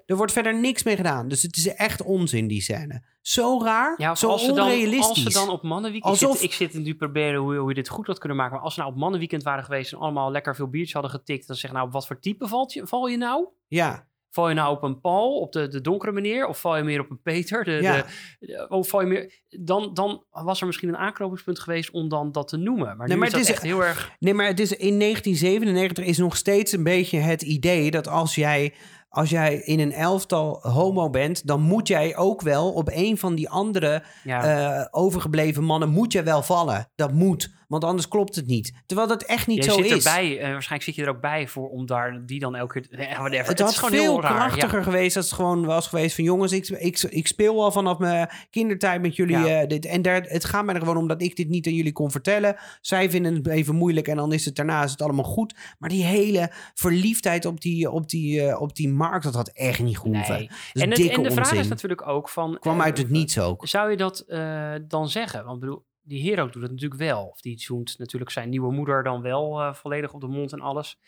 [0.06, 3.04] Er wordt verder niks mee gedaan, dus het is echt onzin die scène.
[3.22, 5.08] Zo raar, Ja, zo als ze, dan, onrealistisch.
[5.08, 6.12] als ze dan op mannenweekend...
[6.12, 8.54] Alsof- Ik, zit, ik zit nu proberen hoe, hoe je dit goed had kunnen maken.
[8.56, 9.94] Maar als ze nou op mannenweekend waren geweest...
[9.94, 11.48] en allemaal lekker veel biertjes hadden getikt...
[11.48, 13.48] dan zeg nou, op wat voor type valt je, val je nou?
[13.68, 16.48] Ja, Val je nou op een Paul, op de, de donkere meneer?
[16.48, 17.64] Of val je meer op een Peter?
[17.64, 18.06] De, Ja.
[18.40, 19.42] de, of val je meer...
[19.60, 22.98] Dan, dan was er misschien een aanknopingspunt geweest om dan dat te noemen.
[22.98, 24.12] Maar Nee, nu maar is dat het is- echt heel erg...
[24.20, 28.36] nee, maar het is in 1997 is nog steeds een beetje het idee dat als
[28.36, 28.74] jij,
[29.14, 33.36] als jij in een elftal homo bent, dan moet jij ook wel op een van
[33.36, 36.90] die andere Ja, eh, overgebleven mannen moet je wel vallen.
[36.96, 38.74] Dat moet, want anders klopt het niet.
[38.86, 40.06] Terwijl dat echt niet je zo zit is.
[40.06, 43.08] erbij, eh, waarschijnlijk zit je er ook bij voor om daar die dan elke keer...
[43.18, 43.48] Whatever.
[43.48, 44.28] Het is had gewoon veel ja.
[44.28, 46.24] krachtiger geweest als het gewoon was geweest van...
[46.24, 49.38] jongens, ik, ik, ik speel al vanaf mijn kindertijd met jullie.
[49.38, 49.62] Ja.
[49.62, 51.74] eh, dit, en daar, het gaat mij er gewoon om dat ik dit niet aan
[51.74, 52.56] jullie kon vertellen.
[52.82, 55.56] Zij vinden het even moeilijk en dan is het daarna is het allemaal goed.
[55.80, 59.80] Maar die hele verliefdheid op die, op die, eh, op die markt, dat had echt
[59.80, 60.36] niet gehoeven.
[60.36, 60.50] Nee.
[60.74, 62.58] En, het, dikke en de vraag is natuurlijk ook van...
[62.60, 63.68] Kwam eh, uit het niets ook.
[63.68, 65.46] Zou je dat eh, dan zeggen?
[65.46, 67.26] Want bedoel, die hero doet het natuurlijk wel.
[67.26, 70.62] Of die zoent natuurlijk zijn nieuwe moeder dan wel eh, volledig op de mond en
[70.62, 71.00] alles.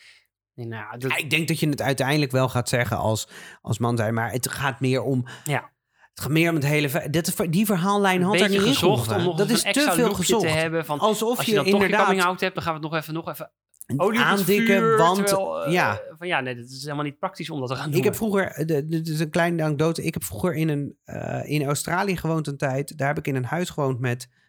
[0.54, 3.28] Nee, nou, ja, dat- Ja, ik denk dat je het uiteindelijk wel gaat zeggen als,
[3.62, 4.14] als man zijn.
[4.14, 5.26] Maar het gaat meer om...
[5.44, 5.74] Ja.
[6.10, 7.10] Het gaat meer om het hele...
[7.10, 9.16] Dat, die verhaallijn een had er niet in gezocht gehoeven.
[9.16, 10.42] om nog Dat is te veel gezocht.
[10.42, 10.86] te hebben.
[10.86, 12.06] Van, Alsof als je, je, dan toch inderdaad...
[12.06, 13.52] coming out hebt, dan gaan we het nog even, nog even
[13.98, 15.28] olie aandikken, vuur, want...
[15.28, 17.90] terwijl, eh, ja, Van, ja, nee, dat is helemaal niet praktisch om dat te gaan
[17.90, 17.98] doen.
[18.00, 18.66] ik heb vroeger...
[18.66, 20.04] de- Dit is een kleine anekdote.
[20.04, 22.98] Ik heb vroeger in, een, eh, in Australië gewoond een tijd.
[22.98, 24.45] Daar heb ik in een huis gewoond met eh, eh,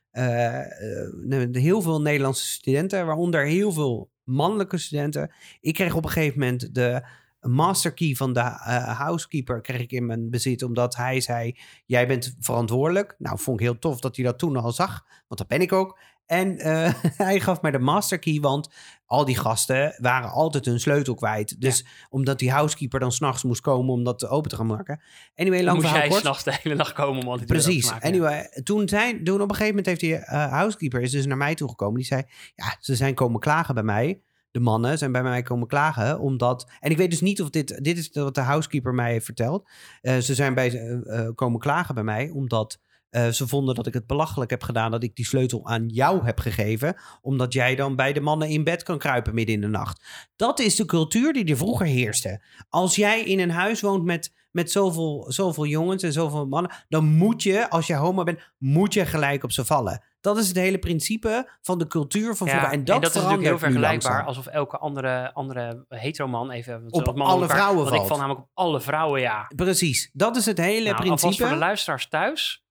[1.53, 3.07] heel veel Nederlandse studenten.
[3.07, 5.33] Waaronder heel veel mannelijke studenten.
[5.61, 7.07] Ik kreeg op een gegeven moment de
[7.41, 10.63] masterkey van de eh, housekeeper kreeg ik in mijn bezit.
[10.63, 13.15] Omdat hij zei, jij bent verantwoordelijk.
[13.19, 15.05] Nou, vond ik heel tof dat hij dat toen al zag.
[15.29, 15.99] Want dat ben ik ook.
[16.27, 18.69] En eh, hij gaf mij de masterkey, want
[19.07, 21.61] al die gasten waren altijd hun sleutel kwijt.
[21.61, 25.03] Dus omdat die housekeeper dan s'nachts moest komen om dat open te gaan maken.
[25.35, 27.87] Anyway, lang moest jij s'nachts de hele nacht komen om al die Precies.
[27.87, 28.15] te maken, ja.
[28.15, 31.37] Anyway, toen, zijn, toen op een gegeven moment heeft die eh, housekeeper is dus naar
[31.37, 31.97] mij toegekomen.
[31.97, 32.23] Die zei,
[32.55, 34.21] ja, ze zijn komen klagen bij mij.
[34.51, 36.71] De mannen zijn bij mij komen klagen, omdat...
[36.81, 37.85] En ik weet dus niet of dit...
[37.85, 39.69] Dit is wat de housekeeper mij heeft verteld.
[40.01, 41.01] Eh, ze zijn bij,
[41.35, 42.81] komen klagen bij mij, omdat
[43.11, 46.25] eh, ze vonden dat ik het belachelijk heb gedaan dat ik die sleutel aan jou
[46.25, 46.97] heb gegeven.
[47.21, 50.05] Omdat jij dan bij de mannen in bed kan kruipen midden in de nacht.
[50.37, 52.43] Dat is de cultuur die er vroeger heerste.
[52.69, 56.73] Als jij in een huis woont met, met zoveel, zoveel jongens en zoveel mannen.
[56.89, 60.03] Dan moet je, als je homo bent, moet je gelijk op ze vallen.
[60.21, 62.71] Dat is het hele principe van de cultuur van vroeger.
[62.71, 66.85] En dat, is natuurlijk heel vergelijkbaar alsof elke andere, andere heteroman even...
[66.91, 68.09] Op alle elkaar- vrouwen Want ik valt.
[68.09, 69.51] val namelijk op alle vrouwen, ja.
[69.57, 71.43] Precies, dat is het hele Nou, alvast principe.
[71.47, 72.65] voor de luisteraars thuis.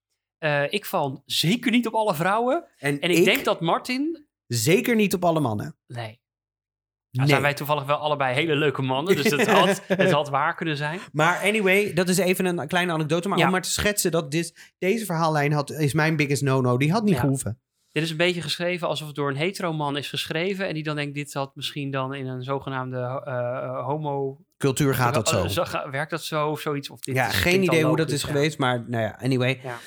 [0.45, 2.65] Eh, ik val zeker niet op alle vrouwen.
[2.77, 4.25] en En ik, denk dat Martin...
[4.47, 5.75] zeker niet op alle mannen.
[5.87, 6.05] Nee.
[6.05, 7.27] Nou, Nee.
[7.27, 9.15] zijn wij toevallig wel allebei hele leuke mannen.
[9.15, 10.99] Dus het had, het had waar kunnen zijn.
[11.11, 13.29] Maar anyway, dat is even een kleine anekdote.
[13.29, 13.45] Maar Ja.
[13.45, 16.77] om maar te schetsen dat dit, deze verhaallijn had, is mijn biggest no-no.
[16.77, 17.19] Die had niet Ja.
[17.19, 17.59] gehoeven.
[17.91, 20.67] Dit is een beetje geschreven alsof het door een hetero-man is geschreven.
[20.67, 24.37] En die dan denkt, dit had misschien dan in een zogenaamde eh, homo...
[24.57, 25.61] Cultuur gaat dat zo.
[25.61, 26.89] Eh, werkt dat zo of zoiets?
[26.89, 28.27] Of dit ja, geen idee hoe dat is ja.
[28.27, 28.57] geweest.
[28.57, 29.59] Maar nou ja, anyway.
[29.63, 29.77] Ja.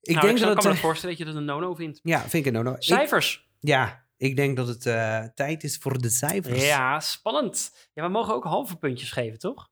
[0.00, 0.78] Ik Nou, denk ik dat kan me het...
[0.78, 2.00] eh, voorstellen dat je dat een no-no vindt.
[2.02, 2.72] ja, vind ik een no-no.
[2.76, 3.48] Ik- Cijfers.
[3.58, 6.66] ja, ik denk dat het eh, tijd is voor de cijfers.
[6.66, 7.88] Ja, spannend.
[7.94, 9.70] Ja, we mogen ook halve puntjes geven, toch?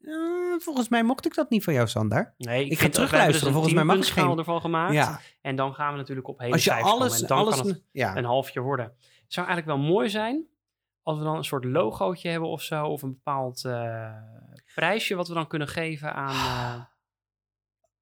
[0.00, 0.12] Eh,
[0.58, 2.34] volgens mij mocht ik dat niet van jou, Sander.
[2.36, 3.42] Nee, Ik ga vind- terugluisteren.
[3.42, 4.92] dus Volgens mij mag ik geen- ervan gemaakt.
[4.94, 7.06] Ja, En dan gaan we natuurlijk op hele als je cijfers komen.
[7.06, 7.20] alles...
[7.22, 8.16] En dan alles kan het ja.
[8.16, 8.84] een halfje worden.
[9.22, 10.46] Het zou eigenlijk wel mooi zijn
[11.02, 12.86] als we dan een soort logootje hebben of zo.
[12.86, 14.12] Of een bepaald eh,
[14.74, 16.88] prijsje wat we dan kunnen geven aan...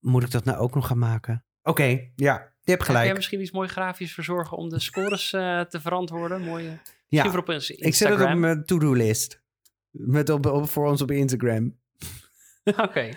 [0.00, 1.44] Moet ik dat nou ook nog gaan maken?
[1.62, 3.14] Oké, ja, je hebt Heb jij gelijk.
[3.14, 6.40] misschien iets mooi grafisch verzorgen om de scores eh, te verantwoorden?
[6.42, 6.78] Mooie.
[7.08, 9.42] Ja, op ik zet het op mijn to-do-list.
[9.90, 11.78] Met op, op, voor ons op Instagram.
[12.86, 13.08] Oké.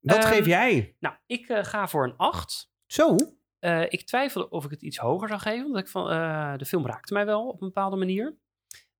[0.00, 0.96] Wat Ehm, geef jij?
[0.98, 2.72] Nou, ik eh, ga voor een 8.
[2.86, 3.16] Zo?
[3.58, 5.66] Eh, ik twijfelde of ik het iets hoger zou geven.
[5.66, 6.06] Omdat ik van,
[6.58, 8.36] de film raakte mij wel op een bepaalde manier.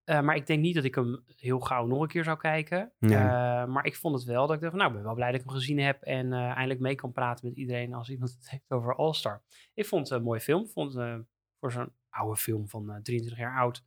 [0.05, 2.92] Eh, maar ik denk niet dat ik hem heel gauw nog een keer zou kijken.
[2.98, 3.16] Nee.
[3.16, 5.30] Eh, maar ik vond het wel dat ik dacht, van, nou, ik ben wel blij
[5.30, 6.02] dat ik hem gezien heb.
[6.02, 9.42] En eh, eindelijk mee kan praten met iedereen als iemand het heeft over All Star.
[9.74, 10.68] Ik vond het een mooie film.
[10.68, 11.24] Vond het
[11.61, 13.84] voor zo'n oude film van eh, 23 jaar oud.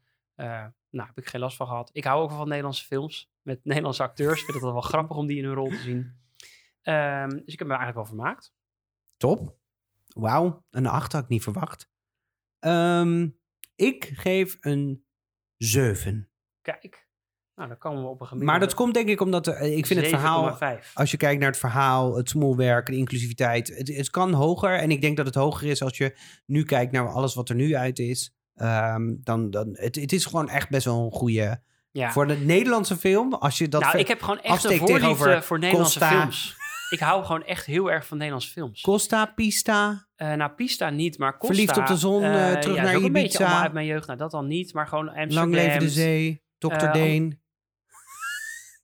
[0.90, 1.90] nou, heb ik geen last van gehad.
[1.94, 4.40] Ik hou ook wel van Nederlandse films met Nederlandse acteurs.
[4.40, 6.16] Ik vind het wel grappig om die in hun rol te zien.
[6.82, 8.54] Ehm, dus ik heb me eigenlijk wel vermaakt.
[9.18, 9.58] Top.
[10.08, 11.92] Wauw, een 8 had ik niet verwacht.
[12.60, 13.30] Ehm,
[13.76, 15.07] ik geef een
[15.58, 16.30] 7.
[16.62, 17.08] Kijk,
[17.56, 18.46] nou, dan komen we op een gemiddelde.
[18.60, 20.92] Maar dat komt denk ik omdat er- ik vind het verhaal, 7,5.
[20.94, 24.74] als je kijkt naar het verhaal, het smoelwerk, de inclusiviteit, het, het kan hoger.
[24.80, 27.56] En ik denk dat het hoger is als je nu kijkt naar alles wat er
[27.56, 28.36] nu uit is.
[28.56, 31.62] Ehm, dan, dan, het, het is gewoon echt best wel een goede.
[31.92, 32.12] Ja.
[32.12, 33.82] Voor de Nederlandse film, als je dat.
[33.82, 36.20] nou, ik heb gewoon echt een voorliefde voor Nederlandse Costa.
[36.20, 36.57] films.
[36.90, 38.82] Ik hou gewoon echt heel erg van Nederlandse films.
[38.82, 40.08] Costa, Pista.
[40.16, 41.56] Eh nou, Pista niet, maar Costa.
[41.56, 43.44] Verliefd op de zon, eh, terug ja, naar ook een beetje Ibiza.
[43.44, 44.08] allemaal uit mijn jeugd.
[44.08, 45.36] Nou, dat dan niet, maar gewoon Amsterdam.
[45.36, 46.44] Lang leven de zee.
[46.58, 46.92] Dr.
[46.92, 47.42] Deen.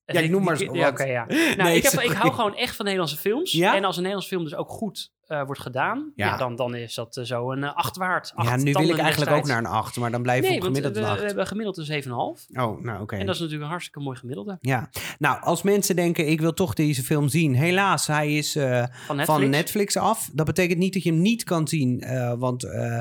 [0.05, 0.91] Ja, ik noem maar zo Ja.
[1.27, 3.51] Nou, Nee, ik, heb, ik hou gewoon echt van Nederlandse films.
[3.51, 3.75] Ja?
[3.75, 6.37] En als een Nederlandse film dus ook goed eh, wordt gedaan, Ja.
[6.37, 8.31] dan, dan is dat eh, zo een uh, acht waard.
[8.35, 10.59] Acht Ja, nu wil ik eigenlijk ook naar een 8, maar dan blijf ik Nee,
[10.59, 11.23] want gemiddeld we, een we 8.
[11.25, 12.09] hebben gemiddeld een 7,5.
[12.09, 13.15] Oh, nou oké.
[13.15, 14.57] En dat is natuurlijk een hartstikke mooi gemiddelde.
[14.61, 14.89] Ja,
[15.19, 17.55] nou, als mensen denken, ik wil toch deze film zien.
[17.55, 18.65] Helaas, hij is eh,
[19.05, 19.25] Van Netflix.
[19.25, 20.29] van Netflix af.
[20.33, 22.63] Dat betekent niet dat je hem niet kan zien, eh, want...
[22.63, 22.99] eh,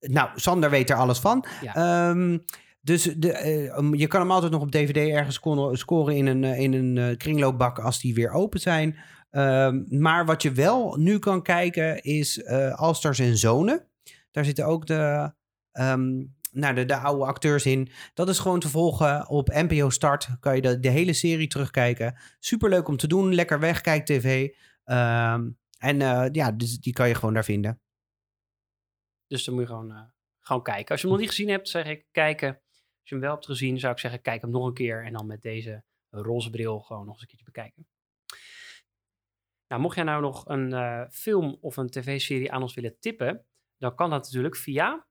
[0.00, 1.44] nou, Sander weet er alles van.
[1.62, 1.74] Ja.
[1.74, 2.38] Ehm,
[2.88, 5.40] dus de, eh, um, je kan hem altijd nog op DVD ergens
[5.72, 8.96] scoren, in een, eh, in een eh, kringloopbak als die weer open zijn.
[9.30, 13.86] Ehm, maar wat je wel nu kan kijken is eh Allstars en Zonen.
[14.30, 15.32] Daar zitten ook de,
[15.72, 17.90] ehm, nou, de, de oude acteurs in.
[18.14, 20.28] Dat is gewoon te volgen op NPO Start.
[20.40, 22.18] Kan je de, hele serie terugkijken.
[22.38, 23.34] Superleuk om te doen.
[23.34, 24.48] Lekker weg, kijk tv.
[24.84, 25.98] Ehm, en
[26.32, 27.80] ja, dus die kan je gewoon daar vinden.
[29.26, 30.90] Dus dan moet je gewoon, gewoon kijken.
[30.90, 32.60] Als je hem nog niet gezien hebt, zeg ik kijken.
[33.08, 35.04] Als je hem wel hebt gezien, zou ik zeggen, kijk hem nog een keer.
[35.04, 37.86] En dan met deze roze bril gewoon nog eens een keertje bekijken.
[39.68, 43.44] Nou, mocht jij nou nog een eh, film of een tv-serie aan ons willen tippen,
[43.76, 45.06] dan kan dat natuurlijk via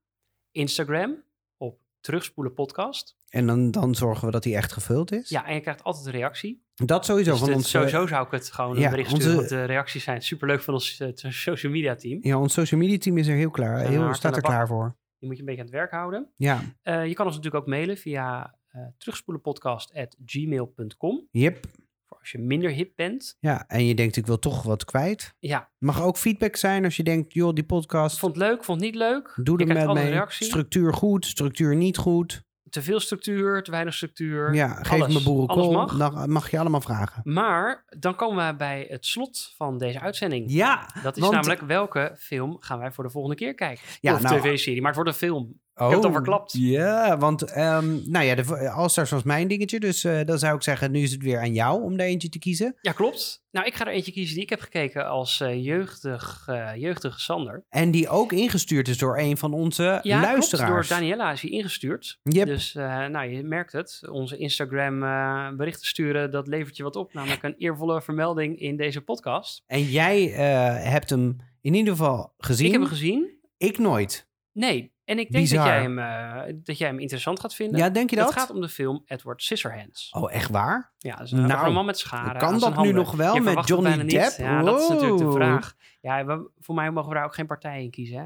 [0.51, 1.23] Instagram
[1.57, 3.17] op Terugspoelen Podcast.
[3.29, 5.29] En dan, dan zorgen we dat die echt gevuld is.
[5.29, 6.65] Ja, en je krijgt altijd een reactie.
[6.75, 7.69] Dat sowieso Dus van ons.
[7.69, 10.61] sowieso zou ik het gewoon ja, een bericht onze- sturen, want de reacties zijn superleuk
[10.61, 12.19] van ons eh, social media team.
[12.21, 13.79] Ja, ons social media team is er heel klaar.
[13.79, 14.97] Heel, staat er klaar voor.
[15.19, 16.31] Die moet je een beetje aan het werk houden.
[16.35, 21.27] Ja, Eh, je kan ons natuurlijk ook mailen via eh terugspoelenpodcast.gmail.com.
[21.31, 21.65] yep.
[22.07, 23.37] Voor als je minder hip bent.
[23.39, 25.33] Ja, en je denkt, ik wil toch wat kwijt.
[25.39, 28.81] Ja, Mag ook feedback zijn als je denkt, joh, die podcast, vond het leuk, vond
[28.81, 29.39] het niet leuk.
[29.43, 30.21] doe er met mee.
[30.27, 32.43] Structuur goed, structuur niet goed.
[32.69, 34.53] Te veel structuur, te weinig structuur.
[34.53, 35.13] Ja, geef alles.
[35.13, 35.71] me boerenkool.
[35.71, 35.97] Mag.
[35.97, 37.21] Dan mag je allemaal vragen.
[37.23, 40.51] Maar dan komen we bij het slot van deze uitzending.
[40.51, 43.83] Ja, Dat is want- namelijk welke film gaan wij voor de volgende keer kijken?
[43.99, 45.59] Ja, of nou, tv-serie, maar het wordt een film.
[45.77, 46.53] Heb het al verklapt.
[46.57, 49.79] Ja, want ehm, nou ja, de All-Stars was mijn dingetje.
[49.79, 52.29] Dus eh, dan zou ik zeggen, nu is het weer aan jou om daar eentje
[52.29, 52.75] te kiezen.
[52.81, 53.45] Ja, klopt.
[53.51, 57.19] Nou, ik ga er eentje kiezen die ik heb gekeken als eh, jeugdig, eh, jeugdige
[57.19, 57.65] Sander.
[57.69, 60.69] En die ook ingestuurd is door een van onze Ja, luisteraars.
[60.69, 60.89] klopt.
[60.89, 62.19] Door Daniela is hij ingestuurd.
[62.23, 62.45] Yep.
[62.47, 64.01] Dus eh, nou, je merkt het.
[64.11, 67.13] Onze Instagram eh, berichten sturen, dat levert je wat op.
[67.13, 69.63] Namelijk een eervolle vermelding in deze podcast.
[69.65, 72.65] En jij eh, hebt hem in ieder geval gezien.
[72.65, 73.29] Ik heb hem gezien.
[73.57, 74.27] Ik nooit.
[74.51, 74.95] Nee.
[75.07, 77.79] En ik denk dat jij, hem, eh, dat jij hem interessant gaat vinden.
[77.79, 78.25] Ja, denk je dat?
[78.29, 80.09] Het gaat om de film Edward Scissorhands.
[80.11, 80.93] Oh, echt waar?
[80.97, 82.37] Ja, dat is een, Nou, man met scharen.
[82.37, 84.05] kan dat nu nog wel Je met Johnny.
[84.07, 84.37] Depp?
[84.37, 85.73] Ja, dat is natuurlijk de vraag.
[86.01, 88.17] Ja, we- voor mij mogen we daar ook geen partij in kiezen.
[88.17, 88.25] Hè?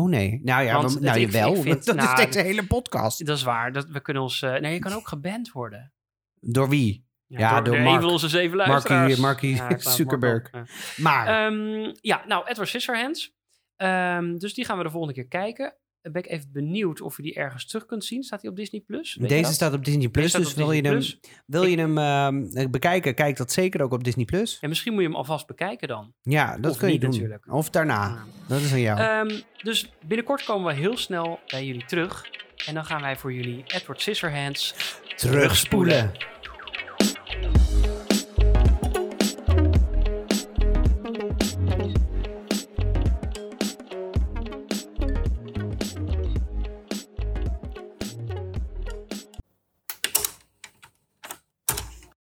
[0.00, 0.40] Oh nee.
[0.42, 1.54] Nou ja, Want we- nou ik- jawel.
[1.54, 3.26] ik vind- dat nou, is deze hele podcast.
[3.26, 3.72] Dat is waar.
[3.72, 4.42] Dat, we kunnen ons...
[4.42, 5.92] eh, nee, je kan ook geband worden.
[6.40, 7.06] Door wie?
[7.26, 10.52] Ja, door de- Mark- een van onze zeven Ja, laat Zuckerberg.
[10.52, 11.02] Mark ja.
[11.02, 13.34] Maar, Ehm, ja, nou, Edward Scissorhands.
[13.76, 15.76] Ehm, dus die gaan we de volgende keer kijken.
[16.02, 18.22] Ben ik even benieuwd of je die ergens terug kunt zien.
[18.22, 18.80] Staat die op Disney+.
[18.80, 19.18] Plus?
[19.20, 20.32] Deze staat op Disney Plus.
[20.32, 21.02] Dus wil je hem,
[21.46, 24.58] wil je hem ehm, bekijken, kijk dat zeker ook op Disney Plus.
[24.60, 26.12] En misschien moet je hem alvast bekijken dan.
[26.22, 27.10] Ja, dat Of kun je niet doen.
[27.10, 27.52] natuurlijk.
[27.52, 28.24] Of daarna.
[28.48, 28.98] Dat is aan jou.
[29.00, 32.24] Ehm, dus binnenkort komen we heel snel bij jullie terug.
[32.66, 34.74] En dan gaan wij voor jullie Edward Scissorhands
[35.16, 36.12] Terugspoelen.